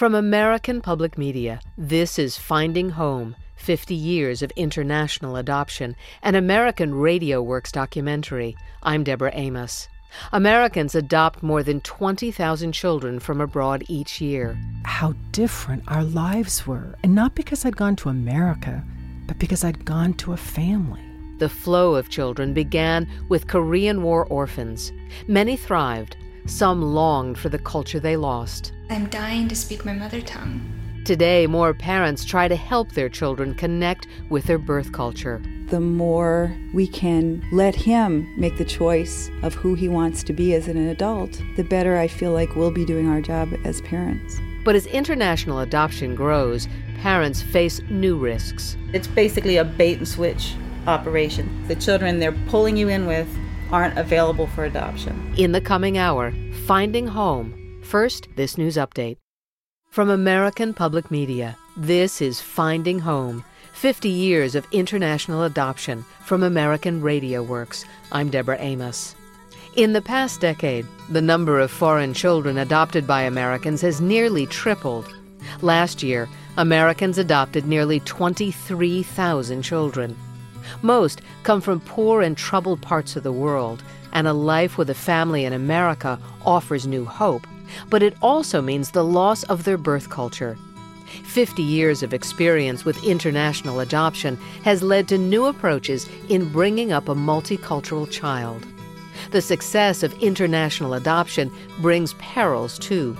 From 0.00 0.14
American 0.14 0.80
Public 0.80 1.18
Media, 1.18 1.60
this 1.76 2.18
is 2.18 2.38
Finding 2.38 2.88
Home 2.88 3.36
50 3.56 3.94
Years 3.94 4.40
of 4.40 4.50
International 4.52 5.36
Adoption, 5.36 5.94
an 6.22 6.36
American 6.36 6.94
Radio 6.94 7.42
Works 7.42 7.70
documentary. 7.70 8.56
I'm 8.82 9.04
Deborah 9.04 9.32
Amos. 9.34 9.90
Americans 10.32 10.94
adopt 10.94 11.42
more 11.42 11.62
than 11.62 11.82
20,000 11.82 12.72
children 12.72 13.20
from 13.20 13.42
abroad 13.42 13.84
each 13.88 14.22
year. 14.22 14.58
How 14.86 15.12
different 15.32 15.82
our 15.86 16.04
lives 16.04 16.66
were, 16.66 16.94
and 17.04 17.14
not 17.14 17.34
because 17.34 17.66
I'd 17.66 17.76
gone 17.76 17.96
to 17.96 18.08
America, 18.08 18.82
but 19.26 19.38
because 19.38 19.64
I'd 19.64 19.84
gone 19.84 20.14
to 20.14 20.32
a 20.32 20.38
family. 20.38 21.02
The 21.40 21.50
flow 21.50 21.94
of 21.94 22.08
children 22.08 22.54
began 22.54 23.06
with 23.28 23.48
Korean 23.48 24.02
War 24.02 24.24
orphans. 24.28 24.92
Many 25.28 25.58
thrived, 25.58 26.16
some 26.50 26.82
longed 26.82 27.38
for 27.38 27.48
the 27.48 27.58
culture 27.58 28.00
they 28.00 28.16
lost. 28.16 28.72
I'm 28.90 29.06
dying 29.06 29.48
to 29.48 29.54
speak 29.54 29.84
my 29.84 29.92
mother 29.92 30.20
tongue. 30.20 30.60
Today, 31.04 31.46
more 31.46 31.72
parents 31.72 32.24
try 32.24 32.48
to 32.48 32.56
help 32.56 32.92
their 32.92 33.08
children 33.08 33.54
connect 33.54 34.06
with 34.28 34.44
their 34.44 34.58
birth 34.58 34.92
culture. 34.92 35.40
The 35.68 35.80
more 35.80 36.54
we 36.74 36.86
can 36.86 37.42
let 37.52 37.74
him 37.74 38.28
make 38.36 38.58
the 38.58 38.64
choice 38.64 39.30
of 39.42 39.54
who 39.54 39.74
he 39.74 39.88
wants 39.88 40.22
to 40.24 40.32
be 40.32 40.54
as 40.54 40.68
an 40.68 40.76
adult, 40.88 41.40
the 41.56 41.64
better 41.64 41.96
I 41.96 42.08
feel 42.08 42.32
like 42.32 42.54
we'll 42.54 42.70
be 42.70 42.84
doing 42.84 43.08
our 43.08 43.20
job 43.20 43.48
as 43.64 43.80
parents. 43.82 44.38
But 44.64 44.74
as 44.74 44.86
international 44.86 45.60
adoption 45.60 46.14
grows, 46.14 46.68
parents 47.00 47.40
face 47.40 47.80
new 47.88 48.18
risks. 48.18 48.76
It's 48.92 49.06
basically 49.06 49.56
a 49.56 49.64
bait 49.64 49.98
and 49.98 50.08
switch 50.08 50.54
operation. 50.86 51.66
The 51.68 51.76
children 51.76 52.18
they're 52.18 52.32
pulling 52.48 52.76
you 52.76 52.88
in 52.88 53.06
with 53.06 53.28
aren't 53.72 53.98
available 53.98 54.46
for 54.48 54.64
adoption. 54.64 55.34
In 55.36 55.52
the 55.52 55.60
coming 55.60 55.98
hour, 55.98 56.32
Finding 56.66 57.06
Home. 57.06 57.80
First, 57.82 58.28
this 58.36 58.58
news 58.58 58.76
update. 58.76 59.16
From 59.90 60.10
American 60.10 60.72
Public 60.72 61.10
Media, 61.10 61.56
this 61.76 62.22
is 62.22 62.40
Finding 62.40 63.00
Home 63.00 63.44
50 63.72 64.08
Years 64.08 64.54
of 64.54 64.66
International 64.72 65.44
Adoption 65.44 66.04
from 66.24 66.42
American 66.42 67.00
Radio 67.00 67.42
Works. 67.42 67.84
I'm 68.12 68.30
Deborah 68.30 68.60
Amos. 68.60 69.14
In 69.76 69.92
the 69.92 70.02
past 70.02 70.40
decade, 70.40 70.86
the 71.08 71.22
number 71.22 71.58
of 71.60 71.70
foreign 71.70 72.12
children 72.12 72.58
adopted 72.58 73.06
by 73.06 73.22
Americans 73.22 73.80
has 73.80 74.00
nearly 74.00 74.46
tripled. 74.46 75.12
Last 75.62 76.02
year, 76.02 76.28
Americans 76.56 77.18
adopted 77.18 77.66
nearly 77.66 78.00
23,000 78.00 79.62
children. 79.62 80.16
Most 80.82 81.22
come 81.42 81.60
from 81.60 81.80
poor 81.80 82.22
and 82.22 82.36
troubled 82.36 82.80
parts 82.80 83.16
of 83.16 83.22
the 83.22 83.32
world, 83.32 83.82
and 84.12 84.26
a 84.26 84.32
life 84.32 84.76
with 84.76 84.90
a 84.90 84.94
family 84.94 85.44
in 85.44 85.52
America 85.52 86.18
offers 86.44 86.86
new 86.86 87.04
hope, 87.04 87.46
but 87.88 88.02
it 88.02 88.16
also 88.22 88.60
means 88.60 88.90
the 88.90 89.04
loss 89.04 89.42
of 89.44 89.64
their 89.64 89.78
birth 89.78 90.10
culture. 90.10 90.56
50 91.24 91.62
years 91.62 92.02
of 92.02 92.14
experience 92.14 92.84
with 92.84 93.02
international 93.04 93.80
adoption 93.80 94.36
has 94.64 94.82
led 94.82 95.08
to 95.08 95.18
new 95.18 95.46
approaches 95.46 96.08
in 96.28 96.52
bringing 96.52 96.92
up 96.92 97.08
a 97.08 97.14
multicultural 97.14 98.10
child. 98.10 98.66
The 99.32 99.42
success 99.42 100.02
of 100.02 100.14
international 100.14 100.94
adoption 100.94 101.50
brings 101.80 102.14
perils 102.14 102.78
too. 102.78 103.16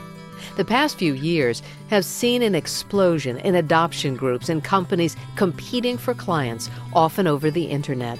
The 0.56 0.64
past 0.64 0.98
few 0.98 1.14
years 1.14 1.62
have 1.88 2.04
seen 2.04 2.42
an 2.42 2.54
explosion 2.54 3.38
in 3.38 3.54
adoption 3.54 4.16
groups 4.16 4.48
and 4.48 4.62
companies 4.62 5.16
competing 5.36 5.98
for 5.98 6.14
clients, 6.14 6.70
often 6.92 7.26
over 7.26 7.50
the 7.50 7.64
internet. 7.64 8.18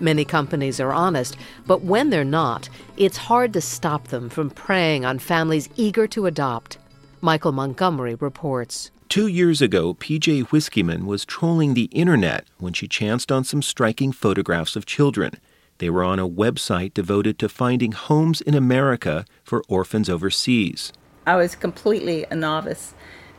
Many 0.00 0.24
companies 0.24 0.80
are 0.80 0.92
honest, 0.92 1.36
but 1.66 1.82
when 1.82 2.10
they're 2.10 2.24
not, 2.24 2.68
it's 2.96 3.16
hard 3.16 3.52
to 3.52 3.60
stop 3.60 4.08
them 4.08 4.28
from 4.28 4.50
preying 4.50 5.04
on 5.04 5.18
families 5.18 5.68
eager 5.76 6.06
to 6.08 6.26
adopt. 6.26 6.78
Michael 7.20 7.52
Montgomery 7.52 8.16
reports. 8.16 8.90
Two 9.08 9.26
years 9.28 9.62
ago, 9.62 9.94
PJ 9.94 10.48
Whiskeyman 10.48 11.04
was 11.04 11.24
trolling 11.24 11.74
the 11.74 11.90
internet 11.92 12.46
when 12.58 12.72
she 12.72 12.88
chanced 12.88 13.30
on 13.30 13.44
some 13.44 13.62
striking 13.62 14.10
photographs 14.10 14.74
of 14.74 14.86
children. 14.86 15.32
They 15.78 15.90
were 15.90 16.02
on 16.02 16.18
a 16.18 16.28
website 16.28 16.94
devoted 16.94 17.38
to 17.38 17.48
finding 17.48 17.92
homes 17.92 18.40
in 18.40 18.54
America 18.54 19.24
for 19.44 19.62
orphans 19.68 20.08
overseas. 20.08 20.92
I 21.26 21.36
was 21.36 21.54
completely 21.54 22.24
a 22.30 22.34
novice. 22.34 22.94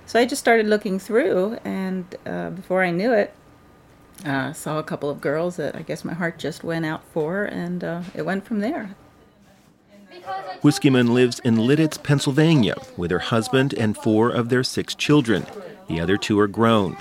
So 0.06 0.20
I 0.20 0.26
just 0.26 0.40
started 0.40 0.68
looking 0.68 1.00
through, 1.00 1.58
and 1.64 2.16
uh, 2.26 2.50
before 2.52 2.84
I 2.84 2.92
knew 2.92 3.14
it, 3.14 3.34
I 4.26 4.30
uh, 4.30 4.54
saw 4.54 4.80
a 4.80 4.84
couple 4.84 5.10
of 5.10 5.22
girls 5.22 5.56
that 5.58 5.76
I 5.76 5.82
guess 5.82 6.06
my 6.06 6.14
heart 6.14 6.38
just 6.38 6.64
went 6.64 6.86
out 6.86 7.04
for, 7.12 7.44
and 7.44 7.84
uh, 7.84 8.04
it 8.14 8.24
went 8.24 8.46
from 8.46 8.60
there. 8.60 8.96
Whiskeyman 10.62 11.10
lives 11.10 11.40
in 11.40 11.56
Lititz, 11.56 12.02
Pennsylvania, 12.02 12.76
with 12.96 13.12
her 13.12 13.20
husband 13.20 13.74
and 13.74 13.98
four 13.98 14.30
of 14.30 14.50
their 14.50 14.64
six 14.64 14.96
children. 14.96 15.46
The 15.88 16.00
other 16.00 16.16
two 16.18 16.40
are 16.40 16.48
grown. 16.48 16.96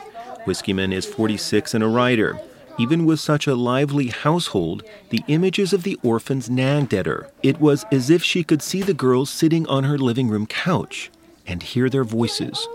Whiskeyman 0.47 0.93
is 0.93 1.07
46 1.07 1.75
and 1.75 1.85
a 1.85 1.89
writer. 1.89 2.41
Even 2.79 3.05
with 3.05 3.21
such 3.21 3.47
a 3.47 3.55
lively 3.55 4.09
household, 4.09 4.83
the 5.11 5.23
images 5.29 5.73
of 5.73 5.83
the 5.83 5.99
orphans 6.03 6.49
nagged 6.49 6.95
at 6.95 7.07
her. 7.07 7.29
It 7.43 7.61
was 7.61 7.85
as 7.93 8.09
if 8.09 8.23
she 8.23 8.43
could 8.43 8.63
see 8.63 8.83
the 8.83 8.95
girls 8.95 9.29
sitting 9.29 9.67
on 9.67 9.85
her 9.85 9.99
living 9.99 10.29
room 10.29 10.47
couch 10.47 11.11
and 11.47 11.63
hear 11.63 11.91
their 11.91 12.05
voices. 12.05 12.67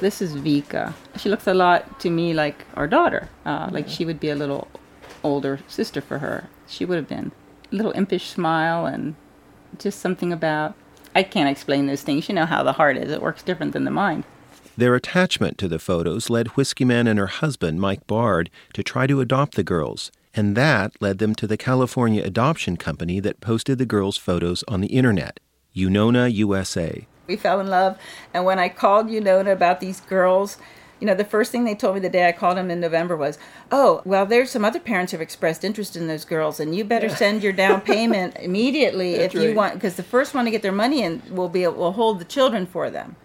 This 0.00 0.22
is 0.22 0.34
Vika. 0.36 0.94
She 1.18 1.28
looks 1.28 1.46
a 1.46 1.52
lot 1.52 2.00
to 2.00 2.08
me 2.08 2.32
like 2.32 2.64
our 2.74 2.86
daughter. 2.86 3.28
Uh, 3.44 3.68
like 3.70 3.88
she 3.88 4.06
would 4.06 4.20
be 4.20 4.30
a 4.30 4.34
little 4.34 4.68
older 5.22 5.60
sister 5.68 6.00
for 6.00 6.18
her. 6.18 6.48
She 6.66 6.86
would 6.86 6.96
have 6.96 7.08
been. 7.08 7.32
A 7.70 7.76
little 7.76 7.92
impish 7.92 8.30
smile 8.30 8.86
and 8.86 9.14
just 9.78 10.00
something 10.00 10.32
about. 10.32 10.74
I 11.14 11.22
can't 11.22 11.50
explain 11.50 11.86
those 11.86 12.02
things. 12.02 12.28
You 12.28 12.34
know 12.34 12.46
how 12.46 12.62
the 12.62 12.72
heart 12.72 12.96
is, 12.96 13.10
it 13.10 13.20
works 13.20 13.42
different 13.42 13.72
than 13.72 13.84
the 13.84 13.90
mind. 13.90 14.24
Their 14.80 14.94
attachment 14.94 15.58
to 15.58 15.68
the 15.68 15.78
photos 15.78 16.30
led 16.30 16.56
Whiskeyman 16.56 17.06
and 17.06 17.18
her 17.18 17.26
husband, 17.26 17.82
Mike 17.82 18.06
Bard, 18.06 18.48
to 18.72 18.82
try 18.82 19.06
to 19.06 19.20
adopt 19.20 19.54
the 19.54 19.62
girls, 19.62 20.10
and 20.32 20.56
that 20.56 20.92
led 21.02 21.18
them 21.18 21.34
to 21.34 21.46
the 21.46 21.58
California 21.58 22.22
adoption 22.24 22.78
company 22.78 23.20
that 23.20 23.42
posted 23.42 23.76
the 23.76 23.84
girls' 23.84 24.16
photos 24.16 24.64
on 24.68 24.80
the 24.80 24.86
internet, 24.86 25.38
Unona 25.76 26.32
USA. 26.32 27.06
We 27.26 27.36
fell 27.36 27.60
in 27.60 27.66
love, 27.66 27.98
and 28.32 28.46
when 28.46 28.58
I 28.58 28.70
called 28.70 29.08
Unona 29.08 29.52
about 29.52 29.80
these 29.80 30.00
girls, 30.00 30.56
you 30.98 31.06
know, 31.06 31.14
the 31.14 31.26
first 31.26 31.52
thing 31.52 31.64
they 31.64 31.74
told 31.74 31.96
me 31.96 32.00
the 32.00 32.08
day 32.08 32.26
I 32.26 32.32
called 32.32 32.56
them 32.56 32.70
in 32.70 32.80
November 32.80 33.18
was, 33.18 33.38
"Oh, 33.70 34.00
well, 34.06 34.24
there's 34.24 34.50
some 34.50 34.64
other 34.64 34.80
parents 34.80 35.12
who 35.12 35.16
have 35.18 35.22
expressed 35.22 35.62
interest 35.62 35.94
in 35.94 36.06
those 36.06 36.24
girls, 36.24 36.58
and 36.58 36.74
you 36.74 36.84
better 36.84 37.10
send 37.10 37.42
your 37.42 37.52
down 37.52 37.80
payment 37.92 38.34
immediately 38.40 39.16
if 39.16 39.34
you 39.34 39.52
want, 39.52 39.74
because 39.74 39.96
the 39.96 40.02
first 40.02 40.32
one 40.32 40.46
to 40.46 40.50
get 40.50 40.62
their 40.62 40.72
money 40.72 41.02
in 41.02 41.20
will 41.30 41.50
be 41.50 41.66
will 41.66 41.92
hold 41.92 42.18
the 42.18 42.24
children 42.24 42.64
for 42.64 42.88
them." 42.88 43.16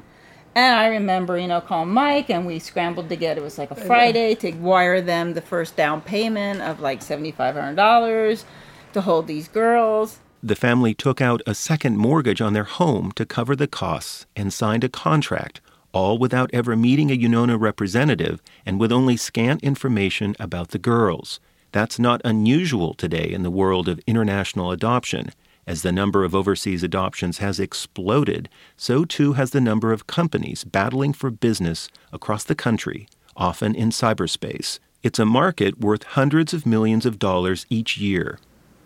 And 0.55 0.79
I 0.79 0.87
remember, 0.87 1.37
you 1.37 1.47
know, 1.47 1.59
calling 1.59 1.89
Mike 1.89 2.29
and 2.29 2.45
we 2.45 2.59
scrambled 2.59 3.09
to 3.09 3.17
get 3.17 3.37
it 3.37 3.43
was 3.43 3.57
like 3.57 3.71
a 3.71 3.75
Friday 3.75 4.35
to 4.35 4.53
wire 4.53 5.01
them 5.01 5.33
the 5.33 5.41
first 5.41 5.75
down 5.75 5.99
payment 5.99 6.61
of 6.61 6.79
like 6.79 7.01
$7,500 7.01 8.45
to 8.93 9.01
hold 9.01 9.27
these 9.27 9.49
girls. 9.49 10.19
The 10.41 10.55
family 10.55 10.93
took 10.93 11.19
out 11.19 11.41
a 11.45 11.53
second 11.53 11.97
mortgage 11.97 12.39
on 12.39 12.53
their 12.53 12.63
home 12.63 13.11
to 13.13 13.25
cover 13.25 13.53
the 13.53 13.67
costs 13.67 14.27
and 14.33 14.53
signed 14.53 14.85
a 14.85 14.89
contract, 14.89 15.59
all 15.91 16.17
without 16.17 16.49
ever 16.53 16.77
meeting 16.77 17.11
a 17.11 17.17
Unona 17.17 17.59
representative 17.59 18.41
and 18.65 18.79
with 18.79 18.93
only 18.93 19.17
scant 19.17 19.61
information 19.61 20.37
about 20.39 20.69
the 20.69 20.79
girls. 20.79 21.41
That's 21.73 21.99
not 21.99 22.21
unusual 22.23 22.93
today 22.93 23.29
in 23.29 23.43
the 23.43 23.51
world 23.51 23.89
of 23.89 23.99
international 24.07 24.71
adoption. 24.71 25.31
As 25.67 25.81
the 25.81 25.91
number 25.91 26.23
of 26.23 26.35
overseas 26.35 26.83
adoptions 26.83 27.39
has 27.39 27.59
exploded, 27.59 28.49
so 28.77 29.03
too 29.03 29.33
has 29.33 29.49
the 29.49 29.61
number 29.61 29.91
of 29.91 30.05
companies 30.05 30.63
battling 30.63 31.11
for 31.11 31.31
business 31.31 31.89
across 32.13 32.43
the 32.43 32.53
country, 32.53 33.07
often 33.35 33.73
in 33.73 33.89
cyberspace. 33.89 34.79
It's 35.01 35.17
a 35.17 35.25
market 35.25 35.79
worth 35.79 36.03
hundreds 36.03 36.53
of 36.53 36.65
millions 36.67 37.05
of 37.05 37.17
dollars 37.17 37.65
each 37.69 37.97
year. 37.97 38.37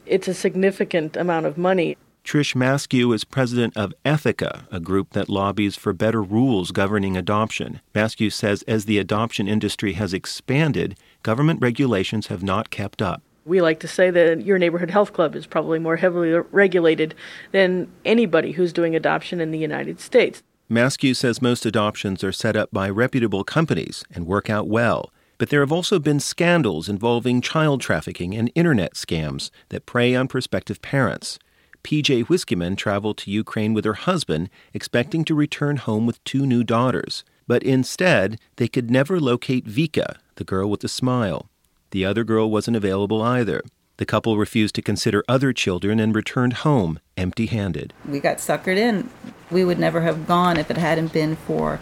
It's 0.06 0.28
a 0.28 0.34
significant 0.34 1.17
amount 1.17 1.45
of 1.45 1.57
money. 1.57 1.97
Trish 2.23 2.56
Maskew 2.56 3.13
is 3.13 3.23
president 3.23 3.75
of 3.75 3.94
Ethica, 4.06 4.66
a 4.72 4.79
group 4.79 5.11
that 5.11 5.29
lobbies 5.29 5.75
for 5.75 5.94
better 5.94 6.22
rules 6.22 6.72
governing 6.72 7.17
adoption. 7.17 7.81
Maskew 7.93 8.31
says 8.31 8.61
as 8.64 8.85
the 8.85 8.99
adoption 8.99 9.47
industry 9.47 9.93
has 9.93 10.14
expanded, 10.14 10.97
government 11.23 11.61
regulations 11.61 12.28
have 12.28 12.43
not 12.43 12.70
kept 12.70 13.02
up. 13.02 13.22
We 13.49 13.61
like 13.61 13.79
to 13.79 13.87
say 13.87 14.11
that 14.11 14.46
your 14.46 14.59
neighborhood 14.59 14.91
health 14.91 15.11
club 15.11 15.35
is 15.35 15.47
probably 15.47 15.79
more 15.79 15.96
heavily 15.96 16.34
regulated 16.51 17.16
than 17.51 17.91
anybody 18.05 18.51
who's 18.51 18.72
doing 18.72 18.96
adoption 18.96 19.41
in 19.41 19.49
the 19.49 19.57
United 19.57 19.99
States. 19.99 20.43
Maskew 20.69 21.16
says 21.16 21.41
most 21.41 21.66
adoptions 21.66 22.23
are 22.23 22.31
set 22.31 22.55
up 22.55 22.69
by 22.72 22.87
reputable 22.87 23.43
companies 23.43 24.03
and 24.13 24.28
work 24.28 24.51
out 24.51 24.67
well. 24.67 25.11
But 25.40 25.49
there 25.49 25.61
have 25.61 25.72
also 25.72 25.97
been 25.97 26.19
scandals 26.19 26.87
involving 26.87 27.41
child 27.41 27.81
trafficking 27.81 28.35
and 28.35 28.51
internet 28.53 28.93
scams 28.93 29.49
that 29.69 29.87
prey 29.87 30.13
on 30.13 30.28
prospective 30.28 30.79
parents. 30.84 31.40
PJ 31.84 32.28
Whiskeyman 32.28 32.78
traveled 32.78 33.17
to 33.17 33.31
Ukraine 33.31 33.73
with 33.73 33.85
her 33.85 33.93
husband, 33.93 34.52
expecting 34.75 35.25
to 35.25 35.34
return 35.34 35.78
home 35.78 36.05
with 36.05 36.23
two 36.23 36.45
new 36.45 36.63
daughters. 36.63 37.23
But 37.47 37.63
instead, 37.63 38.40
they 38.57 38.67
could 38.67 38.91
never 38.91 39.19
locate 39.19 39.66
Vika, 39.66 40.17
the 40.35 40.43
girl 40.43 40.69
with 40.69 40.81
the 40.81 40.87
smile. 40.87 41.49
The 41.91 42.06
other 42.06 42.24
girl 42.24 42.50
wasn't 42.50 42.78
available 42.78 43.22
either. 43.22 43.64
The 43.97 44.06
couple 44.06 44.38
refused 44.38 44.76
to 44.76 44.82
consider 44.82 45.24
other 45.28 45.52
children 45.52 46.00
and 46.00 46.16
returned 46.16 46.53
home 46.53 47.00
empty 47.18 47.47
handed. 47.47 47.94
We 48.08 48.20
got 48.20 48.38
suckered 48.38 48.78
in 48.78 49.09
We 49.52 49.66
would 49.66 49.80
never 49.80 50.02
have 50.02 50.28
gone 50.28 50.58
if 50.58 50.72
it 50.72 50.78
hadn't 50.78 51.12
been 51.12 51.36
for 51.36 51.80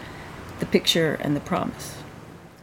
the 0.58 0.66
picture 0.66 1.14
and 1.20 1.36
the 1.36 1.40
promise. 1.40 1.96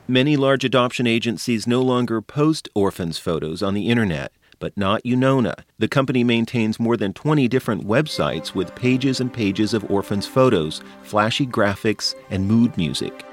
Many 0.07 0.35
large 0.35 0.65
adoption 0.65 1.07
agencies 1.07 1.65
no 1.65 1.81
longer 1.81 2.21
post 2.21 2.67
orphans' 2.75 3.17
photos 3.17 3.63
on 3.63 3.73
the 3.73 3.87
internet, 3.89 4.31
but 4.59 4.75
not 4.77 5.03
Unona. 5.03 5.55
The 5.79 5.87
company 5.87 6.23
maintains 6.23 6.79
more 6.79 6.97
than 6.97 7.13
20 7.13 7.47
different 7.47 7.87
websites 7.87 8.53
with 8.53 8.75
pages 8.75 9.19
and 9.19 9.33
pages 9.33 9.73
of 9.73 9.89
orphans' 9.89 10.27
photos, 10.27 10.81
flashy 11.03 11.47
graphics, 11.47 12.13
and 12.29 12.47
mood 12.47 12.75
music. 12.77 13.25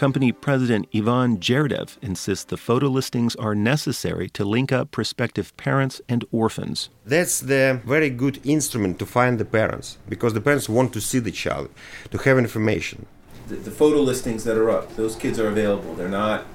Company 0.00 0.32
president 0.32 0.88
Ivan 0.94 1.36
Jerdev 1.40 1.98
insists 2.00 2.44
the 2.44 2.56
photo 2.56 2.88
listings 2.88 3.36
are 3.36 3.54
necessary 3.54 4.30
to 4.30 4.46
link 4.46 4.72
up 4.72 4.90
prospective 4.90 5.54
parents 5.58 6.00
and 6.08 6.24
orphans. 6.32 6.88
That's 7.04 7.40
the 7.40 7.82
very 7.84 8.08
good 8.08 8.40
instrument 8.42 8.98
to 9.00 9.04
find 9.04 9.38
the 9.38 9.44
parents 9.44 9.98
because 10.08 10.32
the 10.32 10.40
parents 10.40 10.70
want 10.70 10.94
to 10.94 11.02
see 11.02 11.18
the 11.18 11.30
child, 11.30 11.68
to 12.12 12.16
have 12.16 12.38
information 12.38 13.04
the, 13.48 13.56
the 13.56 13.70
photo 13.70 14.00
listings 14.00 14.44
that 14.44 14.56
are 14.56 14.70
up, 14.70 14.96
those 14.96 15.14
kids 15.16 15.38
are 15.38 15.48
available. 15.48 15.94
They're 15.94 16.08
not 16.08 16.46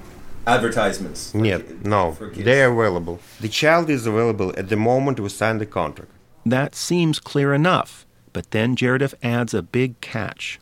advertisements. 0.44 1.32
Yeah, 1.32 1.60
no, 1.84 2.16
they 2.34 2.62
are 2.62 2.72
available. 2.72 3.20
The 3.40 3.48
child 3.48 3.90
is 3.90 4.06
available 4.06 4.52
at 4.56 4.70
the 4.70 4.76
moment 4.76 5.20
we 5.20 5.28
sign 5.28 5.58
the 5.58 5.66
contract. 5.66 6.10
That 6.44 6.74
seems 6.74 7.20
clear 7.20 7.54
enough, 7.54 8.06
but 8.32 8.50
then 8.50 8.74
Jerdev 8.74 9.14
adds 9.22 9.54
a 9.54 9.62
big 9.62 10.00
catch. 10.00 10.58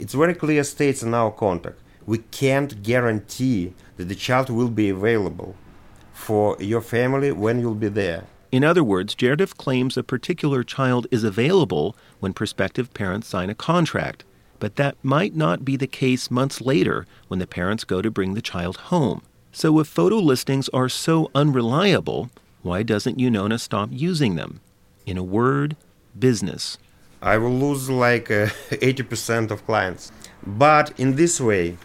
It's 0.00 0.14
very 0.14 0.34
clear 0.34 0.64
states 0.64 1.02
in 1.02 1.14
our 1.14 1.30
contract. 1.30 1.78
We 2.08 2.18
can't 2.18 2.82
guarantee 2.82 3.74
that 3.96 4.08
the 4.08 4.14
child 4.26 4.50
will 4.50 4.70
be 4.70 4.88
available 4.88 5.54
for 6.12 6.56
your 6.58 6.80
family 6.80 7.30
when 7.30 7.60
you'll 7.60 7.84
be 7.86 7.92
there. 8.02 8.24
In 8.50 8.64
other 8.64 8.82
words, 8.82 9.14
Jerdev 9.14 9.56
claims 9.56 9.96
a 9.96 10.02
particular 10.02 10.64
child 10.64 11.06
is 11.10 11.22
available 11.22 11.94
when 12.20 12.32
prospective 12.32 12.92
parents 12.94 13.28
sign 13.28 13.50
a 13.50 13.54
contract 13.54 14.24
but 14.58 14.76
that 14.76 14.96
might 15.02 15.34
not 15.34 15.64
be 15.64 15.76
the 15.76 15.86
case 15.86 16.30
months 16.30 16.60
later 16.60 17.06
when 17.28 17.38
the 17.38 17.46
parents 17.46 17.84
go 17.84 18.02
to 18.02 18.10
bring 18.10 18.34
the 18.34 18.42
child 18.42 18.76
home. 18.92 19.22
So, 19.52 19.78
if 19.78 19.86
photo 19.86 20.16
listings 20.16 20.68
are 20.70 20.88
so 20.88 21.30
unreliable, 21.34 22.30
why 22.62 22.82
doesn't 22.82 23.18
Unona 23.18 23.58
stop 23.58 23.88
using 23.92 24.34
them? 24.34 24.60
In 25.06 25.16
a 25.16 25.22
word, 25.22 25.76
business. 26.18 26.78
I 27.22 27.38
will 27.38 27.54
lose 27.54 27.88
like 27.88 28.30
uh, 28.30 28.46
80% 28.70 29.50
of 29.50 29.64
clients. 29.64 30.12
But 30.46 30.98
in 30.98 31.16
this 31.16 31.40
way, 31.40 31.76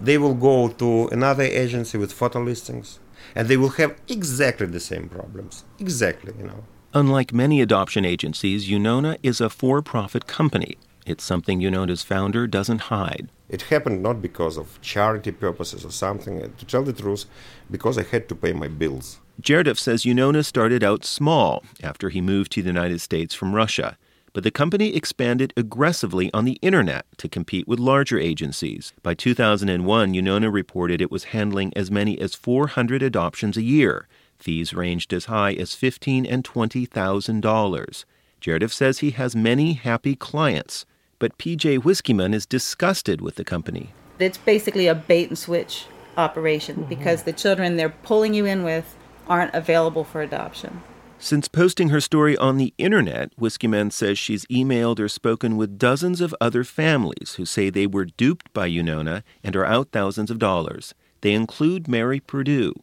they 0.00 0.18
will 0.18 0.34
go 0.34 0.68
to 0.68 1.08
another 1.08 1.44
agency 1.44 1.98
with 1.98 2.12
photo 2.12 2.42
listings 2.42 2.98
and 3.34 3.48
they 3.48 3.56
will 3.56 3.70
have 3.70 3.98
exactly 4.08 4.66
the 4.66 4.80
same 4.80 5.08
problems. 5.08 5.64
Exactly, 5.78 6.32
you 6.38 6.46
know. 6.46 6.64
Unlike 6.94 7.32
many 7.32 7.60
adoption 7.60 8.04
agencies, 8.04 8.68
Unona 8.68 9.18
is 9.22 9.40
a 9.40 9.50
for 9.50 9.82
profit 9.82 10.26
company 10.26 10.76
it's 11.06 11.22
something 11.22 11.60
Unona's 11.60 12.02
founder 12.02 12.48
doesn't 12.48 12.90
hide. 12.92 13.28
It 13.48 13.62
happened 13.62 14.02
not 14.02 14.20
because 14.20 14.56
of 14.56 14.80
charity 14.82 15.30
purposes 15.30 15.84
or 15.84 15.92
something. 15.92 16.40
To 16.40 16.66
tell 16.66 16.82
the 16.82 16.92
truth, 16.92 17.26
because 17.70 17.96
I 17.96 18.02
had 18.02 18.28
to 18.28 18.34
pay 18.34 18.52
my 18.52 18.66
bills. 18.66 19.20
Jerdev 19.40 19.78
says 19.78 20.02
Unona 20.02 20.44
started 20.44 20.82
out 20.82 21.04
small 21.04 21.62
after 21.80 22.08
he 22.08 22.20
moved 22.20 22.50
to 22.52 22.62
the 22.62 22.68
United 22.68 23.00
States 23.00 23.34
from 23.34 23.54
Russia. 23.54 23.96
But 24.36 24.44
the 24.44 24.50
company 24.50 24.94
expanded 24.94 25.54
aggressively 25.56 26.30
on 26.34 26.44
the 26.44 26.58
internet 26.60 27.06
to 27.16 27.26
compete 27.26 27.66
with 27.66 27.78
larger 27.78 28.18
agencies. 28.18 28.92
By 29.02 29.14
2001, 29.14 30.12
Unona 30.12 30.52
reported 30.52 31.00
it 31.00 31.10
was 31.10 31.32
handling 31.32 31.72
as 31.74 31.90
many 31.90 32.20
as 32.20 32.34
400 32.34 33.02
adoptions 33.02 33.56
a 33.56 33.62
year. 33.62 34.08
Fees 34.36 34.74
ranged 34.74 35.14
as 35.14 35.24
high 35.24 35.54
as 35.54 35.74
fifteen 35.74 36.26
and 36.26 36.44
twenty 36.44 36.84
thousand 36.84 37.40
dollars. 37.40 38.04
Jerdev 38.42 38.72
says 38.72 38.98
he 38.98 39.12
has 39.12 39.34
many 39.34 39.72
happy 39.72 40.14
clients 40.14 40.84
but 41.18 41.38
PJ 41.38 41.78
Whiskeyman 41.78 42.34
is 42.34 42.44
disgusted 42.44 43.22
with 43.22 43.36
the 43.36 43.44
company. 43.44 43.94
It's 44.18 44.36
basically 44.36 44.86
a 44.86 44.94
bait 44.94 45.28
and 45.28 45.38
switch 45.38 45.86
operation 46.18 46.76
mm-hmm. 46.76 46.88
because 46.90 47.22
the 47.22 47.32
children 47.32 47.76
they're 47.76 47.88
pulling 47.88 48.34
you 48.34 48.44
in 48.44 48.64
with 48.64 48.96
aren't 49.28 49.54
available 49.54 50.04
for 50.04 50.20
adoption. 50.20 50.82
Since 51.18 51.48
posting 51.48 51.88
her 51.88 52.00
story 52.00 52.36
on 52.36 52.56
the 52.56 52.74
internet, 52.78 53.34
Whiskeyman 53.36 53.92
says 53.92 54.18
she's 54.18 54.46
emailed 54.46 55.00
or 55.00 55.08
spoken 55.08 55.56
with 55.56 55.78
dozens 55.78 56.20
of 56.20 56.34
other 56.40 56.62
families 56.62 57.34
who 57.36 57.44
say 57.44 57.70
they 57.70 57.86
were 57.86 58.04
duped 58.04 58.52
by 58.52 58.68
Unona 58.68 59.22
and 59.42 59.56
are 59.56 59.64
out 59.64 59.88
thousands 59.92 60.30
of 60.30 60.38
dollars. 60.38 60.94
They 61.22 61.32
include 61.32 61.88
Mary 61.88 62.20
Purdue, 62.20 62.74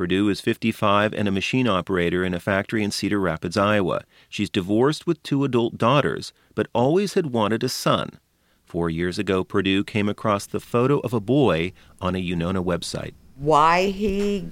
Purdue 0.00 0.30
is 0.30 0.40
55 0.40 1.12
and 1.12 1.28
a 1.28 1.30
machine 1.30 1.68
operator 1.68 2.24
in 2.24 2.32
a 2.32 2.40
factory 2.40 2.82
in 2.82 2.90
Cedar 2.90 3.20
Rapids, 3.20 3.58
Iowa. 3.58 4.04
She's 4.30 4.48
divorced 4.48 5.06
with 5.06 5.22
two 5.22 5.44
adult 5.44 5.76
daughters, 5.76 6.32
but 6.54 6.68
always 6.72 7.12
had 7.12 7.34
wanted 7.34 7.62
a 7.62 7.68
son. 7.68 8.18
Four 8.64 8.88
years 8.88 9.18
ago, 9.18 9.44
Purdue 9.44 9.84
came 9.84 10.08
across 10.08 10.46
the 10.46 10.58
photo 10.58 11.00
of 11.00 11.12
a 11.12 11.20
boy 11.20 11.74
on 12.00 12.16
a 12.16 12.26
Unona 12.26 12.64
website. 12.64 13.12
Why 13.36 13.88
he 13.90 14.48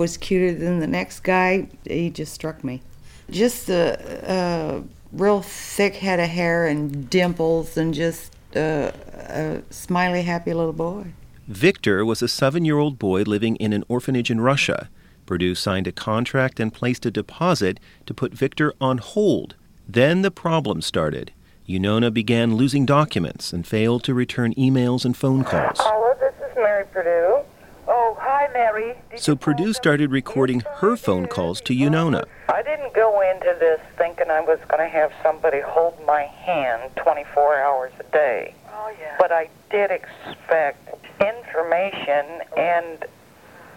was 0.00 0.16
cuter 0.16 0.52
than 0.52 0.80
the 0.80 0.86
next 0.88 1.20
guy, 1.20 1.68
he 1.84 2.10
just 2.10 2.32
struck 2.32 2.64
me. 2.64 2.82
Just 3.30 3.68
a, 3.68 3.96
a 4.26 4.82
real 5.12 5.42
thick 5.42 5.94
head 5.94 6.18
of 6.18 6.28
hair 6.28 6.66
and 6.66 7.08
dimples 7.08 7.76
and 7.76 7.94
just 7.94 8.34
a, 8.56 8.92
a 9.14 9.62
smiley, 9.72 10.22
happy 10.22 10.52
little 10.52 10.72
boy. 10.72 11.12
Victor 11.46 12.04
was 12.04 12.22
a 12.22 12.28
seven 12.28 12.64
year 12.64 12.78
old 12.78 12.98
boy 12.98 13.22
living 13.22 13.56
in 13.56 13.72
an 13.72 13.84
orphanage 13.88 14.30
in 14.30 14.40
Russia. 14.40 14.88
Purdue 15.26 15.54
signed 15.54 15.86
a 15.86 15.92
contract 15.92 16.58
and 16.58 16.74
placed 16.74 17.06
a 17.06 17.10
deposit 17.10 17.78
to 18.06 18.14
put 18.14 18.32
Victor 18.32 18.72
on 18.80 18.98
hold. 18.98 19.54
Then 19.88 20.22
the 20.22 20.30
problem 20.30 20.82
started. 20.82 21.32
Unona 21.68 22.12
began 22.12 22.56
losing 22.56 22.84
documents 22.84 23.52
and 23.52 23.64
failed 23.66 24.02
to 24.04 24.14
return 24.14 24.54
emails 24.54 25.04
and 25.04 25.16
phone 25.16 25.44
calls. 25.44 25.78
Hello, 25.78 26.14
this 26.18 26.34
is 26.50 26.56
Mary 26.56 26.84
Purdue. 26.86 27.44
Oh, 27.86 28.16
hi, 28.18 28.39
Mary. 28.39 28.39
Did 28.39 28.39
so 29.16 29.36
Purdue 29.36 29.72
started 29.72 30.10
recording 30.10 30.62
her 30.76 30.96
phone 30.96 31.26
calls 31.26 31.60
to 31.62 31.74
Unona. 31.74 32.24
I 32.48 32.62
didn't 32.62 32.94
go 32.94 33.20
into 33.20 33.56
this 33.60 33.80
thinking 33.96 34.30
I 34.30 34.40
was 34.40 34.58
going 34.68 34.80
to 34.80 34.88
have 34.88 35.12
somebody 35.22 35.60
hold 35.60 35.94
my 36.06 36.22
hand 36.22 36.90
24 36.96 37.56
hours 37.58 37.92
a 38.00 38.04
day. 38.12 38.54
Oh, 38.72 38.92
yeah. 38.98 39.16
But 39.18 39.30
I 39.32 39.48
did 39.70 39.90
expect 39.90 40.88
information 41.20 42.42
and 42.56 43.04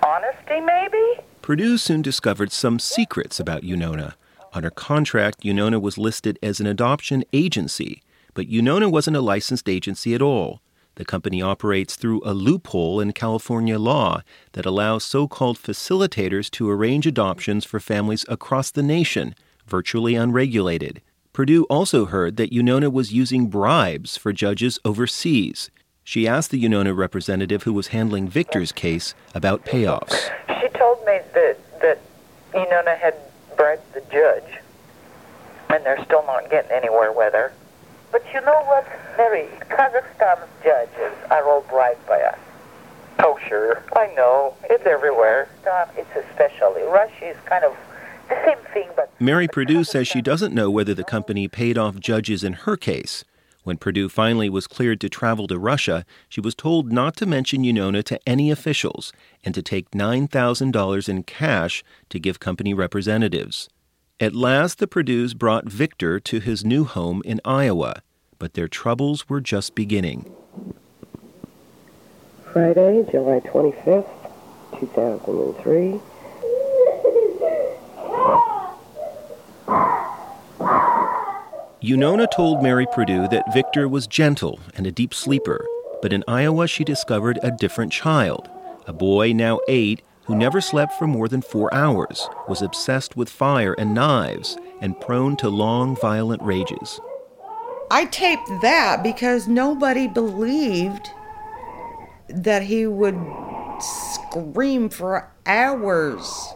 honesty, 0.06 0.60
maybe? 0.60 1.22
Purdue 1.42 1.78
soon 1.78 2.02
discovered 2.02 2.52
some 2.52 2.80
secrets 2.80 3.40
about 3.40 3.64
Unona. 3.64 4.14
On 4.54 4.64
her 4.64 4.72
contract, 4.72 5.44
Unona 5.44 5.82
was 5.82 5.98
listed 5.98 6.40
as 6.42 6.60
an 6.60 6.68
adoption 6.68 7.24
agency, 7.34 8.02
but 8.34 8.48
Unona 8.48 8.90
wasn't 8.90 9.18
a 9.18 9.22
licensed 9.22 9.68
agency 9.68 10.14
at 10.14 10.22
all. 10.22 10.62
The 10.96 11.06
company 11.06 11.42
operates 11.42 11.96
through 11.96 12.22
a 12.24 12.34
loophole 12.34 13.00
in 13.00 13.14
California 13.14 13.80
law 13.80 14.22
that 14.52 14.66
allows 14.66 15.04
so 15.04 15.28
called 15.28 15.58
facilitators 15.58 16.52
to 16.52 16.70
arrange 16.70 17.08
adoptions 17.08 17.66
for 17.66 17.80
families 17.80 18.26
across 18.30 18.70
the 18.70 18.84
nation, 18.84 19.34
virtually 19.66 20.14
unregulated. 20.14 21.02
Purdue 21.34 21.64
also 21.64 22.06
heard 22.06 22.38
that 22.38 22.52
Unona 22.52 22.92
was 22.92 23.12
using 23.12 23.48
bribes 23.48 24.18
for 24.18 24.32
judges 24.32 24.78
overseas. 24.86 25.72
She 26.04 26.28
asked 26.28 26.52
the 26.52 26.64
Unona 26.64 26.96
representative 26.96 27.64
who 27.64 27.74
was 27.74 27.88
handling 27.88 28.28
Victor's 28.28 28.72
case 28.72 29.16
about 29.34 29.66
payoffs. 29.66 30.30
She 30.62 30.68
told 30.78 31.00
me 31.06 31.22
that, 31.34 31.58
that 31.82 32.00
Unona 32.54 33.00
had 33.00 33.16
bribed 33.58 33.94
the 33.96 34.02
judge, 34.12 34.60
and 35.70 35.84
they're 35.84 36.04
still 36.06 36.24
not 36.28 36.52
getting 36.52 36.72
anywhere 36.72 37.12
with 37.12 37.34
her. 37.34 37.52
But 38.14 38.24
you 38.32 38.42
know 38.42 38.64
what, 38.66 38.88
Mary? 39.18 39.48
Kazakhstan's 39.70 40.48
judges 40.64 41.14
are 41.32 41.44
all 41.50 41.62
bribed 41.62 42.06
by 42.06 42.22
us. 42.22 42.38
Oh, 43.20 43.40
sure. 43.50 43.84
I 43.96 44.14
know. 44.16 44.56
It's 44.70 44.86
everywhere. 44.86 45.50
It's 45.98 46.16
especially. 46.16 46.84
Russia 46.84 47.30
is 47.32 47.38
kind 47.46 47.66
of 47.66 47.76
the 48.30 48.38
same 48.46 48.60
thing, 48.72 48.90
but. 48.96 49.12
Mary 49.20 49.48
Purdue 49.48 49.84
says 49.84 50.08
she 50.08 50.22
doesn't 50.22 50.54
know 50.54 50.70
whether 50.70 50.94
the 50.94 51.04
company 51.04 51.48
paid 51.48 51.76
off 51.76 52.00
judges 52.00 52.44
in 52.44 52.54
her 52.54 52.78
case. 52.78 53.26
When 53.64 53.78
Purdue 53.78 54.10
finally 54.10 54.50
was 54.50 54.68
cleared 54.68 55.02
to 55.02 55.10
travel 55.10 55.48
to 55.48 55.58
Russia, 55.58 56.06
she 56.30 56.40
was 56.40 56.54
told 56.54 56.92
not 56.92 57.16
to 57.18 57.26
mention 57.26 57.64
Unona 57.64 58.04
to 58.04 58.20
any 58.30 58.52
officials 58.52 59.12
and 59.44 59.56
to 59.56 59.64
take 59.64 59.90
$9,000 59.90 61.10
in 61.10 61.24
cash 61.24 61.84
to 62.10 62.20
give 62.20 62.40
company 62.40 62.76
representatives. 62.76 63.70
At 64.20 64.36
last, 64.36 64.78
the 64.78 64.88
Purdues 64.88 65.34
brought 65.34 65.66
Victor 65.66 66.20
to 66.20 66.40
his 66.40 66.64
new 66.64 66.84
home 66.86 67.24
in 67.26 67.42
Iowa, 67.44 68.04
but 68.38 68.54
their 68.54 68.68
troubles 68.68 69.28
were 69.28 69.42
just 69.42 69.74
beginning. 69.74 70.32
Friday, 72.54 73.06
July 73.12 73.40
25th, 73.40 74.08
2003. 74.80 76.00
Unona 81.84 82.28
told 82.32 82.62
Mary 82.62 82.86
Purdue 82.94 83.28
that 83.30 83.52
Victor 83.54 83.90
was 83.90 84.06
gentle 84.06 84.60
and 84.76 84.86
a 84.86 84.92
deep 84.92 85.14
sleeper, 85.14 85.66
but 86.04 86.14
in 86.14 86.24
Iowa 86.28 86.68
she 86.68 86.84
discovered 86.84 87.40
a 87.42 87.52
different 87.52 87.92
child, 87.92 88.48
a 88.86 88.94
boy 88.94 89.34
now 89.34 89.60
eight 89.68 90.04
who 90.26 90.36
never 90.36 90.62
slept 90.62 90.94
for 90.94 91.08
more 91.08 91.28
than 91.28 91.42
four 91.42 91.74
hours, 91.74 92.28
was 92.48 92.62
obsessed 92.62 93.18
with 93.18 93.30
fire 93.30 93.74
and 93.74 93.94
knives, 93.94 94.58
and 94.82 95.00
prone 95.00 95.36
to 95.38 95.50
long, 95.50 95.96
violent 95.96 96.42
rages. 96.42 97.00
I 97.92 98.06
taped 98.06 98.50
that 98.62 99.04
because 99.04 99.48
nobody 99.48 100.08
believed 100.08 101.10
that 102.30 102.64
he 102.64 102.88
would 102.88 103.20
scream 103.80 104.90
for 104.90 105.30
hours. 105.46 106.54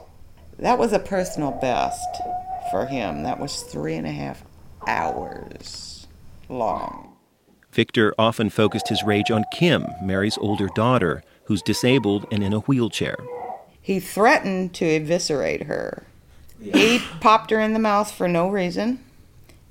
That 0.60 0.80
was 0.80 0.94
a 0.94 1.00
personal 1.00 1.52
best 1.52 2.22
for 2.72 2.86
him. 2.86 3.24
That 3.24 3.40
was 3.40 3.62
three 3.62 3.96
and 3.96 4.08
a 4.08 4.12
half 4.12 4.44
hours 4.88 6.08
long. 6.50 7.16
Victor 7.72 8.14
often 8.18 8.50
focused 8.50 8.90
his 8.90 9.04
rage 9.04 9.30
on 9.30 9.44
Kim, 9.54 9.86
Mary's 10.02 10.38
older 10.40 10.70
daughter, 10.74 11.22
who's 11.44 11.62
disabled 11.62 12.26
and 12.32 12.44
in 12.44 12.54
a 12.54 12.60
wheelchair. 12.62 13.18
He 13.88 14.02
threatened 14.02 14.74
to 14.74 14.86
eviscerate 14.86 15.64
her. 15.64 16.04
He 16.60 17.00
popped 17.22 17.52
her 17.52 17.62
in 17.62 17.72
the 17.72 17.80
mouth 17.80 18.12
for 18.12 18.28
no 18.28 18.50
reason. 18.50 19.02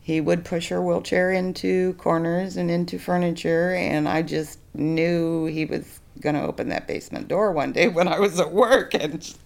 He 0.01 0.23
would 0.23 0.43
push 0.43 0.71
her 0.71 0.81
wheelchair 0.81 1.31
into 1.33 1.93
corners 1.99 2.57
and 2.57 2.71
into 2.71 2.99
furniture, 2.99 3.75
and 3.75 4.09
I 4.09 4.23
just 4.23 4.59
knew 4.73 5.45
he 5.45 5.67
was 5.67 6.01
going 6.19 6.35
to 6.35 6.41
open 6.41 6.71
that 6.71 6.87
basement 6.87 7.29
door 7.29 7.53
one 7.53 7.73
day 7.73 7.89
when 7.89 8.09
I 8.09 8.19
was 8.19 8.41
at 8.41 8.53
work 8.53 8.95
and 8.95 9.37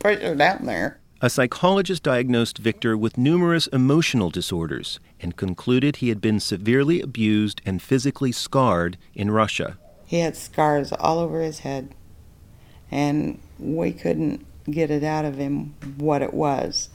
push 0.00 0.18
her 0.18 0.34
down 0.34 0.66
there. 0.66 0.98
A 1.20 1.30
psychologist 1.30 2.02
diagnosed 2.02 2.58
Victor 2.58 2.98
with 2.98 3.16
numerous 3.16 3.68
emotional 3.68 4.30
disorders 4.30 4.98
and 5.20 5.36
concluded 5.36 5.94
he 5.94 6.08
had 6.08 6.20
been 6.20 6.40
severely 6.40 7.00
abused 7.00 7.62
and 7.64 7.80
physically 7.80 8.32
scarred 8.32 8.98
in 9.14 9.30
Russia. 9.30 9.78
He 10.04 10.18
had 10.18 10.34
scars 10.34 10.90
all 10.90 11.20
over 11.20 11.40
his 11.40 11.60
head, 11.60 11.94
and 12.90 13.38
we 13.62 13.92
couldn't 13.92 14.44
get 14.70 14.90
it 14.90 15.04
out 15.04 15.24
of 15.24 15.36
him 15.36 15.74
what 15.96 16.22
it 16.22 16.34
was. 16.34 16.88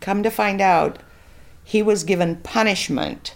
Come 0.00 0.22
to 0.22 0.30
find 0.30 0.60
out, 0.60 0.98
he 1.64 1.82
was 1.82 2.04
given 2.04 2.36
punishment 2.36 3.34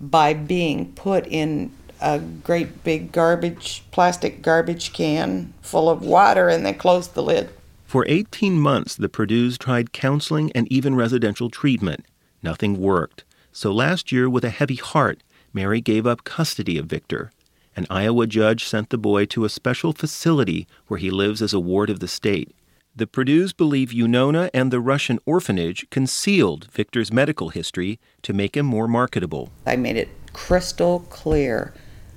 by 0.00 0.34
being 0.34 0.92
put 0.92 1.26
in 1.26 1.72
a 2.00 2.18
great 2.18 2.84
big 2.84 3.10
garbage, 3.10 3.82
plastic 3.90 4.42
garbage 4.42 4.92
can 4.92 5.52
full 5.62 5.90
of 5.90 6.02
water, 6.02 6.48
and 6.48 6.64
they 6.64 6.72
closed 6.72 7.14
the 7.14 7.22
lid. 7.22 7.50
For 7.84 8.04
18 8.06 8.60
months, 8.60 8.94
the 8.94 9.08
Perdues 9.08 9.58
tried 9.58 9.92
counseling 9.92 10.52
and 10.52 10.70
even 10.70 10.94
residential 10.94 11.50
treatment. 11.50 12.04
Nothing 12.42 12.78
worked. 12.78 13.24
So 13.50 13.72
last 13.72 14.12
year, 14.12 14.28
with 14.28 14.44
a 14.44 14.50
heavy 14.50 14.76
heart, 14.76 15.22
Mary 15.52 15.80
gave 15.80 16.06
up 16.06 16.22
custody 16.22 16.78
of 16.78 16.86
Victor. 16.86 17.32
An 17.78 17.86
Iowa 17.90 18.26
judge 18.26 18.64
sent 18.64 18.90
the 18.90 18.98
boy 18.98 19.24
to 19.26 19.44
a 19.44 19.48
special 19.48 19.92
facility 19.92 20.66
where 20.88 20.98
he 20.98 21.12
lives 21.12 21.40
as 21.40 21.52
a 21.52 21.60
ward 21.60 21.90
of 21.90 22.00
the 22.00 22.08
state. 22.08 22.52
The 22.96 23.06
Perdues 23.06 23.52
believe 23.52 23.90
Unona 23.90 24.50
and 24.52 24.72
the 24.72 24.80
Russian 24.80 25.20
orphanage 25.24 25.88
concealed 25.88 26.66
Victor's 26.72 27.12
medical 27.12 27.50
history 27.50 28.00
to 28.22 28.32
make 28.32 28.56
him 28.56 28.66
more 28.66 28.88
marketable. 28.88 29.52
I 29.64 29.76
made 29.76 29.96
it 29.96 30.08
crystal 30.32 31.06
clear 31.08 31.72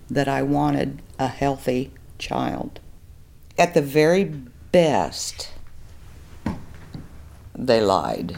that 0.09 0.27
I 0.27 0.41
wanted 0.41 1.03
a 1.19 1.27
healthy 1.27 1.91
child. 2.17 2.79
At 3.55 3.75
the 3.75 3.83
very 3.83 4.23
best, 4.23 5.51
they 7.53 7.81
lied. 7.81 8.35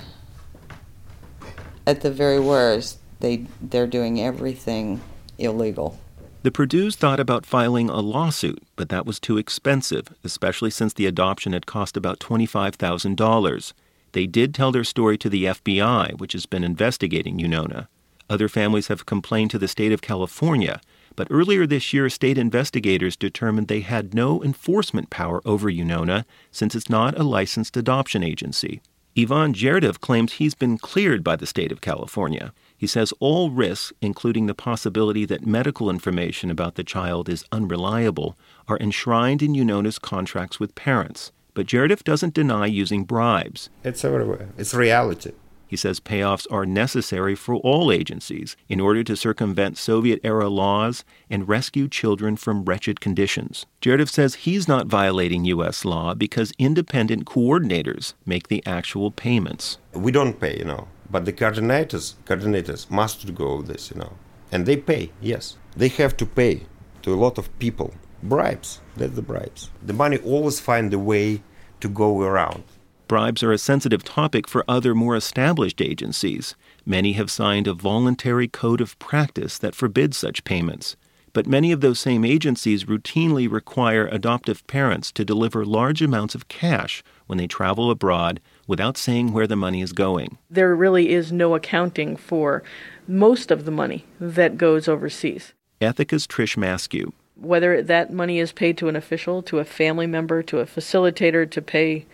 At 1.88 2.02
the 2.02 2.12
very 2.12 2.42
worst, 2.42 2.98
they 3.22 3.46
they're 3.62 3.88
doing 3.88 4.20
everything 4.20 5.00
illegal. 5.38 6.02
The 6.44 6.52
Purdues 6.52 6.98
thought 6.98 7.22
about 7.22 7.46
filing 7.46 7.90
a 7.90 8.02
lawsuit, 8.02 8.62
but 8.76 8.90
that 8.90 9.06
was 9.06 9.18
too 9.18 9.38
expensive, 9.38 10.10
especially 10.26 10.72
since 10.72 10.92
the 10.92 11.06
adoption 11.06 11.54
had 11.54 11.66
cost 11.66 11.96
about 11.96 12.20
$25,000. 12.20 13.74
They 14.12 14.28
did 14.28 14.54
tell 14.54 14.74
their 14.74 14.84
story 14.84 15.18
to 15.20 15.30
the 15.30 15.46
FBI, 15.46 16.20
which 16.20 16.34
has 16.34 16.46
been 16.46 16.66
investigating 16.66 17.38
Unona. 17.38 17.88
Other 18.30 18.50
families 18.50 18.88
have 18.88 19.06
complained 19.06 19.52
to 19.52 19.58
the 19.58 19.70
state 19.70 19.94
of 19.94 20.02
California, 20.02 20.82
but 21.16 21.30
earlier 21.32 21.66
this 21.66 21.94
year, 21.94 22.10
state 22.10 22.38
investigators 22.38 23.16
determined 23.16 23.70
they 23.70 23.80
had 23.80 24.14
no 24.14 24.44
enforcement 24.44 25.10
power 25.10 25.42
over 25.46 25.72
Unona 25.72 26.26
since 26.52 26.76
it's 26.76 26.90
not 26.90 27.18
a 27.18 27.24
licensed 27.24 27.78
adoption 27.78 28.22
agency. 28.22 28.82
Ivan 29.18 29.54
Jerdev 29.54 30.02
claims 30.02 30.34
he's 30.34 30.56
been 30.56 30.78
cleared 30.78 31.24
by 31.24 31.38
the 31.38 31.46
state 31.46 31.72
of 31.72 31.80
California. 31.80 32.52
He 32.84 32.88
says 32.88 33.14
all 33.22 33.50
risks, 33.50 33.94
including 34.02 34.48
the 34.48 34.54
possibility 34.54 35.24
that 35.28 35.48
medical 35.48 35.90
information 35.90 36.52
about 36.52 36.76
the 36.76 36.84
child 36.84 37.30
is 37.30 37.46
unreliable, 37.50 38.38
are 38.68 38.78
enshrined 38.78 39.42
in 39.42 39.56
Unona's 39.56 39.98
contracts 39.98 40.60
with 40.60 40.76
parents. 40.76 41.32
But 41.54 41.66
Jerdev 41.66 42.04
doesn't 42.04 42.34
deny 42.34 42.66
using 42.66 43.06
bribes. 43.06 43.70
It's 43.86 44.04
everywhere. 44.04 44.50
It's 44.58 44.74
reality. 44.74 45.32
He 45.66 45.78
says 45.78 46.02
payoffs 46.02 46.46
are 46.52 46.66
necessary 46.66 47.36
for 47.36 47.56
all 47.56 47.90
agencies 47.90 48.58
in 48.68 48.82
order 48.82 49.02
to 49.06 49.16
circumvent 49.16 49.78
Soviet 49.78 50.20
era 50.22 50.50
laws 50.50 51.06
and 51.30 51.48
rescue 51.48 51.88
children 51.88 52.36
from 52.36 52.66
wretched 52.66 53.00
conditions. 53.00 53.66
Jerdev 53.82 54.10
says 54.10 54.44
he's 54.44 54.68
not 54.68 54.88
violating 54.88 55.46
U.S. 55.46 55.86
law 55.86 56.14
because 56.14 56.52
independent 56.60 57.24
coordinators 57.24 58.14
make 58.26 58.50
the 58.50 58.62
actual 58.66 59.10
payments. 59.10 59.78
We 59.94 60.12
don't 60.12 60.38
pay, 60.38 60.58
you 60.58 60.66
know, 60.66 60.90
but 61.10 61.26
the 61.26 61.34
coordinators, 61.34 62.16
coordinators 62.26 62.90
must 62.90 63.34
go 63.36 63.62
this, 63.62 63.92
you 63.92 63.98
know, 63.98 64.14
and 64.52 64.66
they 64.66 64.78
pay. 64.78 65.12
Yes, 65.22 65.58
they 65.76 65.90
have 65.90 66.16
to 66.18 66.26
pay 66.26 66.64
to 67.02 67.14
a 67.14 67.16
lot 67.16 67.38
of 67.38 67.58
people 67.60 67.94
bribes. 68.24 68.80
That's 68.96 69.16
the 69.16 69.22
bribes. 69.22 69.70
The 69.82 69.94
money 69.94 70.18
always 70.18 70.60
find 70.60 70.94
a 70.94 71.00
way 71.00 71.44
to 71.82 71.90
go 71.90 72.22
around. 72.22 72.64
Bribes 73.08 73.44
are 73.44 73.52
a 73.52 73.58
sensitive 73.58 74.04
topic 74.04 74.48
for 74.48 74.64
other 74.68 74.96
more 74.96 75.16
established 75.16 75.82
agencies. 75.82 76.56
Many 76.86 77.14
have 77.14 77.30
signed 77.30 77.68
a 77.68 77.74
voluntary 77.74 78.48
code 78.48 78.82
of 78.82 78.98
practice 78.98 79.58
that 79.58 79.76
forbids 79.76 80.18
such 80.18 80.46
payments. 80.46 80.96
But 81.34 81.48
many 81.48 81.72
of 81.72 81.82
those 81.82 82.00
same 82.00 82.24
agencies 82.24 82.86
routinely 82.86 83.52
require 83.52 84.08
adoptive 84.08 84.66
parents 84.68 85.12
to 85.14 85.26
deliver 85.26 85.66
large 85.66 86.02
amounts 86.02 86.36
of 86.36 86.48
cash 86.48 87.04
when 87.26 87.38
they 87.38 87.48
travel 87.48 87.92
abroad 87.92 88.40
without 88.68 88.98
saying 88.98 89.34
where 89.34 89.48
the 89.48 89.56
money 89.56 89.82
is 89.82 89.94
going. 89.94 90.38
There 90.50 90.76
really 90.76 91.10
is 91.10 91.32
no 91.32 91.56
accounting 91.56 92.16
for 92.16 92.64
most 93.08 93.52
of 93.52 93.66
the 93.66 93.72
money 93.72 94.06
that 94.20 94.58
goes 94.58 94.88
overseas. 94.88 95.54
Ethica's 95.82 96.28
Trish 96.28 96.58
Maskew. 96.58 97.12
Whether 97.36 97.82
that 97.82 98.14
money 98.14 98.40
is 98.40 98.52
paid 98.52 98.78
to 98.78 98.88
an 98.88 98.96
official, 98.96 99.42
to 99.44 99.60
a 99.60 99.66
family 99.66 100.08
member, 100.08 100.42
to 100.44 100.60
a 100.60 100.66
facilitator, 100.66 101.50
to 101.50 101.62
pay 101.62 102.06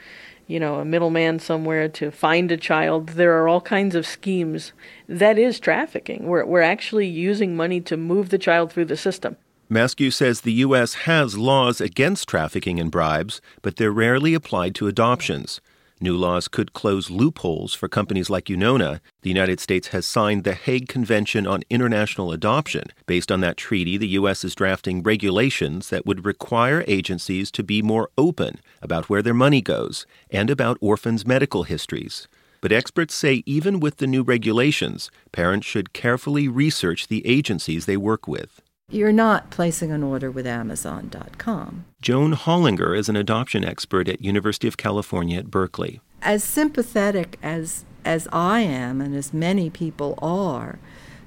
you 0.50 0.60
know, 0.60 0.80
a 0.80 0.86
middleman 0.86 1.38
somewhere 1.38 1.88
to 1.88 2.10
find 2.10 2.52
a 2.52 2.58
child. 2.58 3.10
There 3.10 3.40
are 3.40 3.48
all 3.48 3.62
kinds 3.62 3.94
of 3.94 4.08
schemes. 4.08 4.74
That 5.08 5.38
is 5.38 5.60
trafficking. 5.60 6.26
We're, 6.26 6.44
we're 6.44 6.64
actually 6.64 7.06
using 7.06 7.56
money 7.56 7.80
to 7.82 7.96
move 7.96 8.30
the 8.30 8.40
child 8.40 8.74
through 8.74 8.86
the 8.86 8.98
system. 8.98 9.38
Maskew 9.70 10.12
says 10.12 10.42
the 10.42 10.54
U.S. 10.54 10.96
has 11.06 11.38
laws 11.38 11.80
against 11.80 12.28
trafficking 12.28 12.80
and 12.80 12.90
bribes, 12.90 13.40
but 13.62 13.76
they're 13.76 13.92
rarely 13.92 14.34
applied 14.34 14.74
to 14.76 14.88
adoptions. 14.88 15.62
New 16.02 16.16
laws 16.16 16.48
could 16.48 16.72
close 16.72 17.10
loopholes 17.10 17.74
for 17.74 17.90
companies 17.90 18.30
like 18.30 18.46
Unona. 18.46 19.02
The 19.22 19.30
United 19.30 19.60
States 19.60 19.90
has 19.90 20.06
signed 20.06 20.46
the 20.46 20.54
Hague 20.54 20.88
Convention 20.88 21.46
on 21.46 21.64
International 21.70 22.32
Adoption. 22.32 22.86
Based 23.06 23.30
on 23.30 23.42
that 23.42 23.58
treaty, 23.58 23.98
the 23.98 24.08
U.S. 24.20 24.46
is 24.46 24.56
drafting 24.56 25.04
regulations 25.04 25.90
that 25.90 26.06
would 26.06 26.24
require 26.24 26.86
agencies 26.88 27.52
to 27.52 27.64
be 27.64 27.82
more 27.82 28.10
open 28.18 28.62
about 28.82 29.10
where 29.10 29.22
their 29.22 29.34
money 29.34 29.62
goes 29.62 30.06
and 30.32 30.50
about 30.50 30.78
orphans' 30.80 31.28
medical 31.28 31.64
histories. 31.64 32.30
But 32.62 32.72
experts 32.72 33.14
say 33.14 33.44
even 33.46 33.82
with 33.82 33.98
the 33.98 34.08
new 34.08 34.24
regulations, 34.24 35.12
parents 35.34 35.68
should 35.68 35.92
carefully 35.92 36.48
research 36.48 37.08
the 37.08 37.28
agencies 37.28 37.86
they 37.86 37.98
work 37.98 38.26
with. 38.26 38.62
You're 38.90 39.12
not 39.12 39.52
placing 39.52 39.92
an 39.92 40.04
order 40.04 40.32
with 40.32 40.48
Amazon.com. 40.48 41.86
Joan 42.02 42.34
Hollinger 42.34 42.98
is 42.98 43.08
an 43.10 43.16
adoption 43.16 43.64
expert 43.64 44.08
at 44.08 44.22
University 44.22 44.68
of 44.68 44.78
California 44.78 45.38
at 45.40 45.52
Berkeley. 45.52 46.02
As 46.22 46.44
sympathetic 46.44 47.38
as 47.44 47.86
as 48.06 48.28
I 48.32 48.62
am 48.62 49.02
and 49.02 49.14
as 49.14 49.34
many 49.34 49.70
people 49.70 50.18
are 50.22 50.80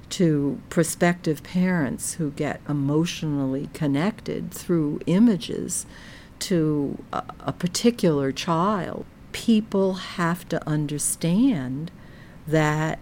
to 0.09 0.59
prospective 0.69 1.43
parents 1.43 2.15
who 2.15 2.31
get 2.31 2.61
emotionally 2.67 3.69
connected 3.73 4.51
through 4.51 4.99
images 5.05 5.85
to 6.39 7.03
a, 7.13 7.23
a 7.41 7.53
particular 7.53 8.31
child, 8.31 9.05
people 9.31 9.93
have 9.93 10.47
to 10.49 10.67
understand 10.67 11.91
that 12.47 12.99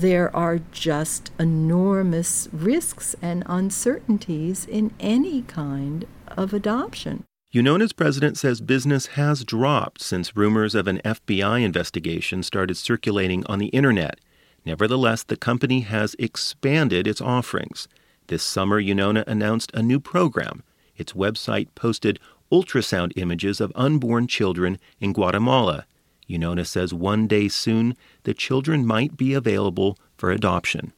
there 0.00 0.34
are 0.34 0.60
just 0.70 1.32
enormous 1.38 2.48
risks 2.52 3.16
and 3.20 3.42
uncertainties 3.46 4.64
in 4.64 4.92
any 5.00 5.42
kind 5.42 6.06
of 6.28 6.54
adoption. 6.54 7.24
Unona's 7.52 7.92
president 7.92 8.36
says 8.38 8.60
business 8.60 9.06
has 9.06 9.44
dropped 9.44 10.00
since 10.00 10.36
rumors 10.36 10.74
of 10.74 10.86
an 10.86 11.00
FBI 11.04 11.62
investigation 11.62 12.42
started 12.42 12.76
circulating 12.76 13.44
on 13.46 13.58
the 13.58 13.68
internet. 13.68 14.20
Nevertheless, 14.64 15.24
the 15.24 15.36
company 15.36 15.80
has 15.80 16.14
expanded 16.18 17.06
its 17.06 17.20
offerings. 17.20 17.88
This 18.28 18.42
summer, 18.42 18.80
Unona 18.80 19.24
announced 19.26 19.72
a 19.72 19.82
new 19.82 19.98
program. 19.98 20.62
Its 20.96 21.14
website 21.14 21.68
posted 21.74 22.20
ultrasound 22.52 23.12
images 23.16 23.60
of 23.60 23.72
unborn 23.74 24.26
children 24.26 24.78
in 25.00 25.12
Guatemala. 25.12 25.86
Unona 26.28 26.66
says 26.66 26.92
one 26.92 27.26
day 27.26 27.48
soon 27.48 27.96
the 28.24 28.34
children 28.34 28.86
might 28.86 29.16
be 29.16 29.32
available 29.34 29.98
for 30.16 30.30
adoption. 30.30 30.92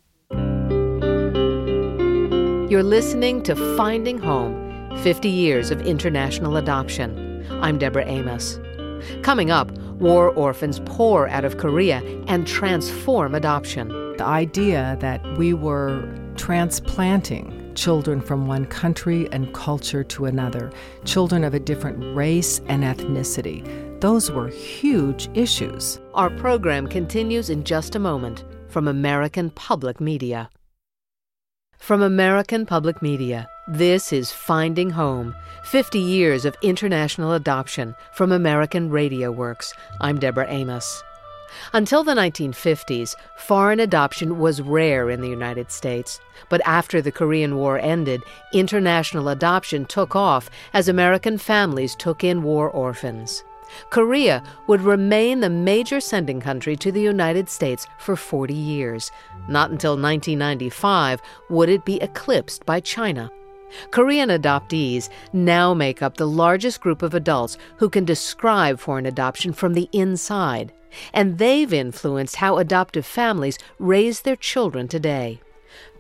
You're 2.70 2.82
listening 2.82 3.42
to 3.44 3.56
Finding 3.76 4.18
Home 4.18 4.96
50 5.02 5.28
Years 5.28 5.70
of 5.70 5.80
International 5.82 6.56
Adoption. 6.56 7.46
I'm 7.60 7.78
Deborah 7.78 8.06
Amos. 8.06 8.60
Coming 9.22 9.50
up, 9.50 9.70
war 9.98 10.30
orphans 10.30 10.80
pour 10.84 11.28
out 11.28 11.44
of 11.44 11.58
Korea 11.58 12.02
and 12.26 12.46
transform 12.46 13.34
adoption. 13.34 13.88
The 14.18 14.24
idea 14.24 14.96
that 15.00 15.24
we 15.38 15.54
were 15.54 16.14
transplanting 16.36 17.72
children 17.74 18.20
from 18.20 18.46
one 18.46 18.66
country 18.66 19.28
and 19.32 19.52
culture 19.54 20.04
to 20.04 20.26
another, 20.26 20.70
children 21.04 21.44
of 21.44 21.54
a 21.54 21.60
different 21.60 22.14
race 22.14 22.60
and 22.66 22.82
ethnicity, 22.82 23.64
those 24.00 24.30
were 24.30 24.48
huge 24.48 25.28
issues. 25.34 26.00
Our 26.14 26.30
program 26.30 26.86
continues 26.86 27.50
in 27.50 27.64
just 27.64 27.94
a 27.94 27.98
moment 27.98 28.44
from 28.68 28.88
American 28.88 29.50
Public 29.50 30.00
Media. 30.00 30.48
From 31.78 32.02
American 32.02 32.64
Public 32.64 33.02
Media, 33.02 33.46
this 33.68 34.12
is 34.12 34.32
Finding 34.32 34.90
Home 34.90 35.34
50 35.64 35.98
Years 35.98 36.44
of 36.44 36.56
International 36.62 37.32
Adoption 37.32 37.94
from 38.14 38.32
American 38.32 38.90
Radio 38.90 39.30
Works. 39.30 39.72
I'm 40.00 40.18
Deborah 40.18 40.50
Amos. 40.50 41.02
Until 41.72 42.04
the 42.04 42.14
1950s, 42.14 43.16
foreign 43.36 43.80
adoption 43.80 44.38
was 44.38 44.62
rare 44.62 45.10
in 45.10 45.20
the 45.20 45.28
United 45.28 45.70
States. 45.70 46.20
But 46.48 46.62
after 46.64 47.02
the 47.02 47.12
Korean 47.12 47.56
War 47.56 47.78
ended, 47.78 48.22
international 48.52 49.28
adoption 49.28 49.84
took 49.84 50.16
off 50.16 50.48
as 50.72 50.88
American 50.88 51.38
families 51.38 51.96
took 51.96 52.24
in 52.24 52.42
war 52.42 52.70
orphans. 52.70 53.44
Korea 53.90 54.42
would 54.66 54.80
remain 54.80 55.40
the 55.40 55.50
major 55.50 56.00
sending 56.00 56.40
country 56.40 56.76
to 56.76 56.92
the 56.92 57.00
United 57.00 57.48
States 57.48 57.86
for 57.98 58.16
40 58.16 58.54
years. 58.54 59.10
Not 59.48 59.70
until 59.70 59.92
1995 59.92 61.20
would 61.48 61.68
it 61.68 61.84
be 61.84 62.00
eclipsed 62.00 62.66
by 62.66 62.80
China. 62.80 63.30
Korean 63.90 64.30
adoptees 64.30 65.08
now 65.32 65.74
make 65.74 66.02
up 66.02 66.16
the 66.16 66.26
largest 66.26 66.80
group 66.80 67.02
of 67.02 67.14
adults 67.14 67.56
who 67.76 67.88
can 67.88 68.04
describe 68.04 68.80
foreign 68.80 69.06
adoption 69.06 69.52
from 69.52 69.74
the 69.74 69.88
inside, 69.92 70.72
and 71.12 71.38
they've 71.38 71.72
influenced 71.72 72.36
how 72.36 72.58
adoptive 72.58 73.06
families 73.06 73.58
raise 73.78 74.22
their 74.22 74.36
children 74.36 74.88
today. 74.88 75.40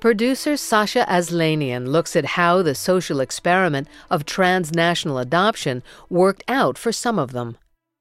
Producer 0.00 0.56
Sasha 0.56 1.04
Aslanian 1.08 1.88
looks 1.88 2.16
at 2.16 2.36
how 2.36 2.62
the 2.62 2.74
social 2.74 3.20
experiment 3.20 3.88
of 4.10 4.24
transnational 4.24 5.18
adoption 5.18 5.82
worked 6.08 6.42
out 6.48 6.78
for 6.78 6.92
some 6.92 7.18
of 7.18 7.32
them. 7.32 7.56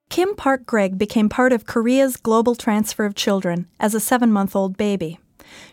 Kim 0.09 0.35
Park 0.35 0.65
Gregg 0.65 0.97
became 0.97 1.29
part 1.29 1.53
of 1.53 1.67
Korea's 1.67 2.17
global 2.17 2.55
transfer 2.55 3.05
of 3.05 3.13
children 3.13 3.67
as 3.79 3.93
a 3.93 3.99
seven 3.99 4.31
month 4.31 4.55
old 4.55 4.75
baby. 4.75 5.19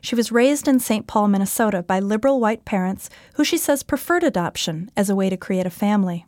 She 0.00 0.15
was 0.15 0.33
raised 0.33 0.69
in 0.69 0.81
St. 0.81 1.07
Paul, 1.07 1.29
Minnesota 1.29 1.83
by 1.83 2.00
liberal 2.00 2.41
white 2.41 2.65
parents 2.65 3.09
who 3.35 3.45
she 3.45 3.57
says 3.57 3.83
preferred 3.83 4.23
adoption 4.23 4.91
as 4.97 5.09
a 5.09 5.17
way 5.17 5.31
to 5.31 5.37
create 5.37 5.67
a 5.67 5.71
family. 5.71 6.26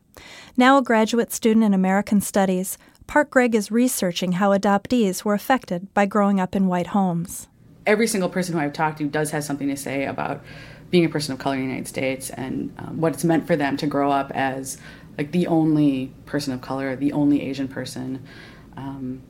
Now 0.57 0.79
a 0.79 0.83
graduate 0.83 1.33
student 1.33 1.65
in 1.65 1.75
American 1.75 2.21
Studies, 2.21 2.79
Park 3.07 3.31
Gregg 3.31 3.55
is 3.55 3.71
researching 3.71 4.33
how 4.33 4.51
adoptees 4.51 5.25
were 5.25 5.35
affected 5.35 5.93
by 5.95 6.07
growing 6.07 6.41
up 6.41 6.55
in 6.55 6.67
white 6.67 6.89
homes. 6.89 7.49
Every 7.89 8.07
single 8.07 8.29
person 8.29 8.55
who 8.55 8.61
I've 8.61 8.75
talked 8.75 8.99
to 8.99 9.05
does 9.07 9.31
have 9.31 9.45
something 9.45 9.69
to 9.69 9.77
say 9.77 10.05
about 10.05 10.45
being 10.91 11.07
a 11.07 11.09
person 11.09 11.33
of 11.33 11.39
color 11.39 11.57
in 11.57 11.63
the 11.63 11.67
United 11.69 11.89
States 11.89 12.29
and 12.29 12.75
um, 12.79 13.01
what 13.01 13.15
it's 13.15 13.25
meant 13.25 13.47
for 13.47 13.57
them 13.57 13.79
to 13.79 13.87
grow 13.87 14.11
up 14.13 14.31
as 14.33 14.77
like 15.17 15.33
the 15.33 15.47
only 15.47 16.13
person 16.27 16.53
of 16.53 16.61
color, 16.61 16.95
the 16.97 17.13
only 17.13 17.41
Asian 17.43 17.67
person 17.67 18.23
um, 18.77 19.23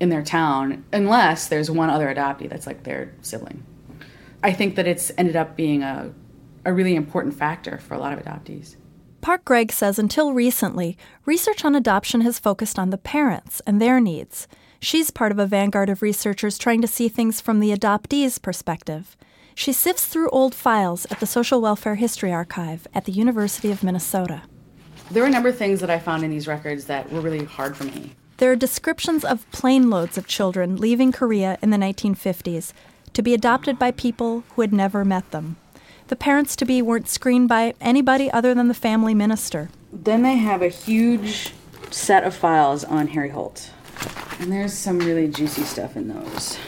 in 0.00 0.08
their 0.08 0.22
town, 0.22 0.82
unless 0.94 1.48
there's 1.48 1.70
one 1.70 1.90
other 1.90 2.12
adoptee 2.12 2.48
that's 2.48 2.66
like 2.66 2.84
their 2.84 3.12
sibling. 3.20 3.64
I 4.42 4.52
think 4.52 4.76
that 4.76 4.86
it's 4.86 5.12
ended 5.18 5.36
up 5.36 5.54
being 5.54 5.82
a, 5.82 6.10
a 6.64 6.72
really 6.72 6.96
important 6.96 7.34
factor 7.34 7.76
for 7.76 7.94
a 7.94 7.98
lot 7.98 8.14
of 8.14 8.24
adoptees. 8.24 8.76
Park 9.20 9.44
Gregg 9.44 9.70
says 9.70 9.98
until 9.98 10.32
recently, 10.32 10.96
research 11.26 11.64
on 11.64 11.74
adoption 11.74 12.22
has 12.22 12.38
focused 12.38 12.78
on 12.78 12.88
the 12.88 12.96
parents 12.96 13.60
and 13.66 13.80
their 13.80 14.00
needs. 14.00 14.48
She's 14.82 15.10
part 15.10 15.30
of 15.30 15.38
a 15.38 15.44
vanguard 15.44 15.90
of 15.90 16.00
researchers 16.00 16.56
trying 16.56 16.80
to 16.80 16.88
see 16.88 17.10
things 17.10 17.38
from 17.38 17.60
the 17.60 17.70
adoptee's 17.70 18.38
perspective. 18.38 19.14
She 19.54 19.74
sifts 19.74 20.06
through 20.06 20.30
old 20.30 20.54
files 20.54 21.06
at 21.10 21.20
the 21.20 21.26
Social 21.26 21.60
Welfare 21.60 21.96
History 21.96 22.32
Archive 22.32 22.88
at 22.94 23.04
the 23.04 23.12
University 23.12 23.70
of 23.70 23.82
Minnesota. 23.82 24.42
There 25.10 25.22
were 25.22 25.28
a 25.28 25.32
number 25.32 25.50
of 25.50 25.58
things 25.58 25.80
that 25.80 25.90
I 25.90 25.98
found 25.98 26.24
in 26.24 26.30
these 26.30 26.48
records 26.48 26.86
that 26.86 27.12
were 27.12 27.20
really 27.20 27.44
hard 27.44 27.76
for 27.76 27.84
me. 27.84 28.12
There 28.38 28.50
are 28.50 28.56
descriptions 28.56 29.22
of 29.22 29.50
plane 29.50 29.90
loads 29.90 30.16
of 30.16 30.26
children 30.26 30.76
leaving 30.76 31.12
Korea 31.12 31.58
in 31.60 31.68
the 31.68 31.76
1950s 31.76 32.72
to 33.12 33.20
be 33.20 33.34
adopted 33.34 33.78
by 33.78 33.90
people 33.90 34.44
who 34.54 34.62
had 34.62 34.72
never 34.72 35.04
met 35.04 35.30
them. 35.30 35.56
The 36.06 36.16
parents 36.16 36.56
to 36.56 36.64
be 36.64 36.80
weren't 36.80 37.06
screened 37.06 37.50
by 37.50 37.74
anybody 37.82 38.30
other 38.30 38.54
than 38.54 38.68
the 38.68 38.74
family 38.74 39.12
minister. 39.12 39.68
Then 39.92 40.22
they 40.22 40.36
have 40.36 40.62
a 40.62 40.68
huge 40.68 41.52
set 41.90 42.24
of 42.24 42.34
files 42.34 42.82
on 42.82 43.08
Harry 43.08 43.28
Holt. 43.28 43.70
And 44.40 44.50
there's 44.50 44.72
some 44.72 44.98
really 44.98 45.28
juicy 45.28 45.62
stuff 45.62 45.96
in 45.96 46.08
those. 46.08 46.58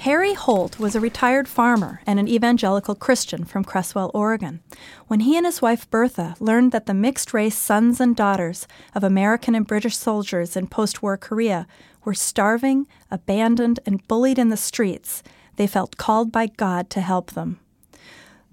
Harry 0.00 0.34
Holt 0.34 0.78
was 0.78 0.94
a 0.94 1.00
retired 1.00 1.48
farmer 1.48 2.00
and 2.06 2.20
an 2.20 2.28
evangelical 2.28 2.94
Christian 2.94 3.44
from 3.44 3.64
Creswell, 3.64 4.10
Oregon. 4.14 4.60
When 5.08 5.20
he 5.20 5.36
and 5.36 5.44
his 5.44 5.60
wife 5.60 5.90
Bertha 5.90 6.36
learned 6.38 6.70
that 6.72 6.86
the 6.86 6.94
mixed 6.94 7.34
race 7.34 7.56
sons 7.56 8.00
and 8.00 8.14
daughters 8.14 8.68
of 8.94 9.02
American 9.02 9.54
and 9.54 9.66
British 9.66 9.96
soldiers 9.96 10.56
in 10.56 10.68
post 10.68 11.02
war 11.02 11.16
Korea 11.16 11.66
were 12.04 12.14
starving, 12.14 12.86
abandoned, 13.10 13.80
and 13.84 14.06
bullied 14.06 14.38
in 14.38 14.50
the 14.50 14.56
streets, 14.56 15.24
they 15.56 15.66
felt 15.66 15.96
called 15.96 16.30
by 16.30 16.46
God 16.46 16.88
to 16.90 17.00
help 17.00 17.32
them. 17.32 17.58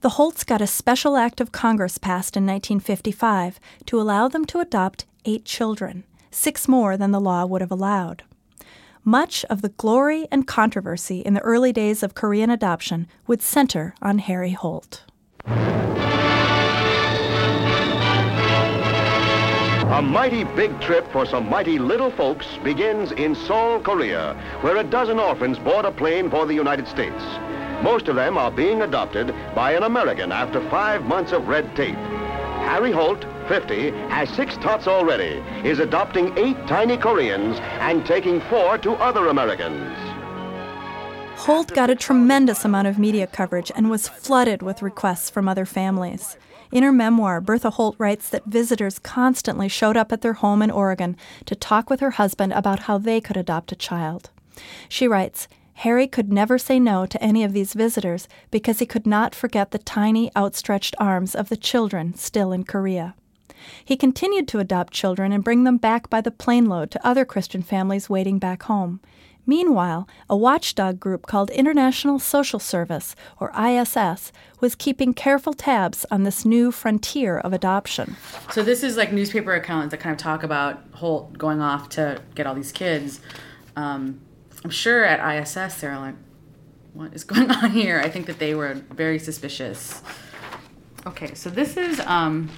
The 0.02 0.18
Holts 0.18 0.44
got 0.44 0.62
a 0.62 0.68
special 0.68 1.16
act 1.16 1.40
of 1.40 1.52
Congress 1.52 1.98
passed 1.98 2.36
in 2.36 2.46
1955 2.46 3.60
to 3.86 4.02
allow 4.02 4.28
them 4.28 4.46
to 4.46 4.60
adopt 4.60 5.06
eight 5.24 5.46
children, 5.46 6.04
six 6.34 6.68
more 6.68 6.98
than 6.98 7.12
the 7.12 7.22
law 7.22 7.46
would 7.46 7.62
have 7.62 7.72
allowed. 7.72 8.24
Much 9.06 9.44
of 9.46 9.62
the 9.62 9.70
glory 9.70 10.28
and 10.32 10.48
controversy 10.48 11.20
in 11.20 11.34
the 11.34 11.42
early 11.42 11.74
days 11.74 12.04
of 12.04 12.16
Korean 12.16 12.50
adoption 12.50 13.08
would 13.28 13.42
center 13.42 13.94
on 14.02 14.20
Harry 14.20 14.52
Holt. 14.52 15.04
A 19.94 20.02
mighty 20.02 20.44
big 20.44 20.80
trip 20.82 21.06
for 21.12 21.26
some 21.26 21.48
mighty 21.48 21.78
little 21.78 22.10
folks 22.12 22.48
begins 22.64 23.12
in 23.12 23.36
Seoul, 23.36 23.80
Korea, 23.80 24.34
where 24.62 24.78
a 24.78 24.84
dozen 24.84 25.20
orphans 25.20 25.60
board 25.60 25.86
a 25.86 25.92
plane 25.92 26.32
for 26.32 26.46
the 26.48 26.54
United 26.54 26.88
States. 26.88 27.24
Most 27.84 28.08
of 28.08 28.16
them 28.16 28.38
are 28.38 28.50
being 28.50 28.82
adopted 28.82 29.36
by 29.54 29.74
an 29.74 29.84
American 29.84 30.32
after 30.32 30.68
five 30.70 31.04
months 31.04 31.34
of 31.34 31.48
red 31.48 31.76
tape. 31.76 31.94
Harry 32.66 32.92
Holt, 32.92 33.24
50, 33.48 33.92
has 34.10 34.30
six 34.30 34.56
tots 34.58 34.88
already, 34.88 35.44
is 35.68 35.80
adopting 35.80 36.38
eight 36.38 36.58
tiny 36.68 36.98
Koreans 36.98 37.58
and 37.60 38.06
taking 38.06 38.42
four 38.42 38.78
to 38.80 38.94
other 38.94 39.28
Americans. 39.28 39.98
Holt 41.36 41.74
got 41.74 41.90
a 41.90 41.96
tremendous 41.96 42.64
amount 42.64 42.88
of 42.88 43.00
media 43.00 43.28
coverage 43.28 43.72
and 43.76 43.90
was 43.90 44.08
flooded 44.08 44.62
with 44.62 44.82
requests 44.82 45.30
from 45.30 45.50
other 45.50 45.66
families. 45.66 46.38
In 46.72 46.84
her 46.84 46.92
memoir, 46.92 47.42
Bertha 47.42 47.72
Holt 47.72 47.96
writes 47.98 48.30
that 48.30 48.46
visitors 48.46 48.98
constantly 48.98 49.68
showed 49.68 49.98
up 49.98 50.12
at 50.12 50.22
their 50.22 50.34
home 50.34 50.62
in 50.62 50.72
Oregon 50.72 51.18
to 51.46 51.56
talk 51.56 51.90
with 51.90 52.00
her 52.00 52.12
husband 52.12 52.54
about 52.54 52.82
how 52.82 52.98
they 52.98 53.20
could 53.20 53.38
adopt 53.38 53.72
a 53.72 53.76
child. 53.76 54.30
She 54.88 55.08
writes, 55.08 55.48
Harry 55.78 56.08
could 56.08 56.32
never 56.32 56.58
say 56.58 56.80
no 56.80 57.06
to 57.06 57.22
any 57.22 57.44
of 57.44 57.54
these 57.54 57.74
visitors 57.74 58.28
because 58.52 58.80
he 58.80 58.86
could 58.86 59.06
not 59.06 59.36
forget 59.36 59.72
the 59.72 59.80
tiny, 59.80 60.32
outstretched 60.36 60.96
arms 61.00 61.36
of 61.36 61.50
the 61.50 61.58
children 61.58 62.14
still 62.14 62.52
in 62.52 62.64
Korea. 62.64 63.16
He 63.84 63.96
continued 63.96 64.48
to 64.50 64.60
adopt 64.60 64.94
children 64.94 65.32
and 65.32 65.44
bring 65.44 65.64
them 65.64 65.78
back 65.78 66.10
by 66.10 66.22
the 66.22 66.32
plane 66.32 66.66
load 66.66 66.92
to 66.92 67.08
other 67.08 67.26
Christian 67.26 67.62
families 67.62 68.10
waiting 68.10 68.40
back 68.40 68.64
home. 68.64 69.00
Meanwhile, 69.46 70.08
a 70.30 70.38
watchdog 70.38 71.00
group 71.00 71.26
called 71.26 71.50
International 71.50 72.18
Social 72.18 72.60
Service, 72.60 73.14
or 73.40 73.52
ISS, 73.60 74.32
was 74.62 74.74
keeping 74.74 75.14
careful 75.14 75.54
tabs 75.54 76.06
on 76.10 76.24
this 76.24 76.46
new 76.46 76.72
frontier 76.72 77.38
of 77.40 77.52
adoption. 77.52 78.16
So, 78.52 78.64
this 78.64 78.84
is 78.84 78.96
like 78.96 79.12
newspaper 79.12 79.54
accounts 79.54 79.92
that 79.92 80.00
kind 80.00 80.14
of 80.14 80.20
talk 80.20 80.44
about 80.44 80.82
Holt 80.94 81.38
going 81.38 81.60
off 81.60 81.90
to 81.90 82.22
get 82.36 82.48
all 82.48 82.56
these 82.56 82.72
kids. 82.72 83.20
Um, 83.76 84.22
I'm 84.64 84.70
sure 84.70 85.04
at 85.04 85.20
ISS 85.20 85.82
they're 85.82 86.00
like, 86.00 86.16
what 86.94 87.14
is 87.14 87.26
going 87.26 87.52
on 87.52 87.72
here? 87.82 88.00
I 88.00 88.10
think 88.10 88.28
that 88.28 88.40
they 88.40 88.56
were 88.56 88.76
very 88.92 89.20
suspicious. 89.20 90.02
Okay, 91.06 91.34
so 91.34 91.50
this 91.50 91.76
is 91.76 92.00
um, 92.02 92.50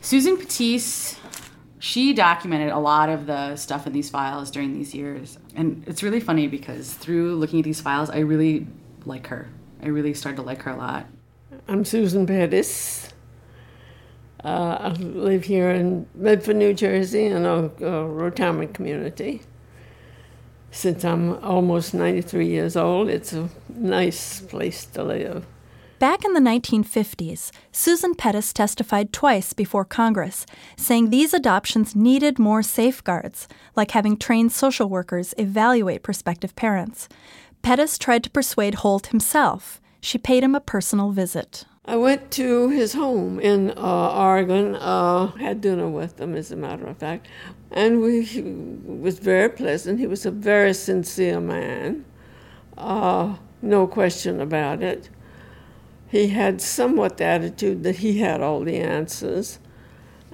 Susan 0.00 0.36
Pettis. 0.36 1.18
She 1.80 2.12
documented 2.12 2.70
a 2.70 2.78
lot 2.78 3.08
of 3.08 3.26
the 3.26 3.56
stuff 3.56 3.86
in 3.86 3.92
these 3.92 4.10
files 4.10 4.50
during 4.50 4.72
these 4.74 4.94
years. 4.94 5.38
And 5.54 5.84
it's 5.86 6.02
really 6.02 6.20
funny 6.20 6.48
because 6.48 6.92
through 6.92 7.36
looking 7.36 7.60
at 7.60 7.64
these 7.64 7.80
files, 7.80 8.10
I 8.10 8.18
really 8.18 8.66
like 9.04 9.28
her. 9.28 9.48
I 9.82 9.88
really 9.88 10.14
started 10.14 10.36
to 10.36 10.42
like 10.42 10.62
her 10.62 10.72
a 10.72 10.76
lot. 10.76 11.06
I'm 11.68 11.84
Susan 11.84 12.26
Pettis. 12.26 13.12
Uh, 14.44 14.78
I 14.80 14.88
live 14.90 15.44
here 15.44 15.70
in 15.70 16.06
Medford, 16.14 16.56
New 16.56 16.72
Jersey, 16.74 17.26
in 17.26 17.44
a, 17.44 17.70
a 17.84 18.06
retirement 18.06 18.74
community. 18.74 19.42
Since 20.70 21.04
I'm 21.04 21.42
almost 21.44 21.94
93 21.94 22.46
years 22.46 22.76
old, 22.76 23.08
it's 23.08 23.32
a 23.32 23.48
nice 23.68 24.40
place 24.40 24.84
to 24.86 25.02
live. 25.02 25.46
Back 25.98 26.24
in 26.24 26.32
the 26.32 26.40
1950s, 26.40 27.50
Susan 27.72 28.14
Pettis 28.14 28.52
testified 28.52 29.12
twice 29.12 29.52
before 29.52 29.84
Congress, 29.84 30.46
saying 30.76 31.10
these 31.10 31.34
adoptions 31.34 31.96
needed 31.96 32.38
more 32.38 32.62
safeguards, 32.62 33.48
like 33.74 33.90
having 33.90 34.16
trained 34.16 34.52
social 34.52 34.88
workers 34.88 35.34
evaluate 35.38 36.04
prospective 36.04 36.54
parents. 36.54 37.08
Pettis 37.62 37.98
tried 37.98 38.22
to 38.22 38.30
persuade 38.30 38.74
Holt 38.74 39.08
himself. 39.08 39.80
She 40.00 40.18
paid 40.18 40.44
him 40.44 40.54
a 40.54 40.60
personal 40.60 41.10
visit. 41.10 41.64
I 41.84 41.96
went 41.96 42.30
to 42.32 42.68
his 42.68 42.92
home 42.92 43.40
in 43.40 43.72
uh, 43.76 44.12
Oregon, 44.14 44.76
uh, 44.76 45.32
had 45.32 45.60
dinner 45.60 45.88
with 45.88 46.20
him, 46.20 46.36
as 46.36 46.52
a 46.52 46.56
matter 46.56 46.86
of 46.86 46.98
fact, 46.98 47.26
and 47.72 48.00
we 48.00 48.22
he 48.22 48.42
was 48.42 49.18
very 49.18 49.48
pleasant. 49.48 49.98
He 49.98 50.06
was 50.06 50.24
a 50.24 50.30
very 50.30 50.74
sincere 50.74 51.40
man, 51.40 52.04
uh, 52.76 53.34
no 53.62 53.88
question 53.88 54.40
about 54.40 54.80
it. 54.80 55.08
He 56.08 56.28
had 56.28 56.60
somewhat 56.60 57.18
the 57.18 57.24
attitude 57.24 57.82
that 57.82 57.96
he 57.96 58.18
had 58.18 58.40
all 58.40 58.60
the 58.60 58.78
answers, 58.78 59.58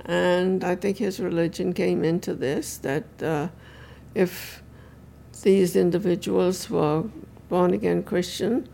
and 0.05 0.63
I 0.63 0.77
think 0.77 0.99
his 0.99 1.19
religion 1.19 1.73
came 1.73 2.05
into 2.05 2.35
this 2.35 2.77
that 2.79 3.05
uh, 3.23 3.49
if 4.15 4.63
these 5.43 5.75
individuals 5.75 6.71
were 6.71 7.05
born 7.49 7.75
again 7.75 8.03
Christian, 8.05 8.69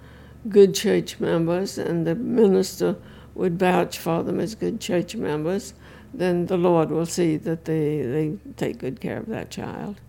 good 0.49 0.75
church 0.75 1.19
members 1.21 1.79
and 1.79 2.07
the 2.07 2.15
minister 2.15 2.97
would 3.35 3.59
vouch 3.59 3.99
for 3.99 4.23
them 4.23 4.41
as 4.41 4.55
good 4.55 4.81
church 4.81 5.17
members, 5.17 5.75
then 6.13 6.47
the 6.47 6.57
Lord 6.57 6.91
will 6.91 7.07
see 7.07 7.37
that 7.39 7.65
they, 7.65 8.03
they 8.03 8.39
take 8.57 8.79
good 8.79 9.01
care 9.01 9.19
of 9.19 9.27
that 9.27 9.51
child. 9.51 10.01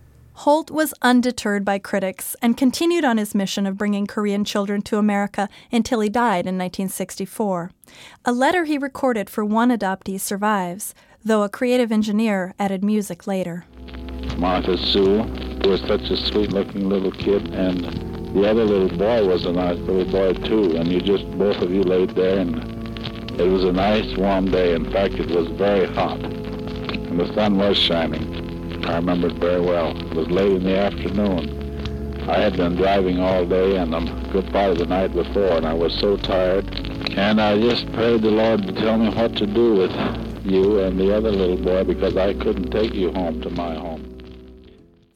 Holt 0.42 0.72
was 0.72 0.92
undeterred 1.02 1.64
by 1.64 1.78
critics 1.78 2.34
and 2.42 2.56
continued 2.56 3.04
on 3.04 3.16
his 3.16 3.32
mission 3.32 3.64
of 3.64 3.78
bringing 3.78 4.08
Korean 4.08 4.44
children 4.44 4.82
to 4.82 4.98
America 4.98 5.48
until 5.70 6.00
he 6.00 6.08
died 6.08 6.48
in 6.48 6.58
1964. 6.58 7.70
A 8.24 8.32
letter 8.32 8.64
he 8.64 8.76
recorded 8.76 9.30
for 9.30 9.44
one 9.44 9.70
adoptee 9.70 10.18
survives, 10.18 10.96
though 11.24 11.44
a 11.44 11.48
creative 11.48 11.92
engineer 11.92 12.54
added 12.58 12.82
music 12.82 13.28
later. 13.28 13.66
Martha 14.36 14.76
Sue 14.76 15.22
was 15.62 15.80
such 15.82 16.10
a 16.10 16.16
sweet 16.16 16.50
looking 16.50 16.88
little 16.88 17.12
kid, 17.12 17.54
and 17.54 17.84
the 18.34 18.50
other 18.50 18.64
little 18.64 18.98
boy 18.98 19.24
was 19.24 19.46
a 19.46 19.52
nice 19.52 19.78
little 19.78 20.10
boy 20.10 20.32
too, 20.32 20.76
and 20.76 20.90
you 20.90 21.00
just 21.00 21.24
both 21.38 21.58
of 21.58 21.70
you 21.70 21.84
laid 21.84 22.16
there, 22.16 22.40
and 22.40 23.40
it 23.40 23.46
was 23.48 23.62
a 23.62 23.70
nice 23.70 24.16
warm 24.16 24.50
day. 24.50 24.74
In 24.74 24.90
fact, 24.90 25.14
it 25.14 25.30
was 25.30 25.46
very 25.50 25.86
hot, 25.94 26.18
and 26.18 27.20
the 27.20 27.32
sun 27.32 27.58
was 27.58 27.78
shining. 27.78 28.41
I 28.84 28.96
remember 28.96 29.28
it 29.28 29.36
very 29.36 29.60
well. 29.60 29.96
It 29.96 30.14
was 30.14 30.28
late 30.28 30.52
in 30.52 30.64
the 30.64 30.76
afternoon. 30.76 32.28
I 32.28 32.38
had 32.38 32.56
been 32.56 32.76
driving 32.76 33.18
all 33.18 33.44
day 33.44 33.76
and 33.76 33.94
a 33.94 34.00
good 34.32 34.50
part 34.52 34.72
of 34.72 34.78
the 34.78 34.86
night 34.86 35.12
before, 35.12 35.56
and 35.56 35.66
I 35.66 35.74
was 35.74 35.92
so 35.98 36.16
tired. 36.16 36.68
And 37.16 37.40
I 37.40 37.60
just 37.60 37.90
prayed 37.92 38.22
the 38.22 38.30
Lord 38.30 38.62
to 38.62 38.72
tell 38.72 38.96
me 38.96 39.08
what 39.14 39.36
to 39.36 39.46
do 39.46 39.74
with 39.74 39.92
you 40.44 40.80
and 40.80 40.98
the 40.98 41.14
other 41.16 41.30
little 41.30 41.56
boy 41.56 41.84
because 41.84 42.16
I 42.16 42.34
couldn't 42.34 42.70
take 42.70 42.94
you 42.94 43.12
home 43.12 43.40
to 43.42 43.50
my 43.50 43.74
home. 43.74 44.08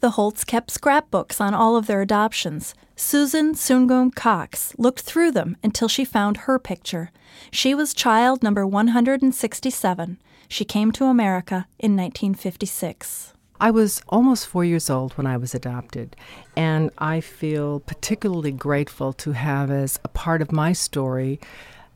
The 0.00 0.10
Holts 0.10 0.44
kept 0.44 0.70
scrapbooks 0.70 1.40
on 1.40 1.54
all 1.54 1.76
of 1.76 1.86
their 1.86 2.02
adoptions. 2.02 2.74
Susan 2.96 3.54
Soon-Keum 3.54 4.14
Cox 4.14 4.74
looked 4.78 5.00
through 5.00 5.32
them 5.32 5.56
until 5.62 5.88
she 5.88 6.04
found 6.04 6.38
her 6.38 6.58
picture. 6.58 7.10
She 7.50 7.74
was 7.74 7.94
child 7.94 8.42
number 8.42 8.66
167. 8.66 10.18
She 10.48 10.64
came 10.64 10.92
to 10.92 11.06
America 11.06 11.66
in 11.78 11.96
1956. 11.96 13.32
I 13.60 13.70
was 13.70 14.02
almost 14.08 14.46
four 14.46 14.64
years 14.64 14.90
old 14.90 15.14
when 15.14 15.26
I 15.26 15.36
was 15.36 15.54
adopted, 15.54 16.14
and 16.56 16.90
I 16.98 17.20
feel 17.20 17.80
particularly 17.80 18.52
grateful 18.52 19.12
to 19.14 19.32
have 19.32 19.70
as 19.70 19.98
a 20.04 20.08
part 20.08 20.42
of 20.42 20.52
my 20.52 20.72
story 20.72 21.40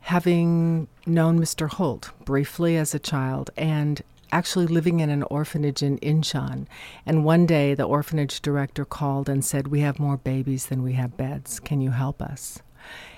having 0.01 0.87
known 1.05 1.39
Mr. 1.39 1.69
Holt 1.69 2.11
briefly 2.25 2.75
as 2.77 2.95
a 2.95 2.99
child 2.99 3.51
and 3.55 4.01
actually 4.31 4.65
living 4.65 4.99
in 4.99 5.09
an 5.09 5.23
orphanage 5.23 5.83
in 5.83 5.99
Incheon. 5.99 6.65
And 7.05 7.23
one 7.23 7.45
day 7.45 7.75
the 7.75 7.83
orphanage 7.83 8.41
director 8.41 8.85
called 8.85 9.29
and 9.29 9.45
said, 9.45 9.67
We 9.67 9.81
have 9.81 9.99
more 9.99 10.17
babies 10.17 10.67
than 10.67 10.81
we 10.83 10.93
have 10.93 11.17
beds. 11.17 11.59
Can 11.59 11.81
you 11.81 11.91
help 11.91 12.21
us? 12.21 12.59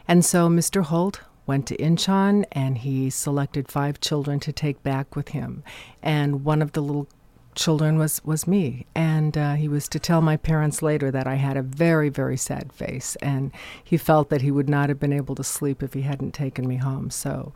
And 0.08 0.25
so 0.25 0.49
Mr. 0.49 0.84
Holt 0.84 1.21
went 1.45 1.67
to 1.67 1.77
Incheon 1.77 2.45
and 2.51 2.79
he 2.79 3.10
selected 3.10 3.71
five 3.71 4.01
children 4.01 4.39
to 4.41 4.51
take 4.51 4.82
back 4.84 5.15
with 5.15 5.29
him. 5.29 5.63
And 6.01 6.43
one 6.43 6.62
of 6.62 6.73
the 6.73 6.82
little 6.82 7.08
children 7.55 7.97
was 7.97 8.23
was 8.23 8.47
me 8.47 8.85
and 8.95 9.37
uh, 9.37 9.53
he 9.53 9.67
was 9.67 9.87
to 9.87 9.99
tell 9.99 10.21
my 10.21 10.37
parents 10.37 10.81
later 10.81 11.11
that 11.11 11.27
i 11.27 11.35
had 11.35 11.57
a 11.57 11.61
very 11.61 12.09
very 12.09 12.37
sad 12.37 12.71
face 12.73 13.15
and 13.17 13.51
he 13.83 13.97
felt 13.97 14.29
that 14.29 14.41
he 14.41 14.51
would 14.51 14.69
not 14.69 14.89
have 14.89 14.99
been 14.99 15.13
able 15.13 15.35
to 15.35 15.43
sleep 15.43 15.81
if 15.83 15.93
he 15.93 16.01
hadn't 16.01 16.33
taken 16.33 16.67
me 16.67 16.77
home 16.77 17.09
so 17.09 17.53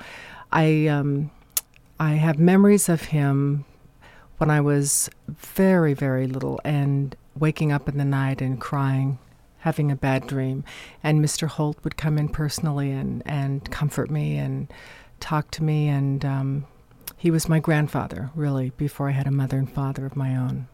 i 0.51 0.87
um, 0.87 1.31
I 1.99 2.11
have 2.13 2.37
memories 2.37 2.89
of 2.89 3.05
him 3.05 3.65
when 4.37 4.51
I 4.51 4.61
was 4.61 5.09
very, 5.27 5.93
very 5.93 6.27
little 6.27 6.59
and 6.63 7.15
waking 7.35 7.71
up 7.71 7.89
in 7.89 7.97
the 7.97 8.05
night 8.05 8.39
and 8.39 8.61
crying, 8.61 9.17
having 9.59 9.91
a 9.91 9.95
bad 9.95 10.27
dream. 10.27 10.63
And 11.01 11.23
Mr. 11.23 11.47
Holt 11.47 11.77
would 11.83 11.97
come 11.97 12.19
in 12.19 12.29
personally 12.29 12.91
and, 12.91 13.23
and 13.25 13.69
comfort 13.71 14.11
me 14.11 14.37
and 14.37 14.71
talk 15.19 15.49
to 15.51 15.63
me. 15.63 15.87
And 15.87 16.23
um, 16.23 16.67
he 17.17 17.31
was 17.31 17.49
my 17.49 17.59
grandfather, 17.59 18.29
really, 18.35 18.69
before 18.77 19.09
I 19.09 19.13
had 19.13 19.27
a 19.27 19.31
mother 19.31 19.57
and 19.57 19.69
father 19.69 20.05
of 20.05 20.15
my 20.15 20.35
own. 20.35 20.67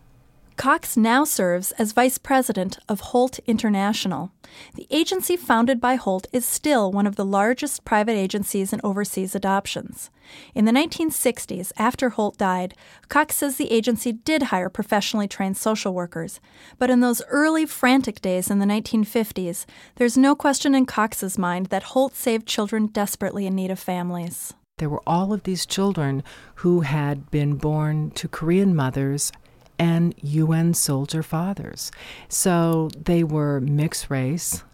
Cox 0.55 0.95
now 0.95 1.23
serves 1.23 1.71
as 1.73 1.93
vice 1.93 2.19
president 2.19 2.77
of 2.87 2.99
Holt 2.99 3.39
International. 3.47 4.31
The 4.75 4.85
agency 4.91 5.35
founded 5.35 5.81
by 5.81 5.95
Holt 5.95 6.27
is 6.31 6.45
still 6.45 6.91
one 6.91 7.07
of 7.07 7.15
the 7.15 7.25
largest 7.25 7.85
private 7.85 8.13
agencies 8.13 8.71
in 8.71 8.79
overseas 8.83 9.33
adoptions. 9.33 10.11
In 10.53 10.65
the 10.65 10.71
1960s, 10.71 11.71
after 11.77 12.09
Holt 12.09 12.37
died, 12.37 12.75
Cox 13.09 13.37
says 13.37 13.55
the 13.55 13.71
agency 13.71 14.11
did 14.11 14.43
hire 14.43 14.69
professionally 14.69 15.27
trained 15.27 15.57
social 15.57 15.93
workers. 15.93 16.39
But 16.77 16.91
in 16.91 16.99
those 16.99 17.23
early 17.29 17.65
frantic 17.65 18.21
days 18.21 18.51
in 18.51 18.59
the 18.59 18.65
1950s, 18.65 19.65
there's 19.95 20.17
no 20.17 20.35
question 20.35 20.75
in 20.75 20.85
Cox's 20.85 21.37
mind 21.37 21.67
that 21.67 21.83
Holt 21.83 22.15
saved 22.15 22.45
children 22.45 22.87
desperately 22.87 23.47
in 23.47 23.55
need 23.55 23.71
of 23.71 23.79
families. 23.79 24.53
There 24.83 24.89
were 24.89 25.01
all 25.07 25.31
of 25.31 25.43
these 25.43 25.65
children 25.65 26.25
who 26.55 26.81
had 26.81 27.31
been 27.31 27.55
born 27.55 28.11
to 28.15 28.27
Korean 28.27 28.75
mothers 28.75 29.31
and 29.79 30.13
UN 30.21 30.73
soldier 30.73 31.23
fathers. 31.23 31.89
So 32.27 32.89
they 33.01 33.23
were 33.23 33.61
mixed 33.61 34.09
race. 34.09 34.65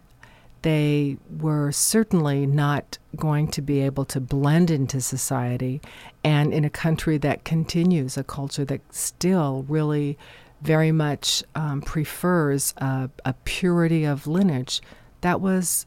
They 0.63 1.17
were 1.29 1.71
certainly 1.71 2.47
not 2.47 2.97
going 3.17 3.49
to 3.49 3.61
be 3.61 3.81
able 3.81 4.03
to 4.05 4.19
blend 4.19 4.71
into 4.71 4.99
society. 4.99 5.79
And 6.23 6.55
in 6.55 6.65
a 6.65 6.71
country 6.71 7.19
that 7.19 7.43
continues, 7.43 8.17
a 8.17 8.23
culture 8.23 8.65
that 8.65 8.81
still 8.89 9.63
really 9.67 10.17
very 10.63 10.91
much 10.91 11.43
um, 11.53 11.83
prefers 11.83 12.73
a, 12.77 13.11
a 13.25 13.33
purity 13.43 14.05
of 14.05 14.25
lineage, 14.25 14.81
that 15.21 15.39
was 15.39 15.85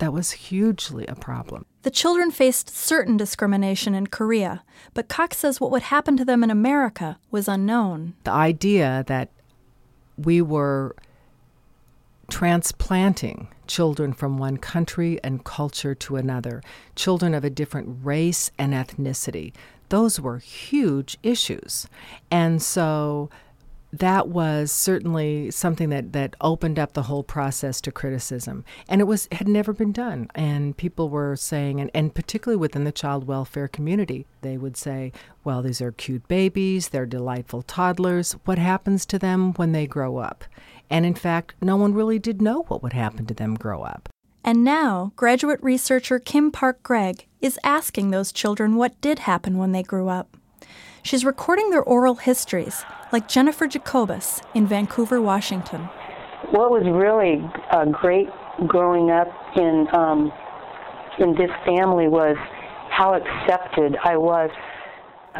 that 0.00 0.12
was 0.12 0.32
hugely 0.32 1.06
a 1.06 1.14
problem. 1.14 1.64
The 1.82 1.90
children 1.90 2.30
faced 2.30 2.68
certain 2.68 3.16
discrimination 3.16 3.94
in 3.94 4.08
Korea, 4.08 4.64
but 4.92 5.08
Cox 5.08 5.38
says 5.38 5.60
what 5.60 5.70
would 5.70 5.82
happen 5.82 6.16
to 6.16 6.24
them 6.24 6.42
in 6.42 6.50
America 6.50 7.18
was 7.30 7.48
unknown. 7.48 8.14
The 8.24 8.32
idea 8.32 9.04
that 9.06 9.30
we 10.16 10.42
were 10.42 10.96
transplanting 12.28 13.48
children 13.66 14.12
from 14.12 14.38
one 14.38 14.56
country 14.56 15.20
and 15.22 15.44
culture 15.44 15.94
to 15.94 16.16
another, 16.16 16.62
children 16.96 17.34
of 17.34 17.44
a 17.44 17.50
different 17.50 17.98
race 18.02 18.50
and 18.58 18.72
ethnicity, 18.72 19.52
those 19.90 20.18
were 20.20 20.38
huge 20.38 21.18
issues. 21.22 21.86
And 22.30 22.62
so 22.62 23.28
that 23.92 24.28
was 24.28 24.70
certainly 24.70 25.50
something 25.50 25.90
that, 25.90 26.12
that 26.12 26.36
opened 26.40 26.78
up 26.78 26.92
the 26.92 27.04
whole 27.04 27.24
process 27.24 27.80
to 27.82 27.92
criticism. 27.92 28.64
And 28.88 29.00
it 29.00 29.04
was 29.04 29.28
had 29.32 29.48
never 29.48 29.72
been 29.72 29.92
done. 29.92 30.28
And 30.34 30.76
people 30.76 31.08
were 31.08 31.36
saying, 31.36 31.80
and, 31.80 31.90
and 31.94 32.14
particularly 32.14 32.58
within 32.58 32.84
the 32.84 32.92
child 32.92 33.26
welfare 33.26 33.68
community, 33.68 34.26
they 34.42 34.56
would 34.56 34.76
say, 34.76 35.12
well, 35.44 35.62
these 35.62 35.80
are 35.80 35.92
cute 35.92 36.26
babies, 36.28 36.88
they're 36.88 37.06
delightful 37.06 37.62
toddlers. 37.62 38.32
What 38.44 38.58
happens 38.58 39.04
to 39.06 39.18
them 39.18 39.52
when 39.54 39.72
they 39.72 39.86
grow 39.86 40.18
up? 40.18 40.44
And 40.88 41.06
in 41.06 41.14
fact, 41.14 41.54
no 41.60 41.76
one 41.76 41.94
really 41.94 42.18
did 42.18 42.42
know 42.42 42.62
what 42.68 42.82
would 42.82 42.92
happen 42.92 43.26
to 43.26 43.34
them 43.34 43.54
grow 43.54 43.82
up. 43.82 44.08
And 44.42 44.64
now, 44.64 45.12
graduate 45.16 45.62
researcher 45.62 46.18
Kim 46.18 46.50
Park 46.50 46.82
Gregg 46.82 47.26
is 47.40 47.58
asking 47.62 48.10
those 48.10 48.32
children 48.32 48.76
what 48.76 48.98
did 49.00 49.20
happen 49.20 49.58
when 49.58 49.72
they 49.72 49.82
grew 49.82 50.08
up. 50.08 50.36
She's 51.02 51.24
recording 51.24 51.70
their 51.70 51.82
oral 51.82 52.16
histories, 52.16 52.84
like 53.12 53.26
Jennifer 53.28 53.66
Jacobus 53.66 54.42
in 54.54 54.66
Vancouver, 54.66 55.20
Washington. 55.20 55.88
What 56.50 56.70
was 56.70 56.82
really 56.84 57.42
uh, 57.70 57.86
great 57.86 58.28
growing 58.66 59.10
up 59.10 59.28
in 59.56 59.86
um, 59.92 60.32
in 61.18 61.34
this 61.34 61.50
family 61.64 62.08
was 62.08 62.36
how 62.90 63.14
accepted 63.14 63.96
I 64.04 64.16
was. 64.16 64.50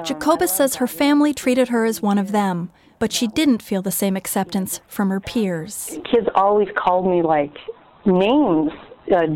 Jacobus 0.05 0.53
says 0.53 0.77
her 0.77 0.87
family 0.87 1.35
treated 1.35 1.69
her 1.69 1.85
as 1.85 2.01
one 2.01 2.17
of 2.17 2.33
them, 2.33 2.71
but 2.99 3.13
she 3.13 3.27
didn't 3.27 3.63
feel 3.63 3.83
the 3.83 3.91
same 3.91 4.17
acceptance 4.17 4.81
from 4.87 5.11
her 5.11 5.21
peers. 5.21 5.99
Kids 6.11 6.29
always 6.35 6.69
called 6.77 7.07
me 7.07 7.23
like 7.23 7.55
names, 8.07 8.71
uh, 9.15 9.27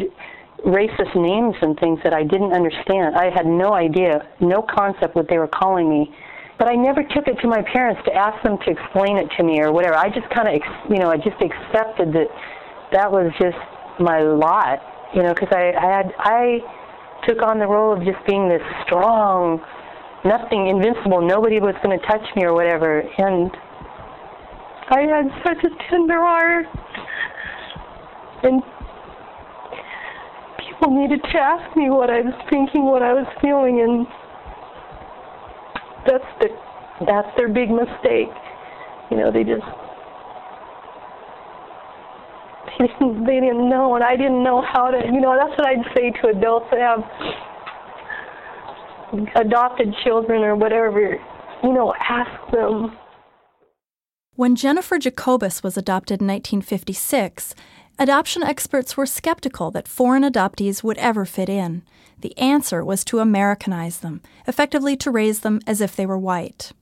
racist 0.67 1.15
names 1.15 1.55
and 1.61 1.79
things 1.79 2.01
that 2.05 2.13
I 2.13 2.23
didn't 2.25 2.53
understand. 2.53 3.17
I 3.17 3.31
had 3.31 3.47
no 3.47 3.75
idea, 3.75 4.27
no 4.41 4.63
concept 4.63 5.15
what 5.15 5.29
they 5.29 5.39
were 5.39 5.49
calling 5.49 5.89
me. 5.89 6.15
But 6.59 6.69
I 6.69 6.75
never 6.75 7.03
took 7.03 7.27
it 7.27 7.37
to 7.43 7.49
my 7.49 7.63
parents 7.73 8.01
to 8.07 8.15
ask 8.15 8.43
them 8.43 8.59
to 8.65 8.71
explain 8.71 9.19
it 9.19 9.29
to 9.37 9.43
me 9.43 9.61
or 9.61 9.73
whatever. 9.73 9.95
I 9.95 10.09
just 10.09 10.29
kind 10.31 10.49
of, 10.49 10.55
you 10.89 10.99
know, 10.99 11.11
I 11.11 11.17
just 11.17 11.37
accepted 11.43 12.13
that 12.15 12.29
that 12.93 13.11
was 13.11 13.33
just 13.41 13.59
my 13.99 14.21
lot, 14.23 14.81
you 15.15 15.23
know, 15.23 15.35
because 15.35 15.49
I, 15.53 15.73
I 15.73 15.87
had, 15.87 16.13
I 16.19 16.59
took 17.27 17.43
on 17.43 17.59
the 17.59 17.67
role 17.67 17.93
of 17.93 18.05
just 18.05 18.25
being 18.27 18.49
this 18.49 18.63
strong, 18.87 19.61
nothing 20.25 20.69
invincible, 20.69 21.21
nobody 21.21 21.61
was 21.61 21.75
going 21.83 21.99
to 21.99 22.07
touch 22.07 22.25
me 22.37 22.45
or 22.45 22.55
whatever. 22.55 23.01
And 23.01 23.51
I 24.91 25.01
had 25.03 25.27
such 25.45 25.65
a 25.65 25.91
tender 25.91 26.21
heart. 26.21 26.67
And 28.45 28.63
people 30.85 31.01
needed 31.01 31.23
to 31.23 31.39
ask 31.39 31.77
me 31.77 31.89
what 31.91 32.11
I 32.11 32.21
was 32.21 32.35
thinking, 32.51 32.85
what 32.85 33.03
I 33.03 33.13
was 33.13 33.27
feeling, 33.41 33.81
and 33.81 34.07
that's 36.07 36.25
the 36.41 36.49
that's 37.07 37.29
their 37.37 37.49
big 37.49 37.71
mistake. 37.71 38.29
You 39.11 39.17
know, 39.17 39.33
they 39.33 39.45
just 39.45 39.63
they 42.79 42.87
didn't 42.87 43.25
they 43.25 43.41
didn't 43.41 43.69
know, 43.69 43.95
and 43.95 44.05
I 44.05 44.17
didn't 44.17 44.43
know 44.43 44.63
how 44.63 44.91
to. 44.91 44.99
You 45.07 45.21
know, 45.21 45.37
that's 45.37 45.57
what 45.59 45.67
I'd 45.67 45.85
say 45.97 46.11
to 46.21 46.29
adults 46.37 46.67
that 46.71 46.81
have 46.81 47.05
adopted 49.37 49.95
children 50.05 50.43
or 50.43 50.57
whatever. 50.57 51.19
You 51.63 51.73
know, 51.73 51.95
ask 51.99 52.51
them. 52.53 52.99
When 54.37 54.57
Jennifer 54.57 54.99
Jacobus 54.99 55.63
was 55.63 55.77
adopted 55.77 56.21
in 56.21 56.27
1956, 56.27 57.55
adoption 57.99 58.43
experts 58.43 58.97
were 58.97 59.07
skeptical 59.07 59.71
that 59.71 59.89
foreign 59.89 60.23
adoptees 60.23 60.83
would 60.83 60.99
ever 60.99 61.25
fit 61.25 61.49
in. 61.49 61.83
The 62.21 62.37
answer 62.39 62.85
was 62.85 63.05
to 63.05 63.19
Americanize 63.19 63.99
them, 63.99 64.23
effectively 64.47 64.97
to 64.99 65.11
raise 65.11 65.41
them 65.41 65.61
as 65.67 65.81
if 65.81 65.95
they 65.95 66.07
were 66.07 66.19
white. 66.19 66.73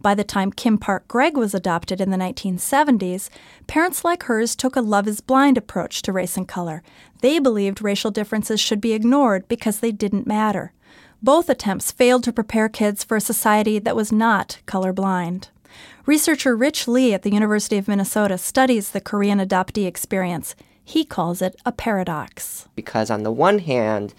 By 0.00 0.14
the 0.14 0.24
time 0.24 0.52
Kim 0.52 0.78
Park 0.78 1.08
Gregg 1.08 1.36
was 1.36 1.54
adopted 1.54 2.00
in 2.00 2.10
the 2.10 2.16
1970s, 2.16 3.28
parents 3.66 4.04
like 4.04 4.24
hers 4.24 4.54
took 4.54 4.76
a 4.76 4.80
love 4.80 5.08
is 5.08 5.20
blind 5.20 5.58
approach 5.58 6.02
to 6.02 6.12
race 6.12 6.36
and 6.36 6.46
color. 6.46 6.82
They 7.20 7.38
believed 7.38 7.82
racial 7.82 8.10
differences 8.10 8.60
should 8.60 8.80
be 8.80 8.92
ignored 8.92 9.48
because 9.48 9.80
they 9.80 9.92
didn't 9.92 10.26
matter. 10.26 10.72
Both 11.22 11.48
attempts 11.48 11.92
failed 11.92 12.24
to 12.24 12.32
prepare 12.32 12.68
kids 12.68 13.04
for 13.04 13.16
a 13.16 13.20
society 13.20 13.78
that 13.78 13.96
was 13.96 14.10
not 14.10 14.58
colorblind. 14.66 15.48
Researcher 16.06 16.56
Rich 16.56 16.88
Lee 16.88 17.14
at 17.14 17.22
the 17.22 17.32
University 17.32 17.78
of 17.78 17.88
Minnesota 17.88 18.38
studies 18.38 18.90
the 18.90 19.00
Korean 19.00 19.38
adoptee 19.38 19.86
experience. 19.86 20.54
He 20.84 21.04
calls 21.04 21.40
it 21.40 21.56
a 21.64 21.72
paradox. 21.72 22.68
Because, 22.74 23.10
on 23.10 23.22
the 23.22 23.30
one 23.30 23.60
hand, 23.60 24.14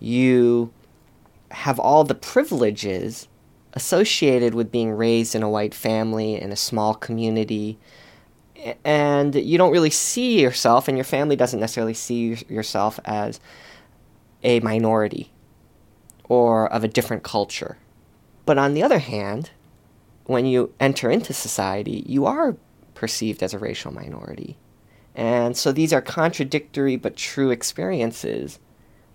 you 0.00 0.72
have 1.50 1.78
all 1.78 2.04
the 2.04 2.14
privileges 2.14 3.28
associated 3.74 4.54
with 4.54 4.72
being 4.72 4.90
raised 4.90 5.34
in 5.34 5.42
a 5.42 5.50
white 5.50 5.74
family 5.74 6.40
in 6.40 6.50
a 6.50 6.56
small 6.56 6.94
community 6.94 7.78
and 8.84 9.34
you 9.34 9.56
don't 9.56 9.72
really 9.72 9.90
see 9.90 10.40
yourself 10.40 10.88
and 10.88 10.96
your 10.96 11.04
family 11.04 11.36
doesn't 11.36 11.60
necessarily 11.60 11.94
see 11.94 12.36
yourself 12.48 13.00
as 13.04 13.40
a 14.42 14.60
minority 14.60 15.30
or 16.24 16.70
of 16.72 16.84
a 16.84 16.88
different 16.88 17.22
culture 17.22 17.78
but 18.44 18.58
on 18.58 18.74
the 18.74 18.82
other 18.82 18.98
hand 18.98 19.50
when 20.30 20.46
you 20.46 20.72
enter 20.78 21.10
into 21.10 21.32
society 21.32 22.04
you 22.06 22.24
are 22.24 22.56
perceived 22.94 23.42
as 23.42 23.52
a 23.52 23.58
racial 23.58 23.92
minority 23.92 24.56
and 25.14 25.56
so 25.56 25.72
these 25.72 25.92
are 25.92 26.00
contradictory 26.00 26.96
but 26.96 27.16
true 27.16 27.50
experiences 27.50 28.58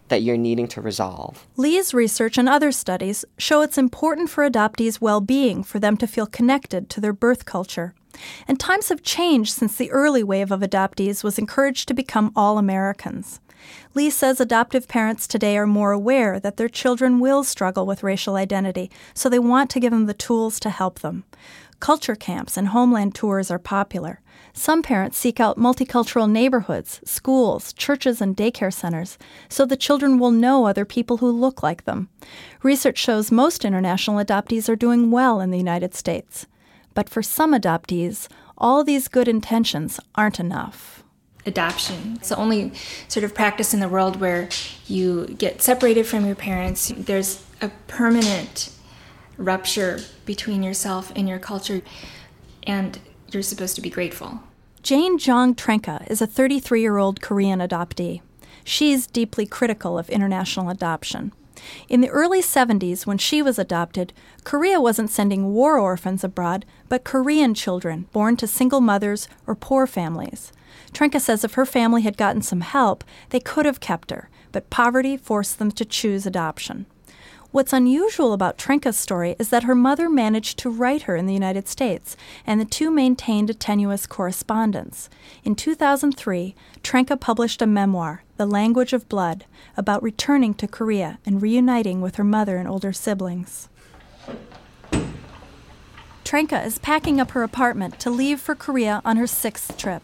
that 0.10 0.21
you're 0.21 0.38
needing 0.38 0.67
to 0.67 0.82
resolve. 0.82 1.47
Lee's 1.58 1.93
research 1.93 2.38
and 2.38 2.47
other 2.47 2.71
studies 2.71 3.25
show 3.38 3.62
it's 3.62 3.78
important 3.78 4.30
for 4.30 4.47
adoptees' 4.47 5.01
well 5.01 5.21
being 5.21 5.63
for 5.63 5.80
them 5.80 5.97
to 5.97 6.08
feel 6.08 6.28
connected 6.28 6.89
to 6.89 7.01
their 7.01 7.13
birth 7.13 7.45
culture. 7.45 7.93
And 8.47 8.60
times 8.60 8.89
have 8.89 9.01
changed 9.01 9.54
since 9.54 9.75
the 9.75 9.91
early 9.91 10.23
wave 10.23 10.51
of 10.51 10.62
adoptees 10.62 11.23
was 11.23 11.39
encouraged 11.39 11.88
to 11.88 11.93
become 11.93 12.32
all 12.36 12.58
Americans. 12.58 13.39
Lee 13.96 14.10
says 14.10 14.42
adoptive 14.42 14.90
parents 14.90 15.26
today 15.26 15.58
are 15.58 15.66
more 15.66 15.94
aware 15.94 16.38
that 16.38 16.58
their 16.58 16.68
children 16.68 17.22
will 17.22 17.46
struggle 17.46 17.86
with 17.86 18.04
racial 18.04 18.36
identity, 18.36 18.92
so 19.14 19.30
they 19.30 19.40
want 19.40 19.70
to 19.70 19.80
give 19.80 19.92
them 19.92 20.06
the 20.06 20.14
tools 20.14 20.60
to 20.60 20.70
help 20.70 21.00
them. 21.00 21.24
Culture 21.80 22.16
camps 22.16 22.58
and 22.58 22.68
homeland 22.68 23.16
tours 23.16 23.50
are 23.50 23.58
popular. 23.58 24.20
Some 24.52 24.82
parents 24.82 25.18
seek 25.18 25.40
out 25.40 25.58
multicultural 25.58 26.30
neighborhoods, 26.30 27.00
schools, 27.06 27.72
churches, 27.72 28.20
and 28.20 28.36
daycare 28.36 28.74
centers 28.74 29.18
so 29.48 29.66
the 29.66 29.78
children 29.78 30.20
will 30.20 30.32
know 30.32 30.66
other 30.66 30.84
people 30.84 31.18
who 31.18 31.32
look 31.32 31.64
like 31.64 31.86
them. 31.86 32.10
Research 32.64 32.98
shows 32.98 33.32
most 33.32 33.64
international 33.64 34.22
adoptees 34.22 34.68
are 34.68 34.76
doing 34.76 35.10
well 35.10 35.40
in 35.40 35.52
the 35.52 35.58
United 35.58 35.96
States. 35.96 36.48
But 36.94 37.08
for 37.08 37.24
some 37.24 37.54
adoptees, 37.54 38.28
all 38.58 38.84
these 38.84 39.08
good 39.08 39.30
intentions 39.30 40.02
aren't 40.16 40.42
enough. 40.42 41.05
Adoption. 41.46 42.16
It's 42.16 42.30
the 42.30 42.38
only 42.38 42.72
sort 43.08 43.24
of 43.24 43.36
practice 43.36 43.74
in 43.74 43.80
the 43.80 43.90
world 43.90 44.20
where 44.20 44.50
you 44.88 45.28
get 45.38 45.62
separated 45.62 46.08
from 46.08 46.26
your 46.26 46.36
parents. 46.36 46.92
There's 46.98 47.44
a 47.62 47.70
permanent 47.88 48.72
rupture 49.38 50.00
between 50.26 50.64
yourself 50.64 51.12
and 51.16 51.30
your 51.30 51.40
culture. 51.40 51.82
And 52.64 53.00
you're 53.32 53.44
supposed 53.44 53.76
to 53.76 53.82
be 53.82 53.90
grateful. 53.90 54.40
Jane 54.82 55.18
Jeong 55.18 55.56
Trenka 55.56 56.10
is 56.10 56.22
a 56.22 56.28
33 56.28 56.82
year 56.82 56.98
old 56.98 57.22
Korean 57.22 57.60
adoptee. 57.60 58.22
She's 58.64 59.08
deeply 59.08 59.46
critical 59.46 59.98
of 59.98 60.10
international 60.10 60.70
adoption. 60.70 61.32
In 61.88 62.02
the 62.02 62.10
early 62.10 62.42
70s, 62.42 63.06
when 63.06 63.18
she 63.18 63.42
was 63.42 63.58
adopted, 63.58 64.14
Korea 64.44 64.80
wasn't 64.80 65.10
sending 65.10 65.54
war 65.54 65.80
orphans 65.80 66.24
abroad, 66.24 66.66
but 66.90 67.04
Korean 67.04 67.54
children 67.54 68.08
born 68.12 68.38
to 68.38 68.48
single 68.48 68.82
mothers 68.82 69.28
or 69.48 69.56
poor 69.56 69.88
families. 69.88 70.52
Trenka 70.96 71.20
says 71.20 71.44
if 71.44 71.56
her 71.56 71.66
family 71.66 72.04
had 72.04 72.16
gotten 72.16 72.42
some 72.42 72.62
help, 72.62 73.04
they 73.30 73.42
could 73.42 73.66
have 73.66 73.82
kept 73.82 74.12
her, 74.12 74.30
but 74.54 74.70
poverty 74.70 75.18
forced 75.18 75.60
them 75.60 75.70
to 75.72 75.84
choose 75.84 76.26
adoption. 76.26 76.86
What's 77.52 77.74
unusual 77.74 78.32
about 78.32 78.58
Trenka's 78.58 78.98
story 78.98 79.36
is 79.38 79.50
that 79.50 79.64
her 79.64 79.76
mother 79.76 80.10
managed 80.10 80.58
to 80.60 80.70
write 80.70 81.02
her 81.04 81.18
in 81.18 81.26
the 81.26 81.34
United 81.34 81.68
States, 81.68 82.16
and 82.48 82.62
the 82.62 82.66
two 82.66 82.90
maintained 82.90 83.50
a 83.50 83.54
tenuous 83.54 84.08
correspondence. 84.08 85.10
In 85.44 85.54
2003, 85.54 86.56
Trenka 86.82 87.20
published 87.20 87.62
a 87.62 87.68
memoir, 87.68 88.24
The 88.38 88.46
Language 88.46 88.94
of 88.94 89.10
Blood, 89.10 89.44
about 89.76 90.02
returning 90.02 90.54
to 90.56 90.68
Korea 90.68 91.20
and 91.26 91.42
reuniting 91.42 92.00
with 92.00 92.16
her 92.16 92.24
mother 92.24 92.56
and 92.56 92.70
older 92.70 92.94
siblings. 92.94 93.68
Trenka 96.24 96.66
is 96.66 96.80
packing 96.80 97.20
up 97.20 97.32
her 97.32 97.44
apartment 97.44 98.00
to 98.00 98.10
leave 98.10 98.40
for 98.40 98.56
Korea 98.56 99.02
on 99.04 99.18
her 99.18 99.28
sixth 99.28 99.78
trip. 99.78 100.02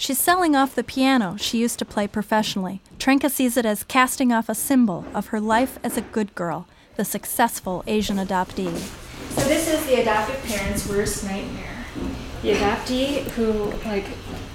She's 0.00 0.18
selling 0.18 0.54
off 0.54 0.76
the 0.76 0.84
piano 0.84 1.36
she 1.36 1.58
used 1.58 1.80
to 1.80 1.84
play 1.84 2.06
professionally. 2.06 2.80
Trenka 2.98 3.28
sees 3.28 3.56
it 3.56 3.66
as 3.66 3.82
casting 3.82 4.32
off 4.32 4.48
a 4.48 4.54
symbol 4.54 5.04
of 5.12 5.26
her 5.26 5.40
life 5.40 5.78
as 5.82 5.96
a 5.96 6.02
good 6.02 6.34
girl 6.36 6.66
the 6.94 7.04
successful 7.04 7.84
Asian 7.86 8.16
adoptee. 8.16 8.76
So 9.30 9.42
this 9.48 9.68
is 9.68 9.86
the 9.86 10.00
adoptive 10.00 10.42
parent's 10.44 10.88
worst 10.88 11.24
nightmare. 11.24 11.84
The 12.42 12.54
adoptee 12.54 13.22
who 13.30 13.72
like 13.88 14.04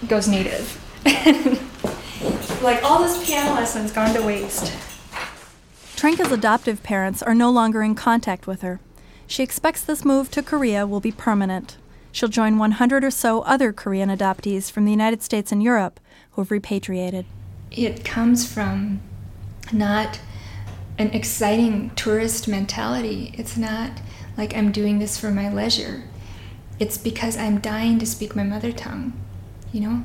goes 0.08 0.27
native. 0.27 0.79
like 2.62 2.84
all 2.84 3.01
this 3.01 3.25
piano 3.25 3.53
lessons 3.53 3.91
gone 3.91 4.13
to 4.13 4.21
waste. 4.21 4.73
Trenka's 5.95 6.32
adoptive 6.32 6.84
parents 6.84 7.21
are 7.21 7.36
no 7.36 7.49
longer 7.49 7.82
in 7.82 7.95
contact 7.95 8.45
with 8.47 8.62
her. 8.62 8.82
She 9.25 9.41
expects 9.41 9.82
this 9.82 10.03
move 10.03 10.29
to 10.32 10.43
Korea 10.43 10.86
will 10.86 10.99
be 10.99 11.12
permanent. 11.12 11.77
She'll 12.13 12.30
join 12.30 12.60
100 12.60 13.04
or 13.04 13.10
so 13.10 13.41
other 13.41 13.73
Korean 13.73 14.10
adoptees 14.10 14.69
from 14.69 14.86
the 14.86 14.91
United 14.91 15.23
States 15.23 15.52
and 15.52 15.63
Europe 15.63 15.99
who 16.32 16.41
have 16.41 16.52
repatriated. 16.52 17.26
It 17.71 18.06
comes 18.06 18.47
from 18.47 19.02
not 19.71 20.19
an 20.99 21.08
exciting 21.08 21.89
tourist 21.95 22.47
mentality. 22.47 23.34
It's 23.36 23.58
not 23.58 23.99
like 24.38 24.56
I'm 24.56 24.71
doing 24.71 24.99
this 24.99 25.17
for 25.17 25.32
my 25.32 25.52
leisure. 25.52 26.04
It's 26.78 26.99
because 26.99 27.36
I'm 27.36 27.60
dying 27.60 27.97
to 27.97 28.06
speak 28.06 28.36
my 28.36 28.43
mother 28.43 28.71
tongue, 28.71 29.13
you 29.71 29.82
know? 29.82 30.04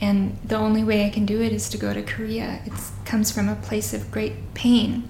And 0.00 0.36
the 0.44 0.56
only 0.56 0.82
way 0.82 1.06
I 1.06 1.10
can 1.10 1.26
do 1.26 1.40
it 1.40 1.52
is 1.52 1.68
to 1.68 1.78
go 1.78 1.94
to 1.94 2.02
Korea. 2.02 2.60
It 2.66 2.72
comes 3.04 3.30
from 3.30 3.48
a 3.48 3.54
place 3.54 3.94
of 3.94 4.10
great 4.10 4.52
pain. 4.54 5.08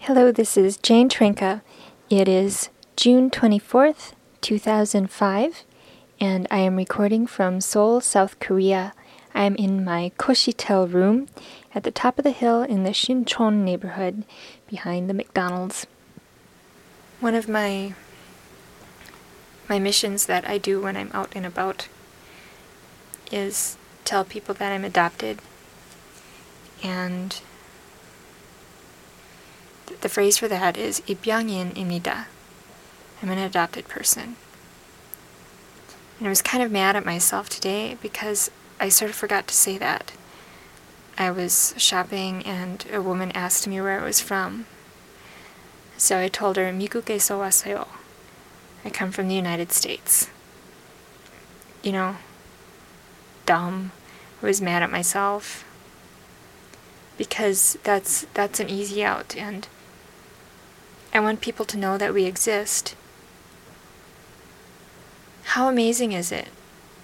Hello, 0.00 0.30
this 0.30 0.58
is 0.58 0.76
Jane 0.76 1.08
Trenka. 1.08 1.62
It 2.14 2.28
is 2.28 2.68
June 2.94 3.28
24th, 3.28 4.12
2005, 4.40 5.64
and 6.20 6.46
I 6.48 6.58
am 6.58 6.76
recording 6.76 7.26
from 7.26 7.60
Seoul, 7.60 8.00
South 8.00 8.38
Korea. 8.38 8.94
I'm 9.34 9.56
in 9.56 9.84
my 9.84 10.12
goshitel 10.16 10.86
room 10.86 11.26
at 11.74 11.82
the 11.82 11.90
top 11.90 12.16
of 12.16 12.22
the 12.22 12.30
hill 12.30 12.62
in 12.62 12.84
the 12.84 12.92
Shinchon 12.92 13.64
neighborhood 13.64 14.22
behind 14.70 15.10
the 15.10 15.12
McDonald's. 15.12 15.88
One 17.18 17.34
of 17.34 17.48
my 17.48 17.94
my 19.68 19.80
missions 19.80 20.26
that 20.26 20.48
I 20.48 20.56
do 20.56 20.80
when 20.80 20.96
I'm 20.96 21.10
out 21.12 21.32
and 21.34 21.44
about 21.44 21.88
is 23.32 23.76
tell 24.04 24.24
people 24.24 24.54
that 24.54 24.70
I'm 24.70 24.84
adopted. 24.84 25.40
And 26.80 27.40
the 30.01 30.09
phrase 30.09 30.37
for 30.37 30.47
that 30.47 30.77
is 30.77 31.01
입양인입니다. 31.07 32.25
I'm 33.21 33.29
an 33.29 33.37
adopted 33.37 33.87
person. 33.87 34.35
And 36.19 36.27
I 36.27 36.29
was 36.29 36.41
kind 36.41 36.63
of 36.63 36.71
mad 36.71 36.95
at 36.95 37.05
myself 37.05 37.49
today 37.49 37.97
because 38.01 38.51
I 38.79 38.89
sort 38.89 39.09
of 39.09 39.15
forgot 39.15 39.47
to 39.47 39.53
say 39.53 39.77
that. 39.77 40.11
I 41.17 41.31
was 41.31 41.73
shopping 41.77 42.45
and 42.45 42.85
a 42.93 43.01
woman 43.01 43.31
asked 43.33 43.67
me 43.67 43.81
where 43.81 43.99
I 43.99 44.05
was 44.05 44.21
from. 44.21 44.65
So 45.97 46.17
I 46.17 46.29
told 46.29 46.55
her, 46.55 46.71
미국에서 46.71 47.37
왔어요. 47.37 47.87
I 48.85 48.89
come 48.89 49.11
from 49.11 49.27
the 49.27 49.35
United 49.35 49.73
States. 49.73 50.29
You 51.83 51.91
know, 51.91 52.15
dumb. 53.45 53.91
I 54.41 54.45
was 54.45 54.61
mad 54.61 54.81
at 54.81 54.91
myself 54.91 55.65
because 57.17 57.77
that's 57.83 58.25
that's 58.33 58.61
an 58.61 58.69
easy 58.69 59.03
out 59.03 59.35
and 59.35 59.67
I 61.14 61.20
want 61.20 61.40
people 61.40 61.64
to 61.66 61.78
know 61.78 61.96
that 61.96 62.12
we 62.12 62.24
exist. 62.24 62.96
How 65.44 65.68
amazing 65.68 66.10
is 66.10 66.32
it? 66.32 66.48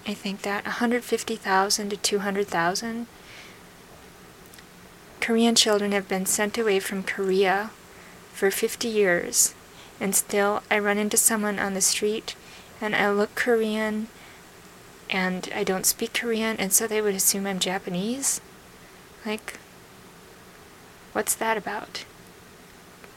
I 0.07 0.15
think 0.15 0.43
that 0.43 0.65
150,000 0.65 1.91
to 1.91 1.97
200,000 1.97 3.07
Korean 5.21 5.55
children 5.55 5.93
have 5.93 6.09
been 6.09 6.27
sent 6.27 6.59
away 6.59 6.81
from 6.81 7.05
Korea 7.05 7.71
for 8.33 8.51
50 8.51 8.89
years, 8.89 9.55
and 10.01 10.17
still 10.17 10.63
I 10.71 10.79
run 10.79 10.99
into 10.99 11.17
someone 11.17 11.59
on 11.59 11.75
the 11.75 11.81
street 11.81 12.35
and 12.81 12.97
I 12.97 13.11
look 13.13 13.35
Korean 13.35 14.09
and 15.11 15.49
I 15.55 15.63
don't 15.63 15.87
speak 15.87 16.15
Korean, 16.15 16.57
and 16.57 16.73
so 16.73 16.87
they 16.87 17.01
would 17.01 17.15
assume 17.15 17.47
I'm 17.47 17.59
Japanese? 17.59 18.41
Like, 19.27 19.59
what's 21.13 21.35
that 21.35 21.57
about? 21.57 22.05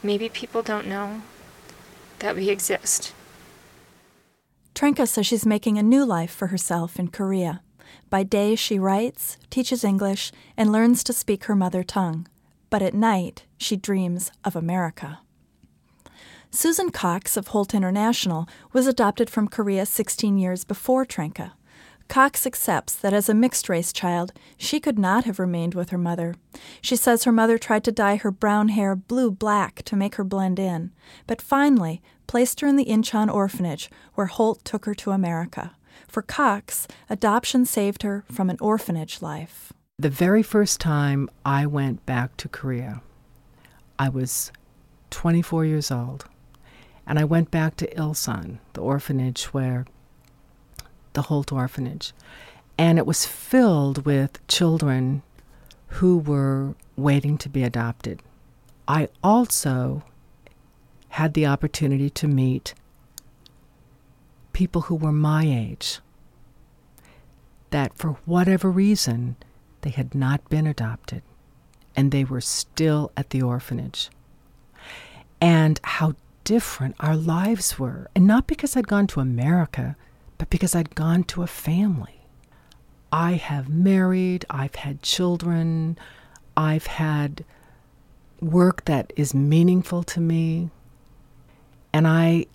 Maybe 0.04 0.28
people 0.28 0.62
don't 0.62 0.88
know 0.88 1.22
that 2.20 2.36
we 2.36 2.50
exist. 2.50 3.14
Trenka 4.76 5.08
says 5.08 5.26
she's 5.26 5.46
making 5.46 5.78
a 5.78 5.84
new 5.84 6.04
life 6.04 6.32
for 6.32 6.48
herself 6.48 7.00
in 7.00 7.08
Korea. 7.08 7.62
By 8.10 8.24
day, 8.24 8.56
she 8.56 8.78
writes, 8.78 9.38
teaches 9.50 9.84
English, 9.84 10.32
and 10.58 10.72
learns 10.72 11.04
to 11.06 11.14
speak 11.14 11.46
her 11.46 11.56
mother 11.56 11.84
tongue. 11.84 12.28
But 12.70 12.82
at 12.82 12.94
night, 12.94 13.46
she 13.58 13.78
dreams 13.78 14.32
of 14.44 14.56
America. 14.56 15.20
Susan 16.52 16.92
Cox 16.92 17.38
of 17.38 17.48
Holt 17.48 17.74
International 17.74 18.48
was 18.74 18.88
adopted 18.88 19.30
from 19.30 19.48
Korea 19.48 19.86
16 19.86 20.38
years 20.38 20.64
before 20.64 21.06
Trenka. 21.06 21.54
Cox 22.08 22.46
accepts 22.46 22.96
that 22.96 23.14
as 23.14 23.28
a 23.28 23.34
mixed 23.34 23.70
race 23.70 23.92
child, 23.92 24.34
she 24.58 24.80
could 24.80 25.00
not 25.00 25.26
have 25.26 25.40
remained 25.40 25.74
with 25.74 25.90
her 25.90 25.98
mother. 25.98 26.36
She 26.82 26.96
says 26.96 27.24
her 27.24 27.32
mother 27.32 27.58
tried 27.58 27.84
to 27.86 27.92
dye 27.92 28.18
her 28.18 28.32
brown 28.32 28.70
hair 28.70 28.96
blue 28.96 29.32
black 29.32 29.82
to 29.84 29.96
make 29.96 30.16
her 30.16 30.24
blend 30.24 30.60
in, 30.60 30.92
but 31.26 31.42
finally 31.42 32.02
placed 32.28 32.62
her 32.62 32.68
in 32.68 32.76
the 32.76 32.86
Incheon 32.86 33.34
orphanage, 33.34 33.90
where 34.14 34.28
Holt 34.28 34.64
took 34.64 34.86
her 34.86 34.94
to 34.96 35.12
America. 35.12 35.76
For 36.08 36.22
Cox, 36.22 36.88
adoption 37.10 37.66
saved 37.66 38.04
her 38.04 38.26
from 38.32 38.50
an 38.50 38.58
orphanage 38.60 39.22
life. 39.22 39.74
The 39.98 40.10
very 40.10 40.44
first 40.44 40.80
time 40.80 41.30
I 41.46 41.66
went 41.66 42.06
back 42.06 42.36
to 42.38 42.50
Korea, 42.50 43.02
I 43.98 44.10
was 44.10 44.52
24 45.12 45.66
years 45.66 45.92
old, 45.92 46.26
and 47.06 47.20
I 47.20 47.24
went 47.24 47.52
back 47.52 47.76
to 47.78 47.96
Ilsan, 47.96 48.58
the 48.74 48.82
orphanage 48.82 49.46
where 49.46 49.86
the 51.14 51.24
Holt 51.24 51.52
Orphanage, 51.52 52.14
and 52.78 52.98
it 52.98 53.06
was 53.06 53.26
filled 53.26 54.06
with 54.06 54.46
children 54.48 55.22
who 55.88 56.18
were 56.18 56.76
waiting 56.96 57.38
to 57.40 57.50
be 57.50 57.64
adopted. 57.64 58.22
I 58.88 59.10
also 59.24 60.04
had 61.10 61.34
the 61.34 61.46
opportunity 61.46 62.10
to 62.10 62.28
meet 62.28 62.74
people 64.52 64.82
who 64.82 64.96
were 64.96 65.12
my 65.12 65.46
age 65.46 66.00
that 67.70 67.94
for 67.96 68.18
whatever 68.26 68.70
reason 68.70 69.36
they 69.82 69.90
had 69.90 70.14
not 70.14 70.48
been 70.50 70.68
adopted 70.68 71.22
and 71.96 72.12
they 72.12 72.24
were 72.24 72.42
still 72.42 73.12
at 73.16 73.30
the 73.30 73.42
orphanage. 73.42 74.10
And 75.40 75.80
how 75.84 76.16
different 76.44 76.96
our 77.00 77.16
lives 77.16 77.78
were. 77.80 78.10
And 78.16 78.26
not 78.26 78.48
because 78.48 78.76
I'd 78.76 78.88
gone 78.88 79.08
to 79.08 79.20
America, 79.20 79.96
but 80.38 80.50
because 80.50 80.76
I'd 80.76 80.96
gone 80.96 81.24
to 81.26 81.44
a 81.44 81.48
family. 81.48 82.28
I 83.12 83.34
have 83.34 83.70
married, 83.70 84.46
I've 84.50 84.76
had 84.76 85.02
children, 85.02 85.98
I've 86.58 86.88
had 86.88 87.46
work 88.42 88.86
that 88.86 89.14
is 89.16 89.34
meaningful 89.34 90.04
to 90.04 90.20
me, 90.20 90.70
and 91.94 92.08
I 92.08 92.48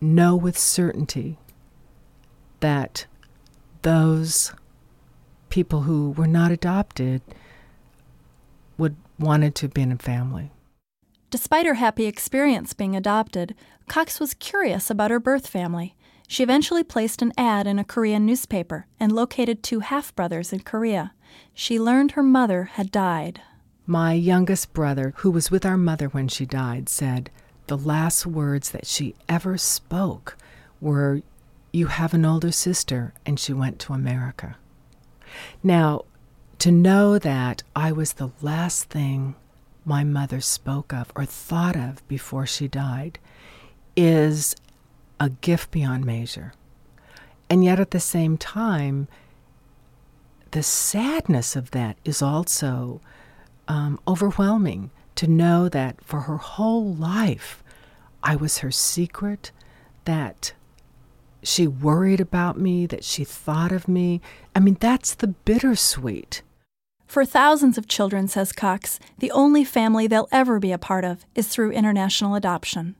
know 0.00 0.36
with 0.36 0.56
certainty 0.56 1.38
that 2.60 3.06
those 3.82 4.52
people 5.50 5.82
who 5.82 6.10
were 6.12 6.26
not 6.26 6.52
adopted 6.52 7.22
would 8.76 8.96
wanted 9.18 9.54
to 9.56 9.66
have 9.66 9.74
been 9.74 9.90
in 9.90 9.96
a 9.96 9.98
family. 9.98 10.52
Despite 11.30 11.66
her 11.66 11.74
happy 11.74 12.06
experience 12.06 12.72
being 12.72 12.96
adopted, 12.96 13.54
Cox 13.88 14.20
was 14.20 14.34
curious 14.34 14.90
about 14.90 15.10
her 15.10 15.20
birth 15.20 15.46
family. 15.46 15.94
She 16.30 16.42
eventually 16.42 16.84
placed 16.84 17.22
an 17.22 17.32
ad 17.38 17.66
in 17.66 17.78
a 17.78 17.84
Korean 17.84 18.26
newspaper 18.26 18.86
and 19.00 19.10
located 19.10 19.62
two 19.62 19.80
half 19.80 20.14
brothers 20.14 20.52
in 20.52 20.60
Korea. 20.60 21.12
She 21.54 21.80
learned 21.80 22.12
her 22.12 22.22
mother 22.22 22.64
had 22.64 22.92
died. 22.92 23.40
My 23.86 24.12
youngest 24.12 24.74
brother, 24.74 25.14
who 25.16 25.30
was 25.30 25.50
with 25.50 25.64
our 25.64 25.78
mother 25.78 26.08
when 26.08 26.28
she 26.28 26.44
died, 26.44 26.90
said 26.90 27.30
the 27.66 27.78
last 27.78 28.26
words 28.26 28.70
that 28.72 28.86
she 28.86 29.14
ever 29.26 29.56
spoke 29.56 30.36
were, 30.82 31.22
You 31.72 31.86
have 31.86 32.12
an 32.12 32.26
older 32.26 32.52
sister, 32.52 33.14
and 33.24 33.40
she 33.40 33.54
went 33.54 33.78
to 33.80 33.94
America. 33.94 34.58
Now, 35.62 36.04
to 36.58 36.70
know 36.70 37.18
that 37.18 37.62
I 37.74 37.90
was 37.90 38.14
the 38.14 38.30
last 38.42 38.90
thing 38.90 39.34
my 39.86 40.04
mother 40.04 40.42
spoke 40.42 40.92
of 40.92 41.10
or 41.16 41.24
thought 41.24 41.76
of 41.76 42.06
before 42.06 42.44
she 42.44 42.68
died 42.68 43.18
is 43.96 44.54
a 45.20 45.30
gift 45.30 45.70
beyond 45.70 46.04
measure. 46.04 46.52
And 47.50 47.64
yet 47.64 47.80
at 47.80 47.90
the 47.90 48.00
same 48.00 48.36
time, 48.36 49.08
the 50.50 50.62
sadness 50.62 51.56
of 51.56 51.70
that 51.72 51.96
is 52.04 52.22
also 52.22 53.00
um, 53.66 53.98
overwhelming 54.06 54.90
to 55.16 55.26
know 55.26 55.68
that 55.68 56.02
for 56.04 56.20
her 56.20 56.36
whole 56.36 56.94
life, 56.94 57.62
I 58.22 58.36
was 58.36 58.58
her 58.58 58.70
secret, 58.70 59.52
that 60.04 60.52
she 61.42 61.66
worried 61.66 62.20
about 62.20 62.58
me, 62.58 62.86
that 62.86 63.04
she 63.04 63.24
thought 63.24 63.72
of 63.72 63.88
me. 63.88 64.20
I 64.54 64.60
mean, 64.60 64.76
that's 64.80 65.14
the 65.14 65.28
bittersweet. 65.28 66.42
For 67.06 67.24
thousands 67.24 67.78
of 67.78 67.88
children, 67.88 68.28
says 68.28 68.52
Cox, 68.52 68.98
the 69.18 69.30
only 69.30 69.64
family 69.64 70.06
they'll 70.06 70.28
ever 70.30 70.58
be 70.58 70.72
a 70.72 70.78
part 70.78 71.04
of 71.04 71.24
is 71.34 71.48
through 71.48 71.72
international 71.72 72.34
adoption. 72.34 72.96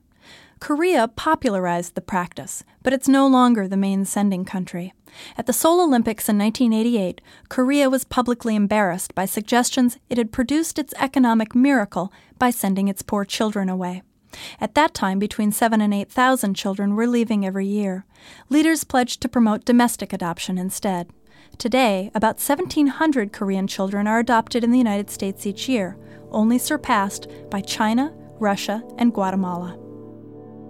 Korea 0.59 1.07
popularized 1.07 1.95
the 1.95 2.01
practice, 2.01 2.63
but 2.83 2.91
it's 2.91 3.07
no 3.07 3.27
longer 3.27 3.67
the 3.67 3.77
main 3.77 4.03
sending 4.03 4.43
country. 4.43 4.93
At 5.37 5.45
the 5.45 5.53
Seoul 5.53 5.81
Olympics 5.81 6.27
in 6.27 6.37
1988, 6.37 7.21
Korea 7.47 7.89
was 7.89 8.03
publicly 8.03 8.55
embarrassed 8.55 9.15
by 9.15 9.25
suggestions 9.25 9.97
it 10.09 10.17
had 10.17 10.31
produced 10.31 10.77
its 10.77 10.93
economic 10.97 11.55
miracle 11.55 12.11
by 12.37 12.49
sending 12.49 12.87
its 12.87 13.01
poor 13.01 13.23
children 13.23 13.69
away. 13.69 14.01
At 14.59 14.75
that 14.75 14.93
time, 14.93 15.17
between 15.17 15.51
7 15.51 15.81
and 15.81 15.93
8,000 15.93 16.53
children 16.53 16.95
were 16.95 17.07
leaving 17.07 17.45
every 17.45 17.65
year. 17.65 18.05
Leaders 18.49 18.83
pledged 18.83 19.21
to 19.21 19.29
promote 19.29 19.65
domestic 19.65 20.13
adoption 20.13 20.57
instead. 20.57 21.09
Today, 21.57 22.11
about 22.13 22.35
1,700 22.35 23.33
Korean 23.33 23.65
children 23.65 24.07
are 24.07 24.19
adopted 24.19 24.63
in 24.63 24.71
the 24.71 24.77
United 24.77 25.09
States 25.09 25.47
each 25.47 25.67
year, 25.67 25.97
only 26.31 26.59
surpassed 26.59 27.27
by 27.49 27.61
China, 27.61 28.13
Russia, 28.39 28.83
and 28.97 29.13
Guatemala. 29.13 29.88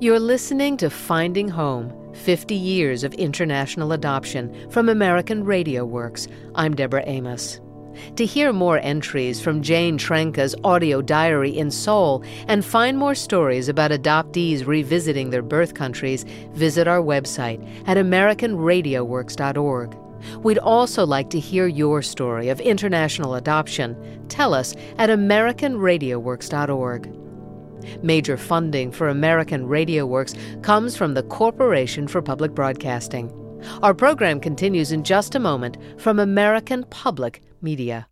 You're 0.02 0.22
listening 0.22 0.78
to 0.78 0.90
Finding 0.90 1.50
Home 1.50 1.92
50 2.14 2.56
Years 2.56 3.04
of 3.04 3.14
International 3.16 3.92
Adoption 3.92 4.72
from 4.72 4.88
American 4.88 5.44
Radio 5.44 5.84
Works. 5.84 6.26
I'm 6.56 6.74
Deborah 6.74 7.04
Amos. 7.06 7.60
To 8.16 8.26
hear 8.26 8.54
more 8.54 8.80
entries 8.80 9.42
from 9.42 9.62
Jane 9.62 9.98
Trenka's 9.98 10.56
audio 10.64 11.02
diary 11.02 11.52
in 11.52 11.70
Seoul 11.70 12.24
and 12.48 12.64
find 12.64 12.98
more 12.98 13.14
stories 13.14 13.68
about 13.68 13.92
adoptees 13.92 14.66
revisiting 14.66 15.32
their 15.32 15.42
birth 15.42 15.74
countries, 15.74 16.24
visit 16.54 16.88
our 16.88 17.02
website 17.02 17.62
at 17.86 17.98
AmericanRadioWorks.org. 17.98 19.98
We'd 20.38 20.60
also 20.60 21.06
like 21.06 21.30
to 21.32 21.42
hear 21.42 21.68
your 21.68 22.02
story 22.02 22.48
of 22.48 22.62
international 22.62 23.36
adoption. 23.36 23.98
Tell 24.30 24.54
us 24.54 24.74
at 24.98 25.10
AmericanRadioWorks.org. 25.10 27.19
Major 28.04 28.38
funding 28.38 28.92
for 28.92 29.10
American 29.10 29.68
Radio 29.68 30.06
Works 30.06 30.36
comes 30.62 30.96
from 30.96 31.14
the 31.14 31.24
Corporation 31.24 32.08
for 32.08 32.22
Public 32.22 32.54
Broadcasting. 32.54 33.32
Our 33.84 33.94
program 33.94 34.40
continues 34.40 34.92
in 34.92 35.04
just 35.04 35.36
a 35.36 35.40
moment 35.40 35.78
from 35.98 36.20
American 36.20 36.84
Public 36.86 37.42
Media. 37.62 38.08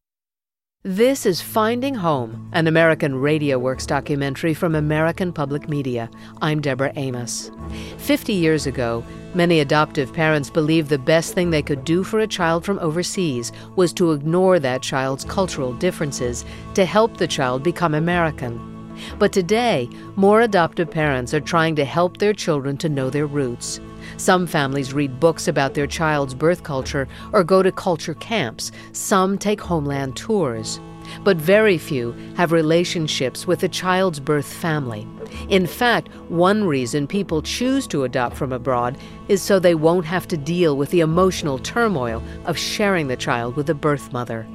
This 0.83 1.25
is 1.25 1.41
Finding 1.41 1.95
Home, 1.95 2.49
an 2.53 2.67
American 2.67 3.15
Radio 3.15 3.57
Works 3.57 3.85
documentary 3.85 4.53
from 4.53 4.75
American 4.75 5.33
Public 5.33 5.67
Media. 5.67 6.09
I'm 6.41 6.61
Deborah 6.61 6.93
Amos. 6.95 7.51
Fifty 7.97 8.31
years 8.31 8.67
ago, 8.67 9.03
many 9.33 9.59
adoptive 9.59 10.13
parents 10.13 10.49
believed 10.49 10.89
the 10.89 10.99
best 10.99 11.33
thing 11.33 11.49
they 11.49 11.63
could 11.63 11.83
do 11.83 12.03
for 12.03 12.19
a 12.19 12.27
child 12.27 12.63
from 12.63 12.79
overseas 12.79 13.51
was 13.75 13.91
to 13.93 14.13
ignore 14.13 14.59
that 14.59 14.81
child's 14.81 15.25
cultural 15.25 15.73
differences 15.73 16.45
to 16.75 16.85
help 16.85 17.17
the 17.17 17.27
child 17.27 17.63
become 17.63 17.93
American. 17.93 18.76
But 19.19 19.31
today, 19.31 19.89
more 20.15 20.41
adoptive 20.41 20.89
parents 20.89 21.33
are 21.33 21.39
trying 21.39 21.75
to 21.75 21.85
help 21.85 22.17
their 22.17 22.33
children 22.33 22.77
to 22.77 22.89
know 22.89 23.09
their 23.09 23.27
roots. 23.27 23.79
Some 24.17 24.47
families 24.47 24.93
read 24.93 25.19
books 25.19 25.47
about 25.47 25.73
their 25.73 25.87
child's 25.87 26.33
birth 26.33 26.63
culture 26.63 27.07
or 27.33 27.43
go 27.43 27.61
to 27.61 27.71
culture 27.71 28.13
camps. 28.13 28.71
Some 28.93 29.37
take 29.37 29.61
homeland 29.61 30.15
tours. 30.15 30.79
But 31.23 31.37
very 31.37 31.77
few 31.77 32.11
have 32.35 32.51
relationships 32.51 33.47
with 33.47 33.59
the 33.61 33.69
child's 33.69 34.19
birth 34.19 34.51
family. 34.51 35.07
In 35.49 35.65
fact, 35.65 36.09
one 36.29 36.65
reason 36.65 37.07
people 37.07 37.41
choose 37.41 37.87
to 37.87 38.03
adopt 38.03 38.35
from 38.35 38.51
abroad 38.51 38.97
is 39.27 39.41
so 39.41 39.59
they 39.59 39.75
won't 39.75 40.05
have 40.05 40.27
to 40.29 40.37
deal 40.37 40.77
with 40.77 40.89
the 40.89 41.01
emotional 41.01 41.59
turmoil 41.59 42.23
of 42.45 42.57
sharing 42.57 43.07
the 43.07 43.15
child 43.15 43.55
with 43.55 43.69
a 43.69 43.73
birth 43.73 44.11
mother. 44.11 44.45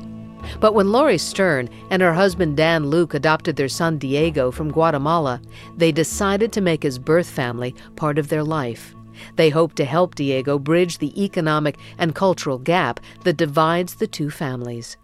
But 0.60 0.74
when 0.74 0.92
Lori 0.92 1.18
Stern 1.18 1.68
and 1.90 2.02
her 2.02 2.14
husband 2.14 2.56
Dan 2.56 2.86
Luke 2.86 3.14
adopted 3.14 3.56
their 3.56 3.68
son 3.68 3.98
Diego 3.98 4.50
from 4.50 4.70
Guatemala, 4.70 5.40
they 5.76 5.92
decided 5.92 6.52
to 6.52 6.60
make 6.60 6.82
his 6.82 6.98
birth 6.98 7.28
family 7.28 7.74
part 7.96 8.18
of 8.18 8.28
their 8.28 8.44
life. 8.44 8.94
They 9.36 9.50
hope 9.50 9.74
to 9.74 9.84
help 9.84 10.14
Diego 10.14 10.58
bridge 10.58 10.98
the 10.98 11.22
economic 11.22 11.76
and 11.98 12.14
cultural 12.14 12.58
gap 12.58 13.00
that 13.24 13.36
divides 13.36 13.96
the 13.96 14.06
two 14.06 14.30
families. 14.30 14.96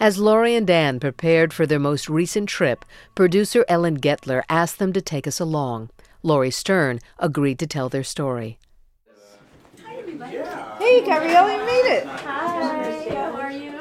As 0.00 0.18
Lori 0.18 0.54
and 0.54 0.66
Dan 0.66 0.98
prepared 0.98 1.52
for 1.52 1.66
their 1.66 1.78
most 1.78 2.08
recent 2.08 2.48
trip, 2.48 2.84
producer 3.14 3.64
Ellen 3.68 3.98
Guettler 3.98 4.42
asked 4.48 4.78
them 4.78 4.92
to 4.92 5.00
take 5.00 5.26
us 5.26 5.40
along. 5.40 5.90
Lori 6.22 6.50
Stern 6.50 7.00
agreed 7.18 7.58
to 7.58 7.66
tell 7.66 7.88
their 7.88 8.04
story. 8.04 8.58
Hi, 9.84 9.96
everybody. 9.96 10.38
Hey, 10.78 11.04
Gabrielle, 11.04 11.50
you 11.50 11.66
made 11.66 11.96
it. 11.98 12.06
Hi, 12.06 13.14
how 13.14 13.32
are 13.32 13.52
you? 13.52 13.73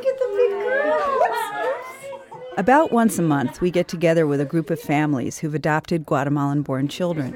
Look 0.00 0.14
at 0.14 0.18
the 0.18 0.34
big 0.34 0.50
girl. 0.50 1.76
About 2.56 2.90
once 2.90 3.18
a 3.18 3.22
month, 3.22 3.60
we 3.60 3.70
get 3.70 3.86
together 3.86 4.26
with 4.26 4.40
a 4.40 4.46
group 4.46 4.70
of 4.70 4.80
families 4.80 5.36
who've 5.38 5.54
adopted 5.54 6.06
Guatemalan 6.06 6.62
born 6.62 6.88
children. 6.88 7.34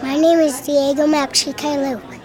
My 0.00 0.16
name 0.16 0.38
is 0.38 0.60
Diego 0.60 1.08
Maxikai 1.08 1.90
Luke. 1.90 2.20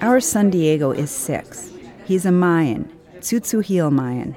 Our 0.00 0.20
son 0.20 0.50
Diego 0.50 0.90
is 0.90 1.10
six. 1.10 1.72
He's 2.04 2.26
a 2.26 2.32
Mayan, 2.32 2.92
Tzutzuhil 3.20 3.90
Mayan. 3.90 4.36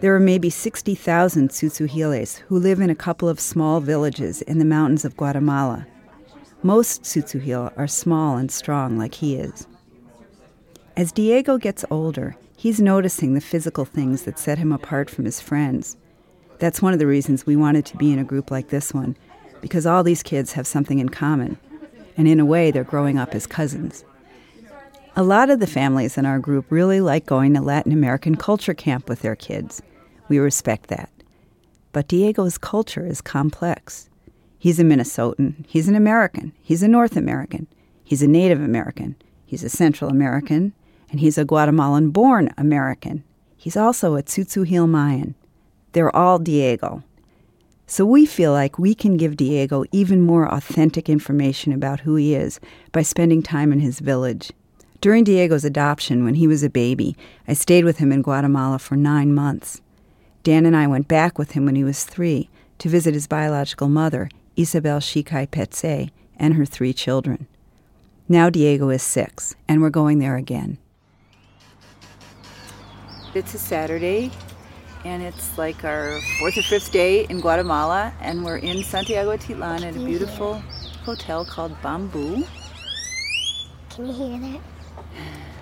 There 0.00 0.12
are 0.16 0.20
maybe 0.20 0.50
60,000 0.50 1.50
Tzutzuhiles 1.50 2.38
who 2.38 2.58
live 2.58 2.80
in 2.80 2.90
a 2.90 2.96
couple 2.96 3.28
of 3.28 3.38
small 3.38 3.78
villages 3.78 4.42
in 4.42 4.58
the 4.58 4.64
mountains 4.64 5.04
of 5.04 5.16
Guatemala. 5.16 5.86
Most 6.64 7.04
Tzutzuhil 7.04 7.72
are 7.76 7.86
small 7.86 8.38
and 8.38 8.50
strong 8.50 8.98
like 8.98 9.14
he 9.14 9.36
is. 9.36 9.68
As 10.96 11.12
Diego 11.12 11.58
gets 11.58 11.84
older, 11.92 12.36
he's 12.60 12.78
noticing 12.78 13.32
the 13.32 13.40
physical 13.40 13.86
things 13.86 14.24
that 14.24 14.38
set 14.38 14.58
him 14.58 14.70
apart 14.70 15.08
from 15.08 15.24
his 15.24 15.40
friends. 15.40 15.96
That's 16.58 16.82
one 16.82 16.92
of 16.92 16.98
the 16.98 17.06
reasons 17.06 17.46
we 17.46 17.56
wanted 17.56 17.86
to 17.86 17.96
be 17.96 18.12
in 18.12 18.18
a 18.18 18.24
group 18.24 18.50
like 18.50 18.68
this 18.68 18.92
one, 18.92 19.16
because 19.62 19.86
all 19.86 20.02
these 20.02 20.22
kids 20.22 20.52
have 20.52 20.66
something 20.66 20.98
in 20.98 21.08
common, 21.08 21.56
and 22.18 22.28
in 22.28 22.38
a 22.38 22.44
way, 22.44 22.70
they're 22.70 22.84
growing 22.84 23.16
up 23.16 23.34
as 23.34 23.46
cousins. 23.46 24.04
A 25.16 25.22
lot 25.22 25.48
of 25.48 25.58
the 25.58 25.66
families 25.66 26.18
in 26.18 26.26
our 26.26 26.38
group 26.38 26.66
really 26.68 27.00
like 27.00 27.24
going 27.24 27.54
to 27.54 27.62
Latin 27.62 27.92
American 27.92 28.36
culture 28.36 28.74
camp 28.74 29.08
with 29.08 29.22
their 29.22 29.36
kids. 29.36 29.80
We 30.28 30.38
respect 30.38 30.88
that. 30.88 31.08
But 31.92 32.08
Diego's 32.08 32.58
culture 32.58 33.06
is 33.06 33.22
complex. 33.22 34.10
He's 34.58 34.78
a 34.78 34.84
Minnesotan, 34.84 35.64
he's 35.66 35.88
an 35.88 35.94
American, 35.94 36.52
he's 36.62 36.82
a 36.82 36.88
North 36.88 37.16
American, 37.16 37.68
he's 38.04 38.20
a 38.20 38.28
Native 38.28 38.60
American, 38.60 39.16
he's 39.46 39.64
a 39.64 39.70
Central 39.70 40.10
American, 40.10 40.74
and 41.10 41.20
he's 41.20 41.38
a 41.38 41.44
Guatemalan 41.44 42.10
born 42.10 42.50
American. 42.56 43.24
He's 43.56 43.76
also 43.76 44.16
a 44.16 44.22
Tzutzuhil 44.22 44.88
Mayan. 44.88 45.34
They're 45.92 46.14
all 46.14 46.38
Diego. 46.38 47.02
So 47.86 48.06
we 48.06 48.24
feel 48.24 48.52
like 48.52 48.78
we 48.78 48.94
can 48.94 49.16
give 49.16 49.36
Diego 49.36 49.84
even 49.90 50.20
more 50.20 50.46
authentic 50.46 51.08
information 51.08 51.72
about 51.72 52.00
who 52.00 52.14
he 52.14 52.34
is 52.34 52.60
by 52.92 53.02
spending 53.02 53.42
time 53.42 53.72
in 53.72 53.80
his 53.80 53.98
village. 53.98 54.52
During 55.00 55.24
Diego's 55.24 55.64
adoption, 55.64 56.24
when 56.24 56.34
he 56.34 56.46
was 56.46 56.62
a 56.62 56.70
baby, 56.70 57.16
I 57.48 57.54
stayed 57.54 57.84
with 57.84 57.98
him 57.98 58.12
in 58.12 58.22
Guatemala 58.22 58.78
for 58.78 58.96
nine 58.96 59.34
months. 59.34 59.80
Dan 60.42 60.66
and 60.66 60.76
I 60.76 60.86
went 60.86 61.08
back 61.08 61.38
with 61.38 61.52
him 61.52 61.64
when 61.64 61.74
he 61.74 61.84
was 61.84 62.04
three 62.04 62.48
to 62.78 62.88
visit 62.88 63.14
his 63.14 63.26
biological 63.26 63.88
mother, 63.88 64.28
Isabel 64.56 65.00
Shikai 65.00 65.48
Petse, 65.48 66.10
and 66.38 66.54
her 66.54 66.64
three 66.64 66.92
children. 66.92 67.46
Now 68.28 68.50
Diego 68.50 68.90
is 68.90 69.02
six, 69.02 69.56
and 69.66 69.82
we're 69.82 69.90
going 69.90 70.18
there 70.18 70.36
again. 70.36 70.78
It's 73.32 73.54
a 73.54 73.58
Saturday, 73.58 74.32
and 75.04 75.22
it's 75.22 75.56
like 75.56 75.84
our 75.84 76.20
fourth 76.40 76.58
or 76.58 76.62
fifth 76.62 76.90
day 76.90 77.26
in 77.26 77.40
Guatemala, 77.40 78.12
and 78.20 78.44
we're 78.44 78.56
in 78.56 78.82
Santiago 78.82 79.36
Atitlan 79.36 79.82
at 79.84 79.94
a 79.94 80.00
beautiful 80.00 80.54
hotel 81.04 81.44
called 81.44 81.80
Bamboo. 81.80 82.44
Can 83.90 84.06
you 84.06 84.12
hear 84.12 84.60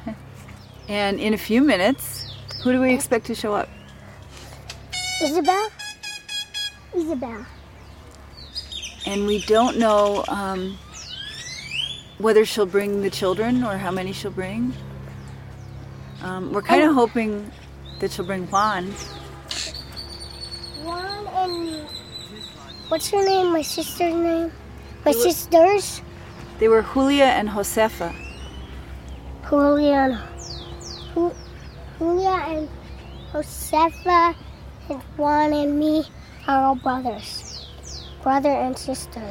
that? 0.07 0.17
And 0.89 1.21
in 1.21 1.35
a 1.35 1.37
few 1.37 1.63
minutes, 1.63 2.35
who 2.63 2.73
do 2.73 2.81
we 2.81 2.95
expect 2.95 3.27
to 3.27 3.35
show 3.35 3.53
up? 3.53 3.69
Isabel? 5.23 5.69
Isabel. 6.97 7.45
And 9.05 9.27
we 9.27 9.43
don't 9.43 9.77
know 9.77 10.25
um, 10.29 10.79
whether 12.17 12.47
she'll 12.47 12.65
bring 12.65 13.03
the 13.03 13.11
children 13.11 13.63
or 13.63 13.77
how 13.77 13.91
many 13.91 14.15
she'll 14.15 14.31
bring. 14.31 14.73
Um, 16.23 16.53
we're 16.53 16.63
kind 16.63 16.83
of 16.83 16.95
hoping 16.95 17.51
that 18.01 18.11
she'll 18.11 18.25
bring 18.25 18.47
Juan. 18.47 18.91
Juan 20.83 21.27
and 21.29 21.87
what's 22.89 23.11
her 23.11 23.25
name? 23.25 23.53
My 23.53 23.63
sister's 23.63 24.15
name. 24.15 24.53
My 25.05 25.13
sisters. 25.13 26.03
They 26.59 26.69
were 26.69 26.83
Julia 26.83 27.25
and 27.25 27.49
Josefa. 27.49 28.13
Julia 29.49 30.21
and 31.15 31.33
Julia 31.99 32.31
and 32.47 32.69
Josefa 33.33 34.35
and 34.91 35.03
Juan 35.17 35.53
and 35.53 35.79
me 35.79 36.05
are 36.47 36.65
all 36.65 36.75
brothers, 36.75 37.69
brother 38.23 38.51
and 38.51 38.77
sister. 38.77 39.23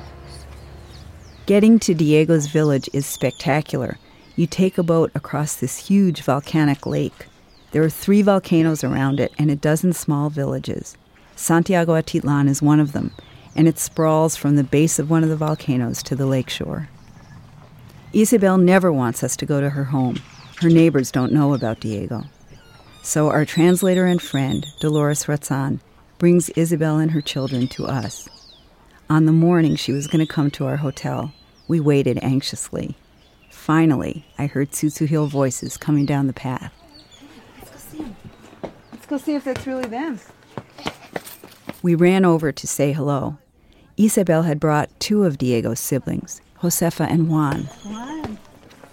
Getting 1.46 1.80
to 1.80 1.94
Diego's 1.94 2.48
village 2.48 2.90
is 2.94 3.06
spectacular. 3.06 3.98
You 4.38 4.46
take 4.46 4.78
a 4.78 4.84
boat 4.84 5.10
across 5.16 5.56
this 5.56 5.88
huge 5.88 6.22
volcanic 6.22 6.86
lake. 6.86 7.26
There 7.72 7.82
are 7.82 7.90
three 7.90 8.22
volcanoes 8.22 8.84
around 8.84 9.20
it 9.20 9.34
and 9.40 9.50
a 9.50 9.56
dozen 9.56 9.94
small 9.94 10.30
villages. 10.30 10.96
Santiago 11.36 12.00
Atitlan 12.00 12.48
is 12.48 12.62
one 12.62 12.80
of 12.80 12.92
them, 12.92 13.10
and 13.56 13.68
it 13.68 13.80
sprawls 13.80 14.36
from 14.36 14.56
the 14.56 14.64
base 14.64 15.00
of 15.00 15.10
one 15.10 15.24
of 15.24 15.30
the 15.30 15.36
volcanoes 15.36 16.04
to 16.04 16.16
the 16.16 16.28
lakeshore. 16.28 16.88
Isabel 18.14 18.60
never 18.60 18.94
wants 18.94 19.24
us 19.24 19.36
to 19.38 19.46
go 19.48 19.60
to 19.60 19.72
her 19.72 19.86
home. 19.86 20.18
Her 20.62 20.70
neighbors 20.70 21.12
don't 21.12 21.34
know 21.34 21.56
about 21.56 21.80
Diego. 21.80 22.22
So 23.02 23.32
our 23.32 23.44
translator 23.44 24.06
and 24.06 24.22
friend, 24.22 24.68
Dolores 24.80 25.24
Ratzan, 25.24 25.80
brings 26.20 26.50
Isabel 26.50 27.00
and 27.00 27.10
her 27.10 27.22
children 27.22 27.68
to 27.70 27.88
us. 27.88 28.30
On 29.10 29.26
the 29.26 29.32
morning 29.32 29.76
she 29.76 29.94
was 29.94 30.06
going 30.06 30.24
to 30.24 30.32
come 30.32 30.52
to 30.52 30.68
our 30.68 30.78
hotel, 30.78 31.34
we 31.68 31.80
waited 31.80 32.20
anxiously. 32.22 32.96
Finally, 33.68 34.24
I 34.38 34.46
heard 34.46 34.72
Tzutzuhil 34.72 35.28
voices 35.28 35.76
coming 35.76 36.06
down 36.06 36.28
the 36.28 36.32
path. 36.32 36.72
Let's 37.58 37.70
go 37.70 37.78
see 37.78 37.98
them. 37.98 38.16
Let's 38.94 39.06
go 39.08 39.18
see 39.18 39.36
if 39.36 39.44
that's 39.44 39.68
really 39.68 39.90
them. 39.90 40.22
We 41.84 41.94
ran 41.94 42.24
over 42.24 42.54
to 42.54 42.66
say 42.66 42.94
hello. 42.94 43.40
Isabel 43.98 44.44
had 44.44 44.62
brought 44.62 44.98
two 45.02 45.26
of 45.26 45.38
Diego's 45.38 45.82
siblings, 45.82 46.40
Josefa 46.62 47.12
and 47.12 47.30
Juan. 47.30 47.64
Juan. 47.84 48.40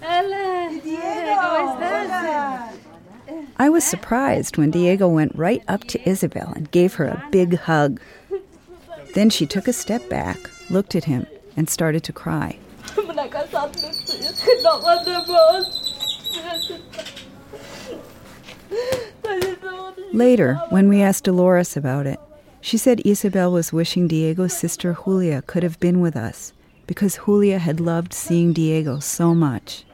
Hola, 0.03 0.81
Diego. 0.83 0.99
¿Cómo 1.41 1.79
estás? 1.79 2.75
I 3.57 3.69
was 3.69 3.85
surprised 3.85 4.59
when 4.59 4.73
Diego 4.73 5.07
went 5.07 5.37
right 5.37 5.63
up 5.69 5.85
to 5.85 6.09
Isabel 6.09 6.53
and 6.57 6.69
gave 6.73 6.95
her 6.95 7.05
a 7.05 7.29
big 7.31 7.59
hug. 7.59 8.01
Then 9.15 9.31
she 9.31 9.47
took 9.47 9.69
a 9.69 9.73
step 9.73 10.09
back, 10.09 10.37
looked 10.69 10.97
at 10.97 11.05
him, 11.05 11.29
and 11.57 11.71
started 11.71 12.03
to 12.03 12.13
cry. 12.13 12.59
Later, 20.13 20.55
when 20.71 20.89
we 20.89 21.03
asked 21.03 21.25
Dolores 21.25 21.77
about 21.77 22.07
it, 22.07 22.21
she 22.61 22.77
said 22.79 23.03
Isabel 23.05 23.53
was 23.53 23.73
wishing 23.73 24.09
Diego's 24.09 24.57
sister 24.57 24.97
Julia 25.05 25.43
could 25.43 25.63
have 25.63 25.79
been 25.81 26.01
with 26.01 26.17
us 26.17 26.53
because 26.87 27.19
Julia 27.27 27.59
had 27.59 27.81
loved 27.81 28.13
seeing 28.13 28.53
Diego 28.53 29.01
so 29.01 29.35
much. 29.35 29.85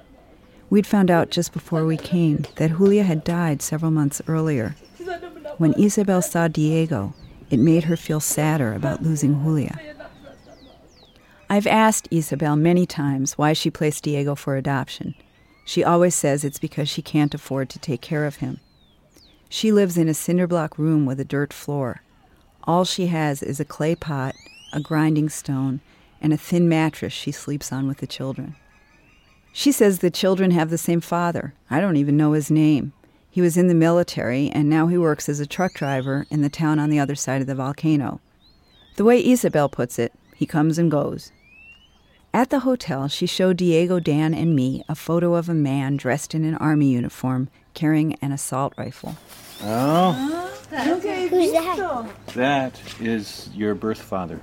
We'd 0.68 0.86
found 0.86 1.10
out 1.10 1.30
just 1.30 1.52
before 1.52 1.84
we 1.84 1.96
came 1.96 2.44
that 2.56 2.76
Julia 2.76 3.02
had 3.02 3.24
died 3.24 3.60
several 3.62 3.90
months 3.90 4.22
earlier. 4.28 4.76
When 5.58 5.72
Isabel 5.74 6.22
saw 6.22 6.48
Diego, 6.48 7.14
it 7.50 7.58
made 7.58 7.84
her 7.84 7.96
feel 7.96 8.20
sadder 8.20 8.72
about 8.72 9.02
losing 9.02 9.42
Julia. 9.42 9.78
I've 11.52 11.66
asked 11.66 12.06
Isabel 12.12 12.54
many 12.54 12.86
times 12.86 13.36
why 13.36 13.54
she 13.54 13.72
placed 13.72 14.04
Diego 14.04 14.36
for 14.36 14.56
adoption. 14.56 15.16
She 15.64 15.82
always 15.82 16.14
says 16.14 16.44
it's 16.44 16.60
because 16.60 16.88
she 16.88 17.02
can't 17.02 17.34
afford 17.34 17.68
to 17.70 17.80
take 17.80 18.00
care 18.00 18.24
of 18.24 18.36
him. 18.36 18.60
She 19.48 19.72
lives 19.72 19.98
in 19.98 20.08
a 20.08 20.14
cinder 20.14 20.46
block 20.46 20.78
room 20.78 21.06
with 21.06 21.18
a 21.18 21.24
dirt 21.24 21.52
floor. 21.52 22.02
All 22.62 22.84
she 22.84 23.08
has 23.08 23.42
is 23.42 23.58
a 23.58 23.64
clay 23.64 23.96
pot, 23.96 24.36
a 24.72 24.78
grinding 24.78 25.28
stone, 25.28 25.80
and 26.20 26.32
a 26.32 26.36
thin 26.36 26.68
mattress 26.68 27.12
she 27.12 27.32
sleeps 27.32 27.72
on 27.72 27.88
with 27.88 27.98
the 27.98 28.06
children. 28.06 28.54
She 29.52 29.72
says 29.72 29.98
the 29.98 30.08
children 30.08 30.52
have 30.52 30.70
the 30.70 30.78
same 30.78 31.00
father. 31.00 31.54
I 31.68 31.80
don't 31.80 31.96
even 31.96 32.16
know 32.16 32.30
his 32.30 32.52
name. 32.52 32.92
He 33.28 33.40
was 33.40 33.56
in 33.56 33.66
the 33.66 33.74
military, 33.74 34.50
and 34.50 34.70
now 34.70 34.86
he 34.86 34.96
works 34.96 35.28
as 35.28 35.40
a 35.40 35.46
truck 35.46 35.74
driver 35.74 36.26
in 36.30 36.42
the 36.42 36.48
town 36.48 36.78
on 36.78 36.90
the 36.90 37.00
other 37.00 37.16
side 37.16 37.40
of 37.40 37.48
the 37.48 37.56
volcano. 37.56 38.20
The 38.94 39.04
way 39.04 39.24
Isabel 39.24 39.68
puts 39.68 39.98
it, 39.98 40.12
he 40.36 40.46
comes 40.46 40.78
and 40.78 40.88
goes. 40.88 41.32
At 42.32 42.50
the 42.50 42.60
hotel, 42.60 43.08
she 43.08 43.26
showed 43.26 43.56
Diego, 43.56 43.98
Dan, 43.98 44.34
and 44.34 44.54
me 44.54 44.84
a 44.88 44.94
photo 44.94 45.34
of 45.34 45.48
a 45.48 45.54
man 45.54 45.96
dressed 45.96 46.32
in 46.34 46.44
an 46.44 46.54
army 46.56 46.90
uniform 46.90 47.48
carrying 47.74 48.14
an 48.22 48.30
assault 48.30 48.72
rifle. 48.76 49.16
Oh, 49.62 50.46
Okay, 50.72 51.26
Who's 51.26 51.50
that? 51.50 52.08
that 52.34 52.80
is 53.00 53.50
your 53.52 53.74
birth 53.74 54.00
father. 54.00 54.40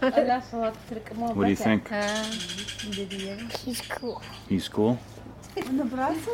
What 0.00 0.14
do 0.14 1.48
you 1.50 1.56
think? 1.56 1.88
He's 3.64 3.80
cool. 3.82 4.22
He's 4.48 4.68
cool. 4.68 4.98
Do 5.54 5.66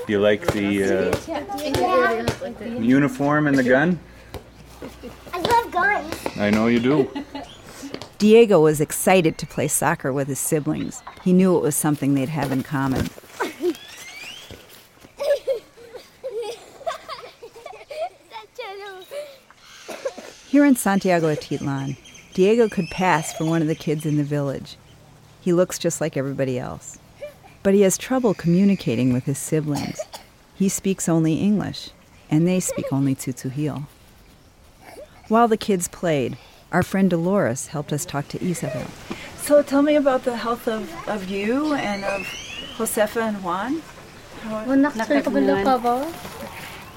you 0.09 0.21
like 0.21 0.47
the 0.53 1.13
uh, 1.13 2.81
uniform 2.81 3.47
and 3.49 3.59
the 3.59 3.65
gun? 3.65 3.99
I 5.33 5.39
love 5.41 5.73
guns. 5.73 6.37
I 6.37 6.51
know 6.51 6.69
you 6.69 6.81
do. 6.81 7.11
Diego 8.21 8.61
was 8.61 8.83
excited 8.83 9.39
to 9.39 9.47
play 9.47 9.67
soccer 9.67 10.13
with 10.13 10.29
his 10.29 10.39
siblings. 10.39 11.03
He 11.25 11.33
knew 11.33 11.57
it 11.57 11.63
was 11.63 11.75
something 11.75 12.13
they'd 12.13 12.29
have 12.29 12.53
in 12.53 12.63
common. 12.63 13.09
Here 20.49 20.67
in 20.67 20.77
Santiago 20.77 21.35
Atitlan, 21.35 21.97
Diego 22.35 22.69
could 22.69 22.89
pass 22.91 23.33
for 23.33 23.47
one 23.47 23.63
of 23.63 23.69
the 23.69 23.75
kids 23.75 24.05
in 24.05 24.19
the 24.19 24.23
village. 24.23 24.77
He 25.41 25.55
looks 25.55 25.79
just 25.79 26.03
like 26.03 26.19
everybody 26.19 26.59
else. 26.59 26.99
But 27.63 27.73
he 27.73 27.81
has 27.81 27.97
trouble 27.97 28.35
communicating 28.35 29.15
with 29.15 29.25
his 29.25 29.39
siblings. 29.39 29.99
He 30.55 30.69
speaks 30.69 31.09
only 31.09 31.37
English, 31.37 31.89
and 32.31 32.47
they 32.47 32.61
speak 32.61 32.93
only 32.93 33.15
Tzutzuhil. 33.15 33.87
While 35.29 35.49
the 35.49 35.57
kids 35.57 35.89
played, 35.89 36.37
our 36.73 36.83
friend 36.83 37.11
Dolores 37.11 37.69
helped 37.69 37.93
us 37.93 38.05
talk 38.05 38.29
to 38.29 38.45
Isabel. 38.45 38.87
So 39.37 39.63
tell 39.63 39.83
me 39.83 39.97
about 39.97 40.25
the 40.25 40.37
health 40.37 40.69
of, 40.69 40.91
of 41.09 41.29
you 41.29 41.75
and 41.75 42.05
of 42.05 42.23
Josefa 42.77 43.23
and 43.23 43.43
Juan. 43.43 43.83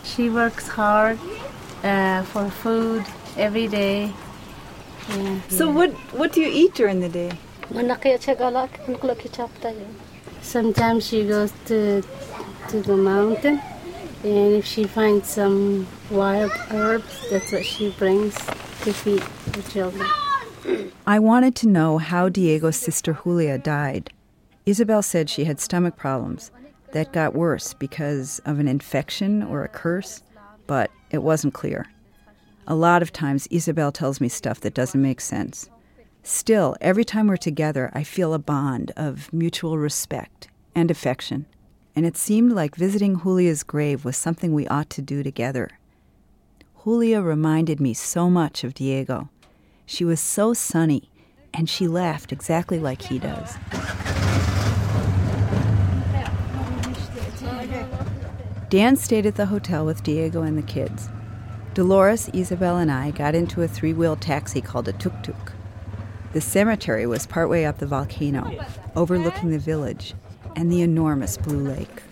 She 0.04 0.30
works 0.30 0.68
hard 0.68 1.20
uh, 1.84 2.24
for 2.24 2.50
food 2.50 3.06
every 3.38 3.68
day. 3.68 4.12
Yeah. 5.10 5.42
So 5.50 5.70
what 5.70 5.92
what 6.14 6.32
do 6.32 6.42
you 6.42 6.50
eat 6.50 6.76
during 6.76 7.02
the 7.02 7.10
day? 7.10 7.32
Sometimes 10.42 11.08
she 11.08 11.26
goes 11.28 11.52
to 11.66 12.04
to 12.70 12.82
the 12.82 12.96
mountain, 12.96 13.60
and 14.24 14.54
if 14.54 14.66
she 14.66 14.86
finds 14.86 15.28
some 15.28 15.88
wild 16.10 16.52
herbs, 16.72 17.28
that's 17.30 17.52
what 17.52 17.66
she 17.66 17.90
brings 17.92 18.36
to 18.84 18.94
feed 18.94 19.24
children. 19.62 20.10
I 21.06 21.20
wanted 21.20 21.56
to 21.58 21.68
know 21.68 21.98
how 21.98 22.30
Diego's 22.30 22.78
sister 22.78 23.20
Julia 23.24 23.58
died. 23.58 24.12
Isabel 24.66 25.02
said 25.02 25.30
she 25.30 25.44
had 25.44 25.60
stomach 25.60 25.98
problems 25.98 26.52
that 26.94 27.12
got 27.12 27.36
worse 27.36 27.74
because 27.74 28.40
of 28.46 28.60
an 28.60 28.68
infection 28.68 29.44
or 29.44 29.64
a 29.64 29.68
curse, 29.68 30.24
but 30.68 30.90
it 31.12 31.24
wasn't 31.24 31.54
clear. 31.54 31.88
A 32.66 32.76
lot 32.76 33.02
of 33.02 33.12
times, 33.12 33.48
Isabel 33.52 33.92
tells 33.92 34.22
me 34.22 34.30
stuff 34.30 34.62
that 34.62 34.74
doesn't 34.74 35.02
make 35.02 35.20
sense. 35.20 35.70
Still, 36.24 36.78
every 36.80 37.04
time 37.04 37.28
we're 37.28 37.36
together, 37.36 37.92
I 37.94 38.04
feel 38.04 38.34
a 38.34 38.40
bond 38.40 38.94
of 38.96 39.32
mutual 39.34 39.78
respect 39.78 40.48
and 40.74 40.90
affection, 40.90 41.46
and 41.96 42.06
it 42.06 42.16
seemed 42.16 42.54
like 42.54 42.76
visiting 42.76 43.20
Julia's 43.20 43.64
grave 43.64 44.06
was 44.06 44.16
something 44.16 44.54
we 44.54 44.68
ought 44.68 44.90
to 44.92 45.02
do 45.02 45.22
together. 45.24 45.72
Julia 46.86 47.22
reminded 47.22 47.82
me 47.82 47.94
so 47.94 48.30
much 48.30 48.64
of 48.64 48.74
Diego. 48.74 49.30
She 49.86 50.06
was 50.06 50.20
so 50.20 50.54
sunny, 50.54 51.10
and 51.54 51.70
she 51.70 51.88
laughed 51.88 52.32
exactly 52.32 52.80
like 52.80 53.02
he 53.04 53.20
does. 53.20 53.58
Dan 58.70 58.96
stayed 58.96 59.26
at 59.26 59.36
the 59.36 59.46
hotel 59.46 59.86
with 59.86 60.02
Diego 60.02 60.42
and 60.42 60.58
the 60.58 60.64
kids. 60.64 61.10
Dolores, 61.74 62.30
Isabel, 62.34 62.78
and 62.78 62.92
I 62.92 63.12
got 63.12 63.36
into 63.36 63.62
a 63.62 63.68
three 63.68 63.94
wheel 63.94 64.16
taxi 64.16 64.62
called 64.62 64.88
a 64.88 64.94
tuk 64.94 65.22
tuk. 65.22 65.54
The 66.34 66.42
cemetery 66.42 67.06
was 67.06 67.28
partway 67.28 67.66
up 67.66 67.78
the 67.78 67.86
volcano, 67.86 68.66
overlooking 68.96 69.52
the 69.52 69.60
village 69.60 70.16
and 70.56 70.72
the 70.72 70.82
enormous 70.82 71.38
blue 71.38 71.60
lake. 71.60 72.04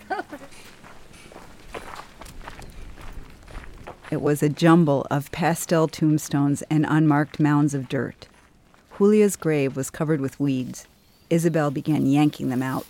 It 4.12 4.20
was 4.20 4.42
a 4.42 4.50
jumble 4.50 5.06
of 5.10 5.32
pastel 5.32 5.88
tombstones 5.88 6.60
and 6.68 6.84
unmarked 6.86 7.40
mounds 7.40 7.72
of 7.72 7.88
dirt. 7.88 8.28
Julia's 8.98 9.36
grave 9.36 9.74
was 9.74 9.88
covered 9.88 10.20
with 10.20 10.38
weeds. 10.38 10.86
Isabel 11.30 11.70
began 11.70 12.04
yanking 12.04 12.50
them 12.50 12.62
out. 12.62 12.84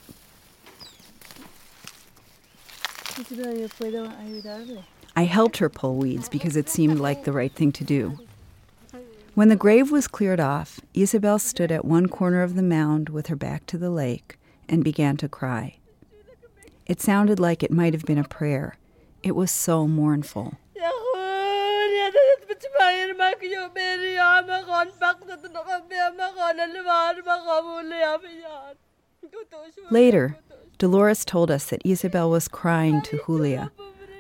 I 5.15 5.23
helped 5.23 5.59
her 5.59 5.69
pull 5.69 5.95
weeds 5.95 6.29
because 6.29 6.57
it 6.57 6.69
seemed 6.69 6.99
like 6.99 7.23
the 7.23 7.31
right 7.31 7.53
thing 7.53 7.71
to 7.71 7.85
do. 7.85 8.19
When 9.37 9.49
the 9.49 9.55
grave 9.55 9.93
was 9.93 10.09
cleared 10.09 10.41
off, 10.41 10.81
Isabel 10.93 11.39
stood 11.39 11.71
at 11.71 11.85
one 11.85 12.09
corner 12.09 12.43
of 12.43 12.57
the 12.57 12.65
mound 12.65 13.11
with 13.11 13.29
her 13.29 13.37
back 13.37 13.65
to 13.67 13.79
the 13.79 13.91
lake 13.91 14.41
and 14.69 14.83
began 14.83 15.17
to 15.19 15.29
cry. 15.29 15.77
It 16.85 17.01
sounded 17.01 17.39
like 17.39 17.63
it 17.63 17.71
might 17.71 17.95
have 17.95 18.05
been 18.05 18.19
a 18.19 18.25
prayer. 18.25 18.77
It 19.23 19.37
was 19.37 19.53
so 19.53 19.87
mournful. 19.87 20.57
Later, 29.91 30.37
Dolores 30.79 31.25
told 31.25 31.51
us 31.51 31.67
that 31.67 31.83
Isabel 31.85 32.31
was 32.31 32.49
crying 32.49 33.03
to 33.03 33.21
Julia, 33.27 33.71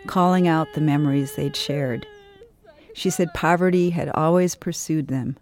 calling 0.07 0.47
out 0.47 0.69
the 0.75 0.81
memories 0.81 1.35
they'd 1.35 1.57
shared. 1.57 2.07
She 2.95 3.11
said 3.11 3.35
poverty 3.35 3.91
had 3.91 4.11
always 4.11 4.55
pursued 4.55 5.09
them, 5.09 5.37